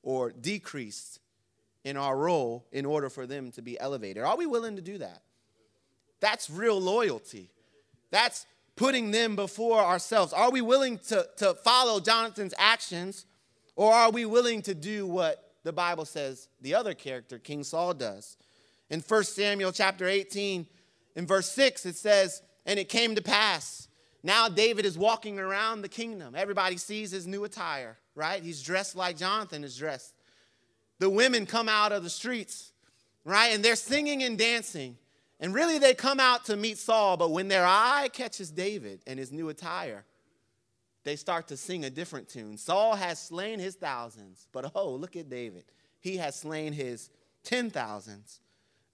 or 0.03 0.31
decreased 0.31 1.21
in 1.85 1.97
our 1.97 2.17
role 2.17 2.67
in 2.73 2.85
order 2.85 3.09
for 3.09 3.27
them 3.27 3.51
to 3.53 3.63
be 3.63 3.79
elevated? 3.81 4.23
Are 4.23 4.37
we 4.37 4.47
willing 4.47 4.77
to 4.77 4.83
do 4.83 4.99
that? 4.99 5.23
That's 6.21 6.51
real 6.51 6.81
loyalty. 6.81 7.51
That's 8.11 8.47
putting 8.77 9.11
them 9.11 9.37
before 9.37 9.79
ourselves. 9.81 10.33
Are 10.33 10.51
we 10.51 10.61
willing 10.61 10.99
to, 11.09 11.27
to 11.39 11.55
follow 11.55 12.01
Jonathan's 12.01 12.55
actions, 12.59 13.27
or 13.77 13.93
are 13.93 14.11
we 14.11 14.25
willing 14.25 14.63
to 14.63 14.75
do 14.75 15.07
what 15.07 15.53
the 15.65 15.73
Bible 15.73 16.05
says 16.05 16.49
the 16.61 16.75
other 16.75 16.95
character, 16.95 17.39
King 17.39 17.65
Saul, 17.65 17.95
does? 17.95 18.37
In 18.89 19.01
1 19.01 19.25
Samuel 19.25 19.73
chapter 19.73 20.07
18, 20.07 20.67
in 21.15 21.27
verse 21.27 21.51
6, 21.53 21.87
it 21.87 21.97
says, 21.97 22.43
And 22.67 22.79
it 22.79 22.89
came 22.89 23.15
to 23.15 23.23
pass. 23.23 23.89
Now 24.23 24.49
David 24.49 24.85
is 24.85 24.99
walking 24.99 25.39
around 25.39 25.83
the 25.83 25.89
kingdom. 25.89 26.35
Everybody 26.37 26.77
sees 26.77 27.11
his 27.11 27.27
new 27.27 27.45
attire, 27.45 27.99
right? 28.15 28.43
He's 28.43 28.63
dressed 28.63 28.97
like 28.97 29.17
Jonathan 29.17 29.65
is 29.65 29.77
dressed. 29.77 30.15
The 30.99 31.09
women 31.09 31.47
come 31.47 31.69
out 31.69 31.93
of 31.93 32.03
the 32.03 32.11
streets, 32.11 32.73
right? 33.25 33.55
And 33.55 33.65
they're 33.65 33.77
singing 33.77 34.23
and 34.23 34.39
dancing. 34.39 34.99
And 35.41 35.55
really, 35.55 35.79
they 35.79 35.95
come 35.95 36.21
out 36.21 36.45
to 36.47 36.57
meet 36.57 36.77
Saul, 36.77 37.17
but 37.17 37.31
when 37.31 37.49
their 37.49 37.65
eye 37.65 38.11
catches 38.13 38.51
David 38.51 39.01
and 39.07 39.19
his 39.19 39.33
new 39.33 39.49
attire, 39.49 40.05
they 41.05 41.17
start 41.17 41.49
to 41.49 41.57
sing 41.57 41.87
a 41.87 41.91
different 41.91 42.29
tune. 42.29 42.59
Saul 42.59 42.95
has 42.95 43.19
slain 43.19 43.59
his 43.59 43.75
thousands, 43.75 44.49
but 44.53 44.71
oh, 44.75 44.91
look 44.91 45.17
at 45.17 45.31
David. 45.31 45.65
He 45.99 46.19
has 46.19 46.37
slain 46.37 46.75
his 46.75 47.09
ten 47.43 47.71
thousands. 47.71 48.41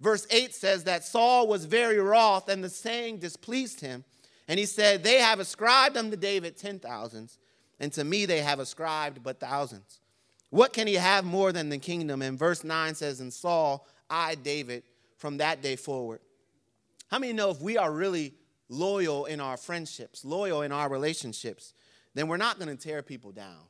Verse 0.00 0.26
8 0.30 0.54
says 0.54 0.84
that 0.84 1.04
Saul 1.04 1.48
was 1.48 1.64
very 1.64 1.98
wroth, 1.98 2.48
and 2.48 2.62
the 2.62 2.68
saying 2.68 3.18
displeased 3.18 3.80
him. 3.80 4.04
And 4.48 4.58
he 4.58 4.66
said, 4.66 5.02
They 5.02 5.18
have 5.18 5.40
ascribed 5.40 5.96
unto 5.96 6.16
David 6.16 6.56
ten 6.56 6.78
thousands, 6.78 7.38
and 7.80 7.92
to 7.92 8.04
me 8.04 8.26
they 8.26 8.40
have 8.40 8.58
ascribed 8.58 9.22
but 9.22 9.40
thousands. 9.40 10.00
What 10.50 10.72
can 10.72 10.86
he 10.86 10.94
have 10.94 11.24
more 11.24 11.52
than 11.52 11.68
the 11.68 11.78
kingdom? 11.78 12.22
And 12.22 12.38
verse 12.38 12.62
9 12.62 12.94
says, 12.94 13.20
And 13.20 13.32
Saul 13.32 13.86
I, 14.08 14.36
David 14.36 14.84
from 15.16 15.38
that 15.38 15.62
day 15.62 15.76
forward. 15.76 16.20
How 17.08 17.18
many 17.18 17.32
know 17.32 17.50
if 17.50 17.60
we 17.60 17.76
are 17.76 17.90
really 17.90 18.34
loyal 18.68 19.26
in 19.26 19.40
our 19.40 19.56
friendships, 19.56 20.24
loyal 20.24 20.62
in 20.62 20.72
our 20.72 20.88
relationships, 20.88 21.72
then 22.14 22.28
we're 22.28 22.36
not 22.36 22.58
going 22.58 22.74
to 22.74 22.76
tear 22.76 23.02
people 23.02 23.32
down. 23.32 23.62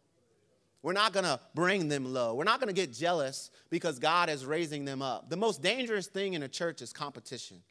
We're 0.83 0.93
not 0.93 1.13
going 1.13 1.25
to 1.25 1.41
bring 1.55 1.89
them 1.89 2.05
low. 2.05 2.35
We're 2.35 2.45
not 2.45 2.61
going 2.61 2.73
to 2.73 2.81
get 2.81 2.93
jealous 2.93 3.51
because 3.71 3.99
God 3.99 4.31
is 4.31 4.47
raising 4.47 4.85
them 4.85 5.03
up. 5.03 5.29
The 5.29 5.37
most 5.37 5.61
dangerous 5.61 6.07
thing 6.07 6.35
in 6.35 6.45
a 6.45 6.49
church 6.49 6.81
is 6.81 6.93
competition. 6.93 7.63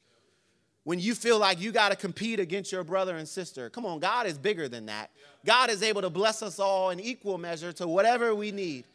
When 0.86 1.00
you 1.00 1.16
feel 1.16 1.40
like 1.40 1.60
you 1.60 1.72
got 1.72 1.90
to 1.90 1.96
compete 1.96 2.40
against 2.40 2.72
your 2.72 2.84
brother 2.84 3.18
and 3.18 3.28
sister, 3.28 3.72
come 3.72 3.88
on, 3.88 4.00
God 4.00 4.28
is 4.28 4.38
bigger 4.38 4.70
than 4.70 4.86
that. 4.86 5.10
God 5.44 5.72
is 5.72 5.82
able 5.82 6.04
to 6.04 6.12
bless 6.12 6.44
us 6.44 6.60
all 6.60 6.92
in 6.92 7.00
equal 7.00 7.40
measure 7.40 7.74
to 7.74 7.88
whatever 7.88 8.34
we 8.36 8.52
need. 8.52 8.86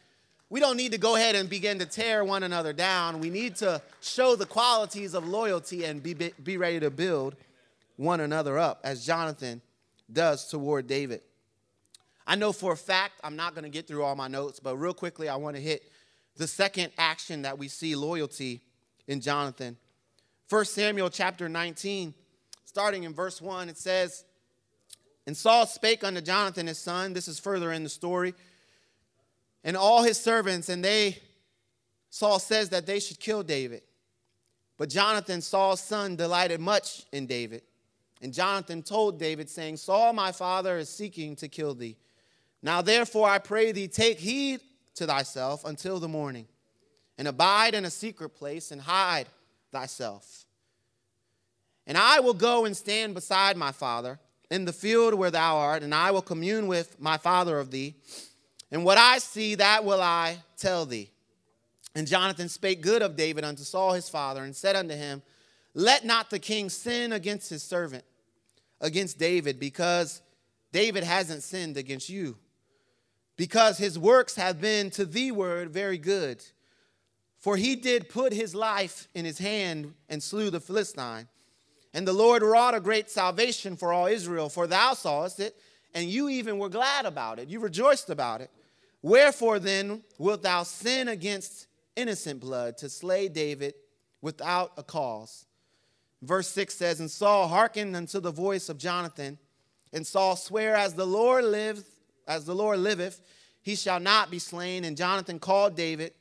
we 0.49 0.61
don't 0.61 0.77
need 0.77 0.93
to 0.93 0.97
go 0.97 1.17
ahead 1.17 1.35
and 1.35 1.49
begin 1.49 1.79
to 1.79 1.85
tear 1.85 2.23
one 2.23 2.43
another 2.43 2.71
down. 2.71 3.19
We 3.19 3.29
need 3.29 3.57
to 3.57 3.81
show 3.99 4.37
the 4.37 4.45
qualities 4.45 5.13
of 5.13 5.27
loyalty 5.27 5.83
and 5.83 6.01
be, 6.01 6.13
be 6.13 6.57
ready 6.57 6.79
to 6.79 6.89
build 6.89 7.35
one 7.97 8.21
another 8.21 8.57
up, 8.57 8.79
as 8.85 9.05
Jonathan 9.05 9.61
does 10.11 10.47
toward 10.47 10.87
David. 10.87 11.21
I 12.25 12.35
know 12.35 12.53
for 12.53 12.71
a 12.71 12.77
fact, 12.77 13.19
I'm 13.21 13.35
not 13.35 13.53
going 13.53 13.63
to 13.63 13.69
get 13.69 13.85
through 13.85 14.03
all 14.03 14.15
my 14.15 14.29
notes, 14.29 14.61
but 14.61 14.77
real 14.77 14.93
quickly, 14.93 15.27
I 15.27 15.35
want 15.35 15.57
to 15.57 15.61
hit 15.61 15.83
the 16.37 16.47
second 16.47 16.93
action 16.97 17.41
that 17.41 17.57
we 17.57 17.67
see 17.67 17.95
loyalty 17.95 18.61
in 19.07 19.19
Jonathan. 19.19 19.75
1 20.51 20.65
Samuel 20.65 21.09
chapter 21.09 21.47
19, 21.47 22.13
starting 22.65 23.03
in 23.03 23.13
verse 23.13 23.41
1, 23.41 23.69
it 23.69 23.77
says, 23.77 24.25
And 25.25 25.37
Saul 25.37 25.65
spake 25.65 26.03
unto 26.03 26.19
Jonathan 26.19 26.67
his 26.67 26.77
son, 26.77 27.13
this 27.13 27.29
is 27.29 27.39
further 27.39 27.71
in 27.71 27.83
the 27.83 27.89
story, 27.89 28.33
and 29.63 29.77
all 29.77 30.03
his 30.03 30.19
servants, 30.19 30.67
and 30.67 30.83
they, 30.83 31.19
Saul 32.09 32.37
says 32.37 32.67
that 32.71 32.85
they 32.85 32.99
should 32.99 33.17
kill 33.17 33.43
David. 33.43 33.81
But 34.77 34.89
Jonathan, 34.89 35.39
Saul's 35.39 35.79
son, 35.79 36.17
delighted 36.17 36.59
much 36.59 37.05
in 37.13 37.27
David. 37.27 37.61
And 38.21 38.33
Jonathan 38.33 38.83
told 38.83 39.17
David, 39.17 39.49
saying, 39.49 39.77
Saul, 39.77 40.11
my 40.11 40.33
father, 40.33 40.77
is 40.79 40.89
seeking 40.89 41.37
to 41.37 41.47
kill 41.47 41.75
thee. 41.75 41.95
Now 42.61 42.81
therefore, 42.81 43.29
I 43.29 43.37
pray 43.37 43.71
thee, 43.71 43.87
take 43.87 44.19
heed 44.19 44.59
to 44.95 45.07
thyself 45.07 45.63
until 45.63 45.97
the 46.01 46.09
morning, 46.09 46.45
and 47.17 47.29
abide 47.29 47.73
in 47.73 47.85
a 47.85 47.89
secret 47.89 48.31
place, 48.31 48.71
and 48.71 48.81
hide 48.81 49.27
thyself. 49.71 50.45
And 51.87 51.97
I 51.97 52.19
will 52.19 52.33
go 52.33 52.65
and 52.65 52.75
stand 52.75 53.13
beside 53.13 53.57
my 53.57 53.71
father 53.71 54.19
in 54.49 54.65
the 54.65 54.73
field 54.73 55.13
where 55.13 55.31
thou 55.31 55.57
art, 55.57 55.83
and 55.83 55.95
I 55.95 56.11
will 56.11 56.21
commune 56.21 56.67
with 56.67 56.99
my 56.99 57.17
father 57.17 57.59
of 57.59 57.71
thee. 57.71 57.95
And 58.71 58.85
what 58.85 58.97
I 58.97 59.17
see, 59.17 59.55
that 59.55 59.83
will 59.83 60.01
I 60.01 60.37
tell 60.57 60.85
thee. 60.85 61.09
And 61.95 62.07
Jonathan 62.07 62.47
spake 62.47 62.81
good 62.81 63.01
of 63.01 63.15
David 63.15 63.43
unto 63.43 63.63
Saul 63.63 63.93
his 63.93 64.09
father, 64.09 64.43
and 64.43 64.55
said 64.55 64.75
unto 64.75 64.95
him, 64.95 65.21
Let 65.73 66.05
not 66.05 66.29
the 66.29 66.39
king 66.39 66.69
sin 66.69 67.11
against 67.11 67.49
his 67.49 67.63
servant, 67.63 68.03
against 68.79 69.17
David, 69.17 69.59
because 69.59 70.21
David 70.71 71.03
hasn't 71.03 71.43
sinned 71.43 71.77
against 71.77 72.09
you 72.09 72.37
because 73.41 73.79
his 73.79 73.97
works 73.97 74.35
have 74.35 74.61
been 74.61 74.91
to 74.91 75.03
thee 75.03 75.31
word 75.31 75.71
very 75.71 75.97
good. 75.97 76.45
For 77.41 77.57
he 77.57 77.75
did 77.75 78.07
put 78.07 78.33
his 78.33 78.53
life 78.53 79.07
in 79.15 79.25
his 79.25 79.39
hand 79.39 79.93
and 80.07 80.21
slew 80.21 80.49
the 80.49 80.59
Philistine. 80.59 81.27
And 81.93 82.07
the 82.07 82.13
Lord 82.13 82.43
wrought 82.43 82.75
a 82.75 82.79
great 82.79 83.09
salvation 83.09 83.75
for 83.75 83.91
all 83.91 84.05
Israel, 84.05 84.47
for 84.47 84.67
thou 84.67 84.93
sawest 84.93 85.39
it, 85.39 85.55
and 85.93 86.07
you 86.07 86.29
even 86.29 86.57
were 86.57 86.69
glad 86.69 87.05
about 87.05 87.39
it. 87.39 87.49
You 87.49 87.59
rejoiced 87.59 88.09
about 88.09 88.41
it. 88.41 88.49
Wherefore 89.01 89.59
then 89.59 90.03
wilt 90.17 90.43
thou 90.43 90.63
sin 90.63 91.07
against 91.07 91.67
innocent 91.95 92.39
blood 92.39 92.77
to 92.77 92.89
slay 92.89 93.27
David 93.27 93.73
without 94.21 94.71
a 94.77 94.83
cause? 94.83 95.45
Verse 96.21 96.47
6 96.49 96.75
says, 96.75 96.99
And 96.99 97.09
Saul 97.09 97.47
hearkened 97.47 97.95
unto 97.95 98.19
the 98.19 98.31
voice 98.31 98.69
of 98.69 98.77
Jonathan, 98.77 99.39
and 99.91 100.05
Saul 100.05 100.35
sware, 100.35 100.75
As 100.75 100.93
the 100.93 101.07
Lord 101.07 101.43
liveth, 101.45 101.89
as 102.27 102.45
the 102.45 102.55
Lord 102.55 102.79
liveth, 102.79 103.19
he 103.63 103.75
shall 103.75 103.99
not 103.99 104.29
be 104.29 104.39
slain. 104.39 104.85
And 104.85 104.95
Jonathan 104.95 105.39
called 105.39 105.75
David, 105.75 106.13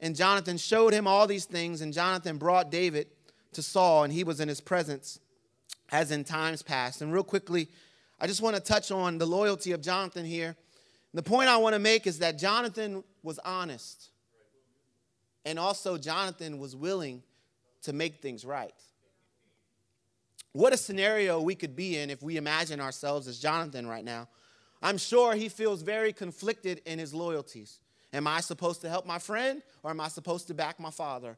and 0.00 0.14
Jonathan 0.14 0.56
showed 0.56 0.92
him 0.92 1.06
all 1.06 1.26
these 1.26 1.44
things, 1.44 1.80
and 1.80 1.92
Jonathan 1.92 2.38
brought 2.38 2.70
David 2.70 3.08
to 3.52 3.62
Saul, 3.62 4.04
and 4.04 4.12
he 4.12 4.24
was 4.24 4.40
in 4.40 4.48
his 4.48 4.60
presence 4.60 5.18
as 5.90 6.10
in 6.10 6.24
times 6.24 6.62
past. 6.62 7.02
And 7.02 7.12
real 7.12 7.24
quickly, 7.24 7.68
I 8.20 8.26
just 8.26 8.42
want 8.42 8.56
to 8.56 8.62
touch 8.62 8.90
on 8.90 9.18
the 9.18 9.26
loyalty 9.26 9.72
of 9.72 9.80
Jonathan 9.80 10.24
here. 10.24 10.56
The 11.14 11.22
point 11.22 11.48
I 11.48 11.56
want 11.56 11.74
to 11.74 11.78
make 11.78 12.06
is 12.06 12.18
that 12.18 12.38
Jonathan 12.38 13.02
was 13.22 13.38
honest, 13.40 14.10
and 15.44 15.58
also 15.58 15.96
Jonathan 15.96 16.58
was 16.58 16.76
willing 16.76 17.22
to 17.82 17.92
make 17.92 18.16
things 18.16 18.44
right. 18.44 18.74
What 20.52 20.72
a 20.72 20.76
scenario 20.76 21.40
we 21.40 21.54
could 21.54 21.76
be 21.76 21.98
in 21.98 22.10
if 22.10 22.22
we 22.22 22.36
imagine 22.36 22.80
ourselves 22.80 23.28
as 23.28 23.38
Jonathan 23.38 23.86
right 23.86 24.04
now. 24.04 24.28
I'm 24.82 24.98
sure 24.98 25.34
he 25.34 25.48
feels 25.48 25.82
very 25.82 26.12
conflicted 26.12 26.82
in 26.84 26.98
his 26.98 27.14
loyalties. 27.14 27.78
Am 28.12 28.26
I 28.26 28.40
supposed 28.40 28.80
to 28.82 28.88
help 28.88 29.06
my 29.06 29.18
friend 29.18 29.62
or 29.82 29.90
am 29.90 30.00
I 30.00 30.08
supposed 30.08 30.46
to 30.48 30.54
back 30.54 30.80
my 30.80 30.90
father? 30.90 31.36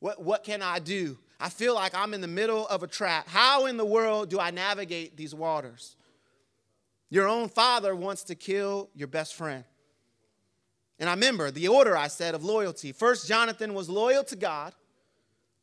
What, 0.00 0.22
what 0.22 0.44
can 0.44 0.62
I 0.62 0.78
do? 0.78 1.18
I 1.40 1.48
feel 1.48 1.74
like 1.74 1.94
I'm 1.94 2.14
in 2.14 2.20
the 2.20 2.28
middle 2.28 2.66
of 2.68 2.82
a 2.82 2.86
trap. 2.86 3.28
How 3.28 3.66
in 3.66 3.76
the 3.76 3.84
world 3.84 4.30
do 4.30 4.40
I 4.40 4.50
navigate 4.50 5.16
these 5.16 5.34
waters? 5.34 5.96
Your 7.10 7.28
own 7.28 7.48
father 7.48 7.94
wants 7.94 8.24
to 8.24 8.34
kill 8.34 8.90
your 8.94 9.08
best 9.08 9.34
friend. 9.34 9.64
And 10.98 11.08
I 11.08 11.14
remember 11.14 11.50
the 11.50 11.68
order 11.68 11.96
I 11.96 12.08
said 12.08 12.34
of 12.34 12.44
loyalty. 12.44 12.92
First, 12.92 13.28
Jonathan 13.28 13.72
was 13.72 13.88
loyal 13.88 14.24
to 14.24 14.36
God, 14.36 14.74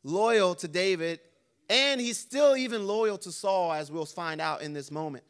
loyal 0.02 0.54
to 0.56 0.68
David, 0.68 1.20
and 1.68 2.00
he's 2.00 2.18
still 2.18 2.56
even 2.56 2.86
loyal 2.86 3.18
to 3.18 3.32
Saul, 3.32 3.72
as 3.72 3.90
we'll 3.90 4.06
find 4.06 4.40
out 4.40 4.62
in 4.62 4.72
this 4.72 4.90
moment. 4.90 5.24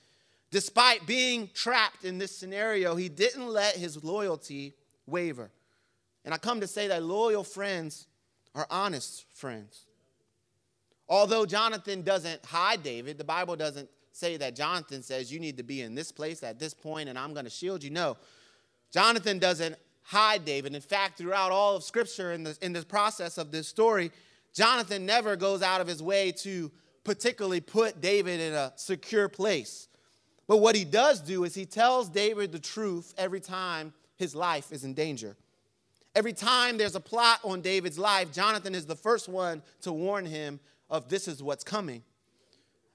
Despite 0.50 1.06
being 1.06 1.50
trapped 1.54 2.04
in 2.04 2.18
this 2.18 2.36
scenario, 2.36 2.94
he 2.94 3.08
didn't 3.08 3.48
let 3.48 3.76
his 3.76 4.02
loyalty 4.04 4.74
waver. 5.06 5.50
And 6.24 6.34
I 6.34 6.38
come 6.38 6.60
to 6.60 6.66
say 6.66 6.88
that 6.88 7.02
loyal 7.02 7.44
friends 7.44 8.06
are 8.54 8.66
honest 8.70 9.26
friends. 9.34 9.86
Although 11.08 11.46
Jonathan 11.46 12.02
doesn't 12.02 12.44
hide 12.44 12.82
David, 12.82 13.18
the 13.18 13.24
Bible 13.24 13.54
doesn't 13.54 13.88
say 14.12 14.36
that 14.38 14.56
Jonathan 14.56 15.02
says 15.02 15.32
you 15.32 15.38
need 15.38 15.58
to 15.58 15.62
be 15.62 15.82
in 15.82 15.94
this 15.94 16.10
place 16.10 16.42
at 16.42 16.58
this 16.58 16.74
point 16.74 17.08
and 17.08 17.18
I'm 17.18 17.32
going 17.32 17.44
to 17.44 17.50
shield 17.50 17.84
you. 17.84 17.90
No. 17.90 18.16
Jonathan 18.90 19.38
doesn't 19.38 19.76
hide 20.02 20.44
David. 20.44 20.74
In 20.74 20.80
fact, 20.80 21.18
throughout 21.18 21.52
all 21.52 21.76
of 21.76 21.84
Scripture 21.84 22.32
in 22.32 22.44
the, 22.44 22.56
in 22.62 22.72
the 22.72 22.82
process 22.82 23.38
of 23.38 23.52
this 23.52 23.68
story, 23.68 24.10
Jonathan 24.54 25.04
never 25.04 25.36
goes 25.36 25.62
out 25.62 25.80
of 25.80 25.86
his 25.86 26.02
way 26.02 26.32
to 26.32 26.72
particularly 27.04 27.60
put 27.60 28.00
David 28.00 28.40
in 28.40 28.54
a 28.54 28.72
secure 28.76 29.28
place. 29.28 29.88
But 30.48 30.58
what 30.58 30.74
he 30.74 30.84
does 30.84 31.20
do 31.20 31.44
is 31.44 31.54
he 31.54 31.66
tells 31.66 32.08
David 32.08 32.52
the 32.52 32.58
truth 32.58 33.14
every 33.18 33.40
time 33.40 33.92
his 34.16 34.34
life 34.34 34.72
is 34.72 34.84
in 34.84 34.94
danger. 34.94 35.36
Every 36.14 36.32
time 36.32 36.78
there's 36.78 36.94
a 36.94 37.00
plot 37.00 37.40
on 37.44 37.60
David's 37.60 37.98
life, 37.98 38.32
Jonathan 38.32 38.74
is 38.74 38.86
the 38.86 38.96
first 38.96 39.28
one 39.28 39.62
to 39.82 39.92
warn 39.92 40.24
him 40.24 40.58
of 40.88 41.08
this 41.08 41.28
is 41.28 41.42
what's 41.42 41.64
coming. 41.64 42.02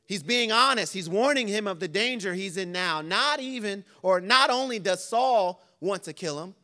He's 0.08 0.24
being 0.24 0.52
honest. 0.52 0.94
He's 0.94 1.08
warning 1.08 1.48
him 1.48 1.68
of 1.68 1.80
the 1.80 1.88
danger 1.88 2.34
he's 2.34 2.58
in 2.58 2.72
now. 2.72 3.02
Not 3.02 3.40
even, 3.40 3.86
or 4.02 4.20
not 4.20 4.50
only 4.50 4.80
does 4.80 5.04
Saul 5.04 5.62
want 5.80 6.04
to 6.04 6.14
kill 6.14 6.42
him, 6.44 6.56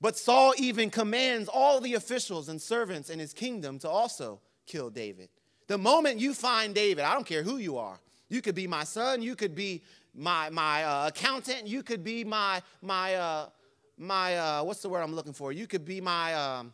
but 0.00 0.16
Saul 0.16 0.54
even 0.56 0.88
commands 0.88 1.48
all 1.52 1.80
the 1.80 1.94
officials 1.94 2.48
and 2.48 2.60
servants 2.60 3.10
in 3.10 3.18
his 3.18 3.32
kingdom 3.32 3.78
to 3.80 3.88
also 3.88 4.40
kill 4.66 4.88
David. 4.88 5.28
The 5.66 5.78
moment 5.78 6.20
you 6.20 6.34
find 6.34 6.74
David, 6.74 7.04
I 7.04 7.14
don't 7.14 7.26
care 7.26 7.42
who 7.42 7.56
you 7.58 7.76
are, 7.76 7.98
you 8.28 8.40
could 8.40 8.54
be 8.54 8.66
my 8.66 8.84
son, 8.84 9.20
you 9.20 9.36
could 9.36 9.54
be 9.54 9.82
my, 10.14 10.50
my 10.50 10.84
uh, 10.84 11.08
accountant. 11.08 11.66
You 11.66 11.82
could 11.82 12.04
be 12.04 12.24
my, 12.24 12.62
my, 12.80 13.14
uh, 13.14 13.46
my 13.98 14.36
uh, 14.36 14.62
what's 14.62 14.82
the 14.82 14.88
word 14.88 15.00
I'm 15.00 15.14
looking 15.14 15.32
for? 15.32 15.52
You 15.52 15.66
could 15.66 15.84
be 15.84 16.00
my, 16.00 16.34
um, 16.34 16.72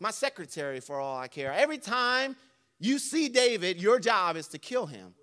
my 0.00 0.10
secretary 0.10 0.80
for 0.80 1.00
all 1.00 1.18
I 1.18 1.28
care. 1.28 1.52
Every 1.52 1.78
time 1.78 2.36
you 2.78 2.98
see 2.98 3.28
David, 3.28 3.80
your 3.80 3.98
job 3.98 4.36
is 4.36 4.48
to 4.48 4.58
kill 4.58 4.86
him. 4.86 5.14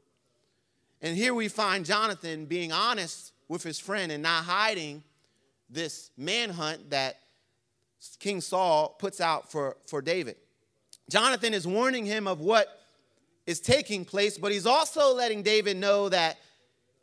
And 1.01 1.15
here 1.15 1.33
we 1.33 1.47
find 1.47 1.85
Jonathan 1.85 2.45
being 2.45 2.71
honest 2.71 3.33
with 3.47 3.63
his 3.63 3.79
friend 3.79 4.11
and 4.11 4.23
not 4.23 4.43
hiding 4.45 5.03
this 5.69 6.11
manhunt 6.17 6.89
that 6.91 7.17
King 8.19 8.41
Saul 8.41 8.95
puts 8.99 9.19
out 9.19 9.51
for, 9.51 9.77
for 9.87 10.01
David. 10.01 10.37
Jonathan 11.09 11.53
is 11.53 11.67
warning 11.67 12.05
him 12.05 12.27
of 12.27 12.39
what 12.39 12.67
is 13.45 13.59
taking 13.59 14.05
place, 14.05 14.37
but 14.37 14.51
he's 14.51 14.65
also 14.65 15.13
letting 15.13 15.43
David 15.43 15.77
know 15.77 16.09
that 16.09 16.37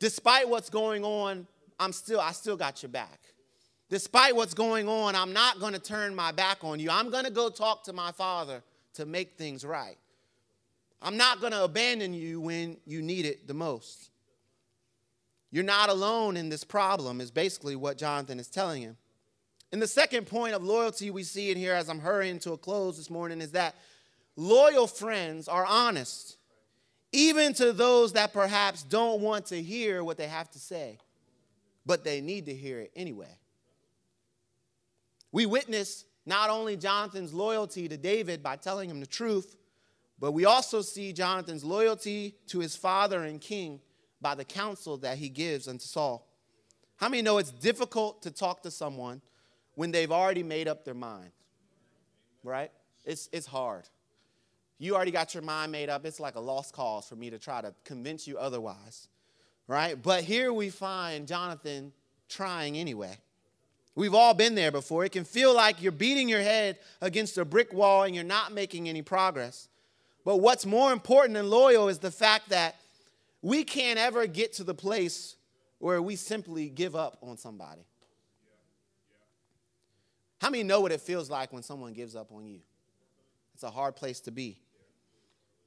Despite 0.03 0.49
what's 0.49 0.69
going 0.69 1.05
on, 1.05 1.47
I'm 1.79 1.93
still, 1.93 2.19
I 2.19 2.33
still 2.33 2.57
got 2.57 2.83
your 2.83 2.89
back. 2.89 3.21
Despite 3.89 4.35
what's 4.35 4.53
going 4.53 4.87
on, 4.87 5.15
I'm 5.15 5.33
not 5.33 5.59
going 5.59 5.73
to 5.73 5.79
turn 5.79 6.15
my 6.15 6.31
back 6.31 6.63
on 6.63 6.79
you. 6.79 6.89
I'm 6.89 7.09
going 7.09 7.25
to 7.25 7.31
go 7.31 7.49
talk 7.49 7.83
to 7.85 7.93
my 7.93 8.11
father 8.11 8.63
to 8.95 9.05
make 9.05 9.37
things 9.37 9.65
right. 9.65 9.97
I'm 11.01 11.17
not 11.17 11.41
going 11.41 11.51
to 11.51 11.63
abandon 11.63 12.13
you 12.13 12.39
when 12.39 12.77
you 12.85 13.01
need 13.01 13.25
it 13.25 13.47
the 13.47 13.53
most. 13.53 14.09
You're 15.51 15.63
not 15.63 15.89
alone 15.89 16.37
in 16.37 16.49
this 16.49 16.63
problem, 16.63 17.21
is 17.21 17.29
basically 17.29 17.75
what 17.75 17.97
Jonathan 17.97 18.39
is 18.39 18.47
telling 18.47 18.81
him. 18.81 18.97
And 19.71 19.81
the 19.81 19.87
second 19.87 20.27
point 20.27 20.55
of 20.55 20.63
loyalty 20.63 21.11
we 21.11 21.23
see 21.23 21.51
in 21.51 21.57
here 21.57 21.73
as 21.73 21.89
I'm 21.89 21.99
hurrying 21.99 22.39
to 22.39 22.53
a 22.53 22.57
close 22.57 22.97
this 22.97 23.09
morning 23.09 23.41
is 23.41 23.51
that 23.51 23.75
loyal 24.35 24.87
friends 24.87 25.47
are 25.47 25.65
honest 25.65 26.37
even 27.13 27.53
to 27.53 27.71
those 27.71 28.13
that 28.13 28.33
perhaps 28.33 28.83
don't 28.83 29.21
want 29.21 29.45
to 29.45 29.61
hear 29.61 30.03
what 30.03 30.17
they 30.17 30.27
have 30.27 30.49
to 30.49 30.59
say, 30.59 30.97
but 31.85 32.03
they 32.03 32.19
need 32.19 32.47
to 32.47 32.53
hear 32.53 32.79
it 32.79 32.91
anyway. 32.95 33.37
We 35.33 35.45
witness 35.45 36.05
not 36.25 36.49
only 36.49 36.77
Jonathan's 36.77 37.33
loyalty 37.33 37.89
to 37.89 37.97
David 37.97 38.41
by 38.41 38.55
telling 38.55 38.89
him 38.89 39.01
the 39.01 39.05
truth, 39.05 39.57
but 40.17 40.31
we 40.31 40.45
also 40.45 40.81
see 40.81 41.11
Jonathan's 41.11 41.65
loyalty 41.65 42.35
to 42.47 42.59
his 42.59 42.77
father 42.77 43.23
and 43.23 43.41
king 43.41 43.81
by 44.21 44.35
the 44.35 44.45
counsel 44.45 44.95
that 44.99 45.17
he 45.17 45.27
gives 45.27 45.67
unto 45.67 45.83
Saul. 45.85 46.25
How 46.95 47.09
many 47.09 47.21
know 47.21 47.39
it's 47.39 47.51
difficult 47.51 48.21
to 48.21 48.31
talk 48.31 48.63
to 48.63 48.71
someone 48.71 49.21
when 49.75 49.91
they've 49.91 50.11
already 50.11 50.43
made 50.43 50.67
up 50.67 50.85
their 50.85 50.93
mind. 50.93 51.31
Right? 52.43 52.71
It's, 53.05 53.29
it's 53.31 53.47
hard. 53.47 53.87
You 54.77 54.95
already 54.95 55.11
got 55.11 55.33
your 55.33 55.43
mind 55.43 55.71
made 55.71 55.89
up. 55.89 56.05
It's 56.05 56.19
like 56.19 56.35
a 56.35 56.39
lost 56.39 56.73
cause 56.73 57.05
for 57.07 57.15
me 57.15 57.29
to 57.29 57.39
try 57.39 57.61
to 57.61 57.73
convince 57.83 58.27
you 58.27 58.37
otherwise. 58.37 59.07
Right? 59.67 60.01
But 60.01 60.23
here 60.23 60.51
we 60.51 60.69
find 60.69 61.27
Jonathan 61.27 61.93
trying 62.27 62.77
anyway. 62.77 63.17
We've 63.95 64.15
all 64.15 64.33
been 64.33 64.55
there 64.55 64.71
before. 64.71 65.05
It 65.05 65.11
can 65.11 65.23
feel 65.23 65.53
like 65.53 65.81
you're 65.81 65.91
beating 65.91 66.27
your 66.27 66.41
head 66.41 66.79
against 67.01 67.37
a 67.37 67.45
brick 67.45 67.71
wall 67.73 68.03
and 68.03 68.15
you're 68.15 68.23
not 68.23 68.51
making 68.51 68.89
any 68.89 69.01
progress. 69.01 69.67
But 70.25 70.37
what's 70.37 70.65
more 70.65 70.91
important 70.91 71.37
and 71.37 71.49
loyal 71.49 71.89
is 71.89 71.99
the 71.99 72.11
fact 72.11 72.49
that 72.49 72.75
we 73.41 73.63
can't 73.63 73.99
ever 73.99 74.25
get 74.25 74.53
to 74.53 74.63
the 74.63 74.73
place 74.73 75.35
where 75.79 76.01
we 76.01 76.15
simply 76.15 76.69
give 76.69 76.95
up 76.95 77.17
on 77.21 77.37
somebody. 77.37 77.85
How 80.39 80.49
many 80.49 80.63
know 80.63 80.81
what 80.81 80.91
it 80.91 81.01
feels 81.01 81.29
like 81.29 81.53
when 81.53 81.61
someone 81.61 81.93
gives 81.93 82.15
up 82.15 82.31
on 82.31 82.45
you? 82.45 82.59
It's 83.53 83.63
a 83.63 83.69
hard 83.69 83.95
place 83.95 84.19
to 84.21 84.31
be. 84.31 84.57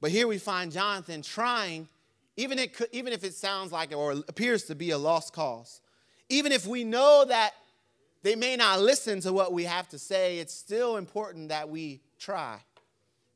But 0.01 0.11
here 0.11 0.27
we 0.27 0.37
find 0.37 0.71
Jonathan 0.71 1.21
trying, 1.21 1.87
even, 2.35 2.59
it 2.59 2.75
could, 2.75 2.89
even 2.91 3.13
if 3.13 3.23
it 3.23 3.33
sounds 3.33 3.71
like 3.71 3.95
or 3.95 4.11
appears 4.27 4.63
to 4.65 4.75
be 4.75 4.91
a 4.91 4.97
lost 4.97 5.33
cause. 5.33 5.81
Even 6.29 6.51
if 6.51 6.67
we 6.67 6.83
know 6.83 7.25
that 7.27 7.53
they 8.23 8.35
may 8.35 8.55
not 8.55 8.81
listen 8.81 9.19
to 9.21 9.33
what 9.33 9.53
we 9.53 9.63
have 9.63 9.87
to 9.89 9.99
say, 9.99 10.39
it's 10.39 10.53
still 10.53 10.97
important 10.97 11.49
that 11.49 11.69
we 11.69 12.01
try. 12.19 12.59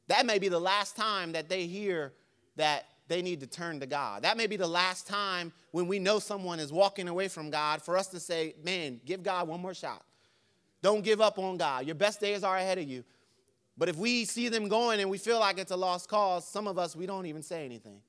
That 0.08 0.26
may 0.26 0.40
be 0.40 0.50
the 0.50 0.60
last 0.60 0.96
time 0.96 1.32
that 1.34 1.50
they 1.50 1.68
hear 1.68 2.14
that 2.56 2.86
they 3.08 3.22
need 3.22 3.42
to 3.42 3.48
turn 3.48 3.80
to 3.80 3.86
God. 3.86 4.24
That 4.24 4.38
may 4.38 4.48
be 4.48 4.56
the 4.56 4.68
last 4.68 5.08
time 5.08 5.52
when 5.72 5.88
we 5.88 6.00
know 6.00 6.20
someone 6.20 6.60
is 6.60 6.72
walking 6.72 7.08
away 7.08 7.28
from 7.28 7.50
God 7.50 7.82
for 7.82 7.98
us 7.98 8.08
to 8.08 8.20
say, 8.20 8.56
man, 8.64 9.00
give 9.06 9.24
God 9.24 9.48
one 9.48 9.62
more 9.62 9.74
shot. 9.74 10.04
Don't 10.82 11.04
give 11.04 11.22
up 11.22 11.38
on 11.38 11.58
God. 11.58 11.86
Your 11.86 11.96
best 11.96 12.20
days 12.20 12.44
are 12.44 12.58
ahead 12.58 12.78
of 12.78 12.88
you. 12.88 13.04
But 13.78 13.90
if 13.90 13.96
we 13.96 14.26
see 14.26 14.50
them 14.50 14.68
going 14.68 15.00
and 15.00 15.10
we 15.10 15.18
feel 15.18 15.40
like 15.40 15.58
it's 15.58 15.72
a 15.72 15.76
lost 15.76 16.10
cause, 16.10 16.48
some 16.48 16.68
of 16.68 16.78
us, 16.78 16.96
we 16.96 17.06
don't 17.06 17.26
even 17.26 17.44
say 17.44 17.66
anything. 17.66 18.00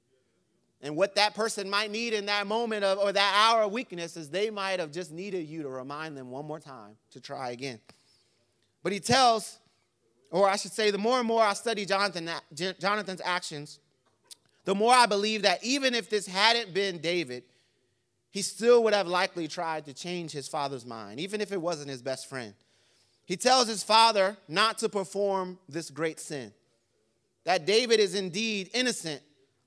And 0.82 0.96
what 0.96 1.14
that 1.14 1.34
person 1.34 1.70
might 1.70 1.92
need 1.92 2.12
in 2.12 2.26
that 2.26 2.46
moment 2.48 2.82
of, 2.82 2.98
or 2.98 3.12
that 3.12 3.48
hour 3.48 3.62
of 3.62 3.72
weakness 3.72 4.16
is 4.16 4.28
they 4.28 4.50
might 4.50 4.80
have 4.80 4.90
just 4.90 5.12
needed 5.12 5.46
you 5.46 5.62
to 5.62 5.68
remind 5.68 6.16
them 6.16 6.30
one 6.30 6.44
more 6.44 6.58
time 6.58 6.96
to 7.12 7.20
try 7.20 7.50
again. 7.50 7.78
But 8.82 8.92
he 8.92 8.98
tells, 8.98 9.60
or 10.32 10.48
I 10.48 10.56
should 10.56 10.72
say, 10.72 10.90
the 10.90 10.98
more 10.98 11.20
and 11.20 11.26
more 11.26 11.40
I 11.40 11.52
study 11.52 11.86
Jonathan, 11.86 12.28
Jonathan's 12.80 13.20
actions, 13.24 13.78
the 14.64 14.74
more 14.74 14.92
I 14.92 15.06
believe 15.06 15.42
that 15.42 15.62
even 15.62 15.94
if 15.94 16.10
this 16.10 16.26
hadn't 16.26 16.74
been 16.74 16.98
David, 16.98 17.44
he 18.30 18.42
still 18.42 18.82
would 18.82 18.94
have 18.94 19.06
likely 19.06 19.46
tried 19.46 19.84
to 19.84 19.94
change 19.94 20.32
his 20.32 20.48
father's 20.48 20.86
mind, 20.86 21.20
even 21.20 21.40
if 21.40 21.52
it 21.52 21.60
wasn't 21.60 21.90
his 21.90 22.02
best 22.02 22.28
friend. 22.28 22.54
He 23.24 23.36
tells 23.36 23.68
his 23.68 23.84
father 23.84 24.36
not 24.48 24.78
to 24.78 24.88
perform 24.88 25.58
this 25.68 25.90
great 25.90 26.18
sin, 26.18 26.52
that 27.44 27.66
David 27.66 28.00
is 28.00 28.16
indeed 28.16 28.70
innocent 28.74 29.22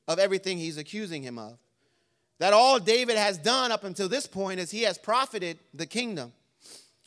of 0.08 0.20
everything 0.20 0.58
he's 0.58 0.78
accusing 0.78 1.24
him 1.24 1.38
of. 1.38 1.58
That 2.39 2.53
all 2.53 2.80
David 2.80 3.18
has 3.18 3.38
done 3.38 3.72
up 3.72 3.84
until 3.84 4.10
this 4.10 4.28
point 4.28 4.60
is 4.60 4.72
he 4.72 4.84
has 4.84 4.97
profited 4.97 5.58
the 5.74 5.86
kingdom. 5.86 6.34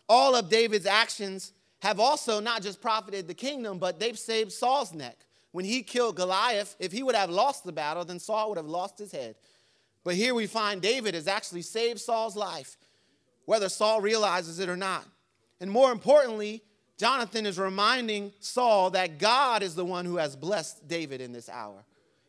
All 0.08 0.34
of 0.34 0.48
David's 0.48 0.86
actions 0.86 1.52
have 1.80 2.00
also 2.00 2.40
not 2.40 2.62
just 2.62 2.80
profited 2.80 3.28
the 3.28 3.34
kingdom, 3.34 3.78
but 3.78 4.00
they've 4.00 4.18
saved 4.18 4.52
Saul's 4.52 4.92
neck. 4.94 5.16
When 5.52 5.64
he 5.64 5.82
killed 5.82 6.16
Goliath, 6.16 6.76
if 6.78 6.92
he 6.92 7.02
would 7.02 7.14
have 7.14 7.30
lost 7.30 7.64
the 7.64 7.72
battle, 7.72 8.04
then 8.04 8.18
Saul 8.18 8.48
would 8.48 8.58
have 8.58 8.66
lost 8.66 8.98
his 8.98 9.12
head. 9.12 9.36
But 10.04 10.14
here 10.14 10.34
we 10.34 10.46
find 10.46 10.80
David 10.80 11.14
has 11.14 11.28
actually 11.28 11.62
saved 11.62 12.00
Saul's 12.00 12.36
life, 12.36 12.76
whether 13.44 13.68
Saul 13.68 14.00
realizes 14.00 14.58
it 14.58 14.68
or 14.68 14.76
not. 14.76 15.04
And 15.60 15.70
more 15.70 15.92
importantly, 15.92 16.62
Jonathan 16.98 17.46
is 17.46 17.58
reminding 17.58 18.32
Saul 18.40 18.90
that 18.90 19.18
God 19.18 19.62
is 19.62 19.74
the 19.74 19.84
one 19.84 20.04
who 20.04 20.16
has 20.16 20.36
blessed 20.36 20.88
David 20.88 21.20
in 21.20 21.32
this 21.32 21.48
hour. 21.48 21.84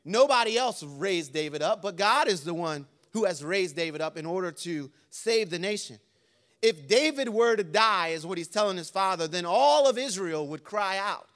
Nobody 0.05 0.57
else 0.57 0.83
raised 0.83 1.33
David 1.33 1.61
up, 1.61 1.81
but 1.81 1.95
God 1.95 2.27
is 2.27 2.43
the 2.43 2.53
one 2.53 2.87
who 3.11 3.25
has 3.25 3.43
raised 3.43 3.75
David 3.75 4.01
up 4.01 4.17
in 4.17 4.25
order 4.25 4.51
to 4.51 4.89
save 5.09 5.49
the 5.49 5.59
nation. 5.59 5.99
If 6.61 6.87
David 6.87 7.29
were 7.29 7.55
to 7.55 7.63
die, 7.63 8.09
is 8.09 8.25
what 8.25 8.37
he's 8.37 8.47
telling 8.47 8.77
his 8.77 8.89
father, 8.89 9.27
then 9.27 9.45
all 9.45 9.89
of 9.89 9.97
Israel 9.97 10.47
would 10.47 10.63
cry 10.63 10.97
out 10.97 11.27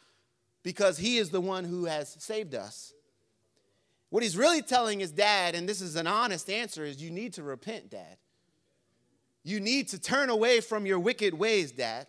because 0.64 0.98
he 0.98 1.18
is 1.18 1.30
the 1.30 1.42
one 1.42 1.64
who 1.64 1.86
has 1.86 2.16
saved 2.20 2.56
us. 2.56 2.94
What 4.10 4.24
he's 4.24 4.38
really 4.38 4.62
telling 4.62 5.00
his 5.00 5.12
dad, 5.12 5.56
and 5.56 5.68
this 5.68 5.82
is 5.82 5.96
an 5.96 6.08
honest 6.08 6.50
answer, 6.50 6.86
is 6.86 7.02
you 7.02 7.10
need 7.10 7.34
to 7.34 7.44
repent, 7.44 7.90
dad. 7.90 8.18
You 9.44 9.60
need 9.60 9.90
to 9.90 10.00
turn 10.00 10.30
away 10.30 10.62
from 10.62 10.86
your 10.86 11.00
wicked 11.00 11.34
ways, 11.34 11.72
Dad. 11.72 12.08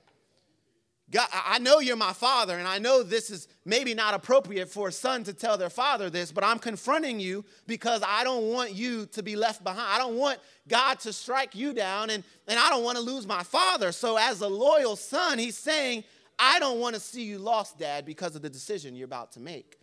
God, 1.14 1.28
I 1.32 1.60
know 1.60 1.78
you're 1.78 1.94
my 1.94 2.12
father, 2.12 2.58
and 2.58 2.66
I 2.66 2.78
know 2.80 3.04
this 3.04 3.30
is 3.30 3.46
maybe 3.64 3.94
not 3.94 4.14
appropriate 4.14 4.68
for 4.68 4.88
a 4.88 4.92
son 4.92 5.22
to 5.24 5.32
tell 5.32 5.56
their 5.56 5.70
father 5.70 6.10
this, 6.10 6.32
but 6.32 6.42
I'm 6.42 6.58
confronting 6.58 7.20
you 7.20 7.44
because 7.68 8.02
I 8.04 8.24
don't 8.24 8.50
want 8.50 8.74
you 8.74 9.06
to 9.06 9.22
be 9.22 9.36
left 9.36 9.62
behind. 9.62 9.86
I 9.88 9.98
don't 9.98 10.16
want 10.16 10.40
God 10.66 10.98
to 11.00 11.12
strike 11.12 11.54
you 11.54 11.72
down, 11.72 12.10
and, 12.10 12.24
and 12.48 12.58
I 12.58 12.68
don't 12.68 12.82
want 12.82 12.98
to 12.98 13.04
lose 13.04 13.28
my 13.28 13.44
father. 13.44 13.92
So, 13.92 14.16
as 14.16 14.40
a 14.40 14.48
loyal 14.48 14.96
son, 14.96 15.38
he's 15.38 15.56
saying, 15.56 16.02
I 16.36 16.58
don't 16.58 16.80
want 16.80 16.96
to 16.96 17.00
see 17.00 17.22
you 17.22 17.38
lost, 17.38 17.78
Dad, 17.78 18.04
because 18.04 18.34
of 18.34 18.42
the 18.42 18.50
decision 18.50 18.96
you're 18.96 19.04
about 19.04 19.30
to 19.32 19.40
make. 19.40 19.78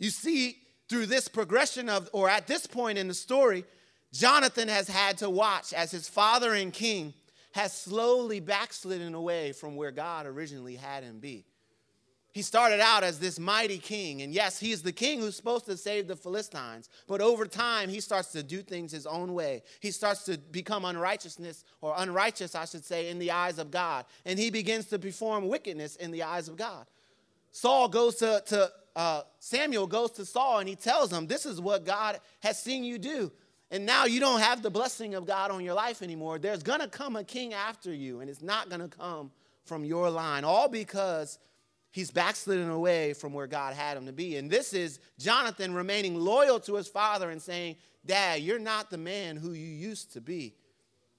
You 0.00 0.10
see, 0.10 0.56
through 0.88 1.06
this 1.06 1.28
progression 1.28 1.88
of, 1.88 2.10
or 2.12 2.28
at 2.28 2.48
this 2.48 2.66
point 2.66 2.98
in 2.98 3.06
the 3.06 3.14
story, 3.14 3.64
Jonathan 4.12 4.66
has 4.66 4.88
had 4.88 5.18
to 5.18 5.30
watch 5.30 5.72
as 5.72 5.92
his 5.92 6.08
father 6.08 6.54
and 6.54 6.72
king 6.72 7.14
has 7.52 7.72
slowly 7.72 8.40
backslidden 8.40 9.14
away 9.14 9.52
from 9.52 9.76
where 9.76 9.90
God 9.90 10.26
originally 10.26 10.76
had 10.76 11.04
him 11.04 11.18
be. 11.18 11.44
He 12.32 12.40
started 12.40 12.80
out 12.80 13.04
as 13.04 13.18
this 13.18 13.38
mighty 13.38 13.76
king, 13.76 14.22
and 14.22 14.32
yes, 14.32 14.58
he's 14.58 14.80
the 14.80 14.92
king 14.92 15.20
who's 15.20 15.36
supposed 15.36 15.66
to 15.66 15.76
save 15.76 16.08
the 16.08 16.16
Philistines. 16.16 16.88
But 17.06 17.20
over 17.20 17.44
time, 17.44 17.90
he 17.90 18.00
starts 18.00 18.32
to 18.32 18.42
do 18.42 18.62
things 18.62 18.90
his 18.90 19.06
own 19.06 19.34
way. 19.34 19.62
He 19.80 19.90
starts 19.90 20.24
to 20.24 20.38
become 20.38 20.86
unrighteousness, 20.86 21.64
or 21.82 21.94
unrighteous, 21.98 22.54
I 22.54 22.64
should 22.64 22.86
say, 22.86 23.10
in 23.10 23.18
the 23.18 23.32
eyes 23.32 23.58
of 23.58 23.70
God. 23.70 24.06
And 24.24 24.38
he 24.38 24.50
begins 24.50 24.86
to 24.86 24.98
perform 24.98 25.46
wickedness 25.46 25.96
in 25.96 26.10
the 26.10 26.22
eyes 26.22 26.48
of 26.48 26.56
God. 26.56 26.86
Saul 27.50 27.88
goes 27.88 28.16
to, 28.16 28.42
to 28.46 28.72
uh, 28.96 29.22
Samuel 29.38 29.86
goes 29.86 30.12
to 30.12 30.24
Saul 30.24 30.60
and 30.60 30.68
he 30.68 30.74
tells 30.74 31.12
him, 31.12 31.26
This 31.26 31.44
is 31.44 31.60
what 31.60 31.84
God 31.84 32.18
has 32.40 32.60
seen 32.60 32.82
you 32.82 32.98
do. 32.98 33.30
And 33.72 33.86
now 33.86 34.04
you 34.04 34.20
don't 34.20 34.40
have 34.40 34.62
the 34.62 34.70
blessing 34.70 35.14
of 35.14 35.26
God 35.26 35.50
on 35.50 35.64
your 35.64 35.72
life 35.72 36.02
anymore. 36.02 36.38
There's 36.38 36.62
going 36.62 36.80
to 36.80 36.88
come 36.88 37.16
a 37.16 37.24
king 37.24 37.54
after 37.54 37.92
you, 37.92 38.20
and 38.20 38.28
it's 38.28 38.42
not 38.42 38.68
going 38.68 38.82
to 38.82 38.96
come 38.96 39.32
from 39.64 39.82
your 39.82 40.10
line, 40.10 40.44
all 40.44 40.68
because 40.68 41.38
he's 41.90 42.10
backslidden 42.10 42.68
away 42.68 43.14
from 43.14 43.32
where 43.32 43.46
God 43.46 43.72
had 43.72 43.96
him 43.96 44.04
to 44.04 44.12
be. 44.12 44.36
And 44.36 44.50
this 44.50 44.74
is 44.74 45.00
Jonathan 45.18 45.72
remaining 45.72 46.16
loyal 46.16 46.60
to 46.60 46.74
his 46.74 46.86
father 46.86 47.30
and 47.30 47.40
saying, 47.40 47.76
Dad, 48.04 48.42
you're 48.42 48.58
not 48.58 48.90
the 48.90 48.98
man 48.98 49.36
who 49.36 49.52
you 49.52 49.66
used 49.66 50.12
to 50.12 50.20
be. 50.20 50.54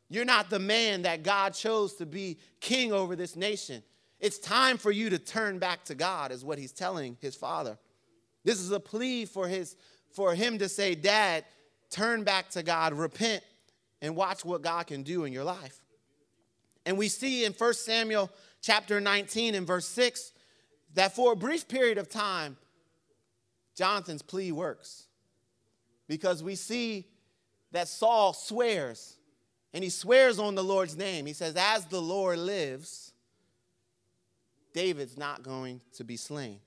You're 0.10 0.24
not 0.24 0.52
the 0.52 0.60
man 0.60 1.02
that 1.04 1.24
God 1.24 1.56
chose 1.56 1.96
to 1.96 2.06
be 2.06 2.38
king 2.60 2.94
over 2.94 3.16
this 3.16 3.36
nation. 3.36 3.82
It's 4.20 4.38
time 4.38 4.78
for 4.78 4.92
you 4.92 5.10
to 5.10 5.18
turn 5.18 5.58
back 5.58 5.86
to 5.86 5.96
God, 5.96 6.32
is 6.32 6.46
what 6.46 6.60
he's 6.60 6.72
telling 6.72 7.18
his 7.20 7.36
father. 7.36 7.80
This 8.44 8.60
is 8.60 8.70
a 8.70 8.80
plea 8.80 9.26
for, 9.26 9.48
his, 9.48 9.76
for 10.12 10.36
him 10.36 10.60
to 10.60 10.70
say, 10.70 10.94
Dad, 10.94 11.46
turn 11.94 12.24
back 12.24 12.50
to 12.50 12.64
God, 12.64 12.94
repent, 12.94 13.44
and 14.02 14.16
watch 14.16 14.44
what 14.44 14.62
God 14.62 14.88
can 14.88 15.04
do 15.04 15.24
in 15.24 15.32
your 15.32 15.44
life. 15.44 15.80
And 16.86 16.98
we 16.98 17.08
see 17.08 17.46
in 17.46 17.54
1 17.54 17.74
Samuel 17.76 18.30
chapter 18.62 19.00
19 19.00 19.56
and 19.56 19.66
verse 19.66 19.88
6 19.88 20.34
that 20.96 21.16
for 21.16 21.32
a 21.32 21.36
brief 21.36 21.68
period 21.68 21.98
of 21.98 22.10
time, 22.10 22.58
Jonathan's 23.76 24.22
plea 24.22 24.52
works. 24.52 25.06
Because 26.08 26.44
we 26.44 26.56
see 26.56 27.08
that 27.72 27.88
Saul 27.88 28.34
swears, 28.34 29.16
and 29.74 29.84
he 29.84 29.90
swears 29.90 30.38
on 30.38 30.56
the 30.56 30.64
Lord's 30.64 30.98
name. 30.98 31.26
He 31.26 31.34
says, 31.34 31.56
As 31.56 31.86
the 31.86 32.02
Lord 32.02 32.38
lives, 32.40 33.14
David's 34.74 35.18
not 35.18 35.44
going 35.44 35.82
to 35.94 36.04
be 36.04 36.18
slain. 36.18 36.60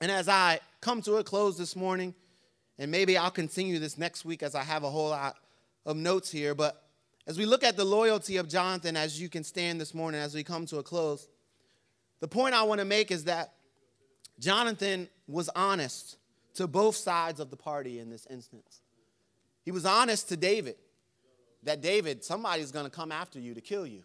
And 0.00 0.10
as 0.10 0.28
I 0.28 0.60
come 0.80 1.02
to 1.02 1.16
a 1.16 1.24
close 1.24 1.56
this 1.58 1.76
morning, 1.76 2.14
and 2.78 2.90
maybe 2.90 3.16
I'll 3.16 3.30
continue 3.30 3.78
this 3.78 3.96
next 3.96 4.24
week 4.24 4.42
as 4.42 4.54
I 4.54 4.62
have 4.62 4.84
a 4.84 4.90
whole 4.90 5.10
lot 5.10 5.36
of 5.84 5.96
notes 5.96 6.30
here. 6.30 6.54
But 6.54 6.82
as 7.26 7.38
we 7.38 7.46
look 7.46 7.64
at 7.64 7.76
the 7.76 7.84
loyalty 7.84 8.36
of 8.36 8.48
Jonathan, 8.48 8.96
as 8.96 9.20
you 9.20 9.28
can 9.28 9.44
stand 9.44 9.80
this 9.80 9.94
morning 9.94 10.20
as 10.20 10.34
we 10.34 10.44
come 10.44 10.66
to 10.66 10.78
a 10.78 10.82
close, 10.82 11.28
the 12.20 12.28
point 12.28 12.54
I 12.54 12.62
want 12.62 12.80
to 12.80 12.84
make 12.84 13.10
is 13.10 13.24
that 13.24 13.54
Jonathan 14.38 15.08
was 15.26 15.48
honest 15.56 16.16
to 16.54 16.66
both 16.66 16.96
sides 16.96 17.40
of 17.40 17.50
the 17.50 17.56
party 17.56 17.98
in 17.98 18.10
this 18.10 18.26
instance. 18.30 18.80
He 19.64 19.70
was 19.70 19.84
honest 19.84 20.28
to 20.28 20.36
David 20.36 20.76
that 21.64 21.80
David, 21.80 22.24
somebody's 22.24 22.70
going 22.70 22.84
to 22.84 22.90
come 22.90 23.10
after 23.10 23.40
you 23.40 23.54
to 23.54 23.60
kill 23.60 23.86
you. 23.86 24.02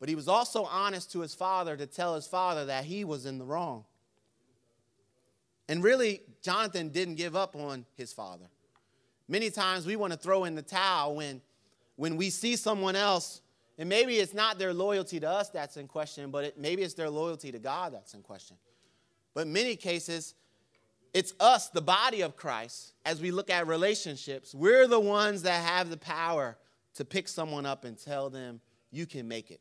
But 0.00 0.08
he 0.08 0.14
was 0.14 0.28
also 0.28 0.64
honest 0.64 1.12
to 1.12 1.20
his 1.20 1.34
father 1.34 1.76
to 1.76 1.86
tell 1.86 2.14
his 2.14 2.26
father 2.26 2.66
that 2.66 2.84
he 2.84 3.04
was 3.04 3.26
in 3.26 3.38
the 3.38 3.44
wrong. 3.44 3.84
And 5.68 5.82
really, 5.82 6.22
Jonathan 6.46 6.90
didn't 6.90 7.16
give 7.16 7.34
up 7.34 7.56
on 7.56 7.84
his 7.96 8.12
father. 8.12 8.46
Many 9.26 9.50
times 9.50 9.84
we 9.84 9.96
want 9.96 10.12
to 10.12 10.18
throw 10.18 10.44
in 10.44 10.54
the 10.54 10.62
towel 10.62 11.16
when, 11.16 11.42
when 11.96 12.16
we 12.16 12.30
see 12.30 12.54
someone 12.54 12.94
else 12.94 13.42
And 13.78 13.88
maybe 13.88 14.16
it's 14.16 14.32
not 14.32 14.58
their 14.58 14.72
loyalty 14.72 15.20
to 15.20 15.28
us 15.28 15.50
that's 15.50 15.76
in 15.76 15.86
question, 15.86 16.30
but 16.30 16.44
it, 16.44 16.58
maybe 16.58 16.82
it's 16.82 16.94
their 16.94 17.10
loyalty 17.10 17.52
to 17.52 17.58
God 17.58 17.92
that's 17.92 18.14
in 18.14 18.22
question. 18.22 18.56
But 19.34 19.46
many 19.46 19.76
cases, 19.76 20.34
it's 21.12 21.34
us, 21.40 21.68
the 21.68 21.82
body 21.82 22.22
of 22.22 22.36
Christ, 22.36 22.94
as 23.04 23.20
we 23.20 23.30
look 23.30 23.50
at 23.50 23.66
relationships, 23.66 24.54
we're 24.54 24.86
the 24.86 25.00
ones 25.00 25.42
that 25.42 25.62
have 25.62 25.90
the 25.90 25.98
power 25.98 26.56
to 26.94 27.04
pick 27.04 27.28
someone 27.28 27.66
up 27.66 27.84
and 27.84 27.98
tell 27.98 28.30
them, 28.30 28.60
you 28.90 29.04
can 29.04 29.28
make 29.28 29.50
it. 29.50 29.60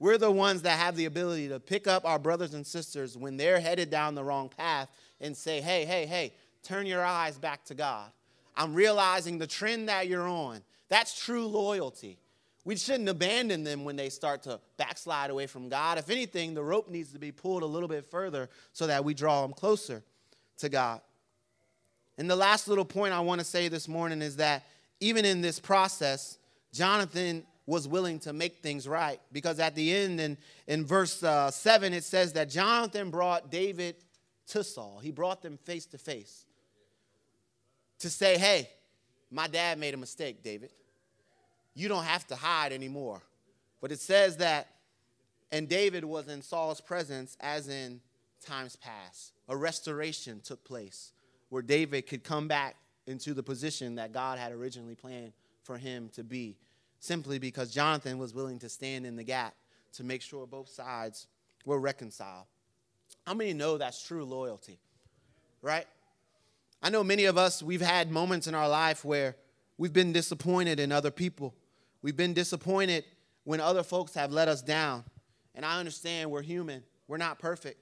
We're 0.00 0.18
the 0.18 0.30
ones 0.30 0.62
that 0.62 0.78
have 0.78 0.96
the 0.96 1.04
ability 1.04 1.48
to 1.50 1.60
pick 1.60 1.86
up 1.86 2.06
our 2.06 2.18
brothers 2.18 2.54
and 2.54 2.66
sisters 2.66 3.16
when 3.18 3.36
they're 3.36 3.60
headed 3.60 3.90
down 3.90 4.14
the 4.14 4.24
wrong 4.24 4.48
path 4.48 4.88
and 5.20 5.36
say, 5.36 5.60
hey, 5.60 5.84
hey, 5.84 6.06
hey, 6.06 6.32
turn 6.62 6.86
your 6.86 7.04
eyes 7.04 7.36
back 7.38 7.64
to 7.66 7.74
God. 7.74 8.10
I'm 8.56 8.74
realizing 8.74 9.38
the 9.38 9.46
trend 9.46 9.90
that 9.90 10.08
you're 10.08 10.26
on. 10.26 10.62
That's 10.88 11.22
true 11.22 11.46
loyalty. 11.46 12.18
We 12.64 12.76
shouldn't 12.76 13.08
abandon 13.10 13.62
them 13.62 13.84
when 13.84 13.96
they 13.96 14.08
start 14.08 14.42
to 14.44 14.58
backslide 14.78 15.30
away 15.30 15.46
from 15.46 15.68
God. 15.68 15.98
If 15.98 16.08
anything, 16.08 16.54
the 16.54 16.62
rope 16.62 16.88
needs 16.88 17.12
to 17.12 17.18
be 17.18 17.30
pulled 17.30 17.62
a 17.62 17.66
little 17.66 17.88
bit 17.88 18.10
further 18.10 18.48
so 18.72 18.86
that 18.86 19.04
we 19.04 19.12
draw 19.12 19.42
them 19.42 19.52
closer 19.52 20.02
to 20.58 20.68
God. 20.70 21.02
And 22.16 22.28
the 22.28 22.36
last 22.36 22.68
little 22.68 22.84
point 22.86 23.12
I 23.12 23.20
want 23.20 23.40
to 23.40 23.46
say 23.46 23.68
this 23.68 23.86
morning 23.86 24.22
is 24.22 24.36
that 24.36 24.64
even 25.00 25.24
in 25.24 25.42
this 25.42 25.58
process, 25.58 26.38
Jonathan 26.72 27.44
was 27.66 27.86
willing 27.86 28.18
to 28.18 28.32
make 28.32 28.62
things 28.62 28.88
right 28.88 29.20
because 29.32 29.60
at 29.60 29.74
the 29.74 29.94
end 29.94 30.20
in, 30.20 30.36
in 30.66 30.84
verse 30.84 31.22
uh, 31.22 31.50
7 31.50 31.92
it 31.92 32.04
says 32.04 32.32
that 32.32 32.48
jonathan 32.48 33.10
brought 33.10 33.50
david 33.50 33.96
to 34.46 34.64
saul 34.64 34.98
he 35.02 35.10
brought 35.10 35.42
them 35.42 35.56
face 35.56 35.86
to 35.86 35.98
face 35.98 36.44
to 37.98 38.10
say 38.10 38.38
hey 38.38 38.68
my 39.30 39.46
dad 39.46 39.78
made 39.78 39.94
a 39.94 39.96
mistake 39.96 40.42
david 40.42 40.70
you 41.74 41.88
don't 41.88 42.04
have 42.04 42.26
to 42.28 42.36
hide 42.36 42.72
anymore. 42.72 43.22
But 43.80 43.92
it 43.92 44.00
says 44.00 44.36
that, 44.38 44.68
and 45.52 45.68
David 45.68 46.04
was 46.04 46.28
in 46.28 46.42
Saul's 46.42 46.80
presence 46.80 47.36
as 47.40 47.68
in 47.68 48.00
times 48.44 48.76
past. 48.76 49.32
A 49.48 49.56
restoration 49.56 50.40
took 50.40 50.62
place 50.64 51.12
where 51.48 51.62
David 51.62 52.06
could 52.06 52.22
come 52.22 52.48
back 52.48 52.76
into 53.06 53.34
the 53.34 53.42
position 53.42 53.96
that 53.96 54.12
God 54.12 54.38
had 54.38 54.52
originally 54.52 54.94
planned 54.94 55.32
for 55.62 55.78
him 55.78 56.10
to 56.14 56.22
be, 56.22 56.56
simply 57.00 57.38
because 57.38 57.70
Jonathan 57.70 58.18
was 58.18 58.32
willing 58.32 58.58
to 58.60 58.68
stand 58.68 59.04
in 59.04 59.16
the 59.16 59.24
gap 59.24 59.54
to 59.94 60.04
make 60.04 60.22
sure 60.22 60.46
both 60.46 60.68
sides 60.68 61.26
were 61.64 61.80
reconciled. 61.80 62.46
How 63.26 63.34
many 63.34 63.52
know 63.52 63.78
that's 63.78 64.06
true 64.06 64.24
loyalty? 64.24 64.78
Right? 65.62 65.86
I 66.82 66.90
know 66.90 67.02
many 67.02 67.24
of 67.24 67.36
us, 67.36 67.62
we've 67.62 67.80
had 67.80 68.10
moments 68.10 68.46
in 68.46 68.54
our 68.54 68.68
life 68.68 69.04
where 69.04 69.36
we've 69.76 69.92
been 69.92 70.12
disappointed 70.12 70.78
in 70.78 70.92
other 70.92 71.10
people. 71.10 71.54
We've 72.02 72.16
been 72.16 72.34
disappointed 72.34 73.04
when 73.44 73.60
other 73.60 73.82
folks 73.82 74.14
have 74.14 74.32
let 74.32 74.48
us 74.48 74.62
down. 74.62 75.04
And 75.54 75.64
I 75.64 75.78
understand 75.78 76.30
we're 76.30 76.42
human, 76.42 76.82
we're 77.08 77.18
not 77.18 77.38
perfect. 77.38 77.78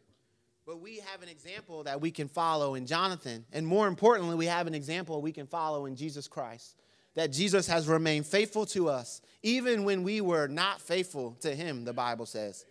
But 0.66 0.80
we 0.80 0.98
have 0.98 1.22
an 1.22 1.28
example 1.28 1.84
that 1.84 2.00
we 2.00 2.10
can 2.10 2.28
follow 2.28 2.74
in 2.74 2.86
Jonathan. 2.86 3.46
And 3.52 3.66
more 3.66 3.86
importantly, 3.86 4.36
we 4.36 4.46
have 4.46 4.66
an 4.66 4.74
example 4.74 5.22
we 5.22 5.32
can 5.32 5.46
follow 5.46 5.86
in 5.86 5.96
Jesus 5.96 6.28
Christ. 6.28 6.76
That 7.18 7.32
Jesus 7.32 7.66
has 7.66 7.88
remained 7.88 8.28
faithful 8.28 8.64
to 8.66 8.88
us, 8.88 9.20
even 9.42 9.82
when 9.82 10.04
we 10.04 10.20
were 10.20 10.46
not 10.46 10.80
faithful 10.80 11.32
to 11.40 11.52
him, 11.52 11.84
the 11.84 11.92
Bible 11.92 12.26
says. 12.26 12.64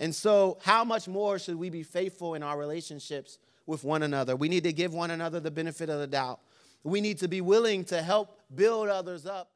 And 0.00 0.12
so, 0.12 0.58
how 0.64 0.82
much 0.82 1.06
more 1.06 1.38
should 1.38 1.54
we 1.54 1.70
be 1.70 1.84
faithful 1.84 2.34
in 2.34 2.42
our 2.42 2.58
relationships 2.58 3.38
with 3.66 3.84
one 3.84 4.02
another? 4.02 4.34
We 4.34 4.48
need 4.48 4.64
to 4.64 4.72
give 4.72 4.92
one 4.92 5.12
another 5.12 5.38
the 5.38 5.52
benefit 5.52 5.90
of 5.90 6.00
the 6.00 6.08
doubt. 6.08 6.40
We 6.82 7.00
need 7.00 7.18
to 7.18 7.28
be 7.28 7.40
willing 7.40 7.84
to 7.84 8.02
help 8.02 8.40
build 8.52 8.88
others 8.88 9.26
up. 9.26 9.52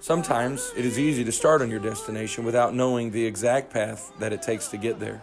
Sometimes 0.00 0.72
it 0.76 0.84
is 0.84 0.98
easy 0.98 1.22
to 1.22 1.30
start 1.30 1.62
on 1.62 1.70
your 1.70 1.78
destination 1.78 2.44
without 2.44 2.74
knowing 2.74 3.12
the 3.12 3.24
exact 3.24 3.72
path 3.72 4.10
that 4.18 4.32
it 4.32 4.42
takes 4.42 4.66
to 4.70 4.76
get 4.76 4.98
there. 4.98 5.22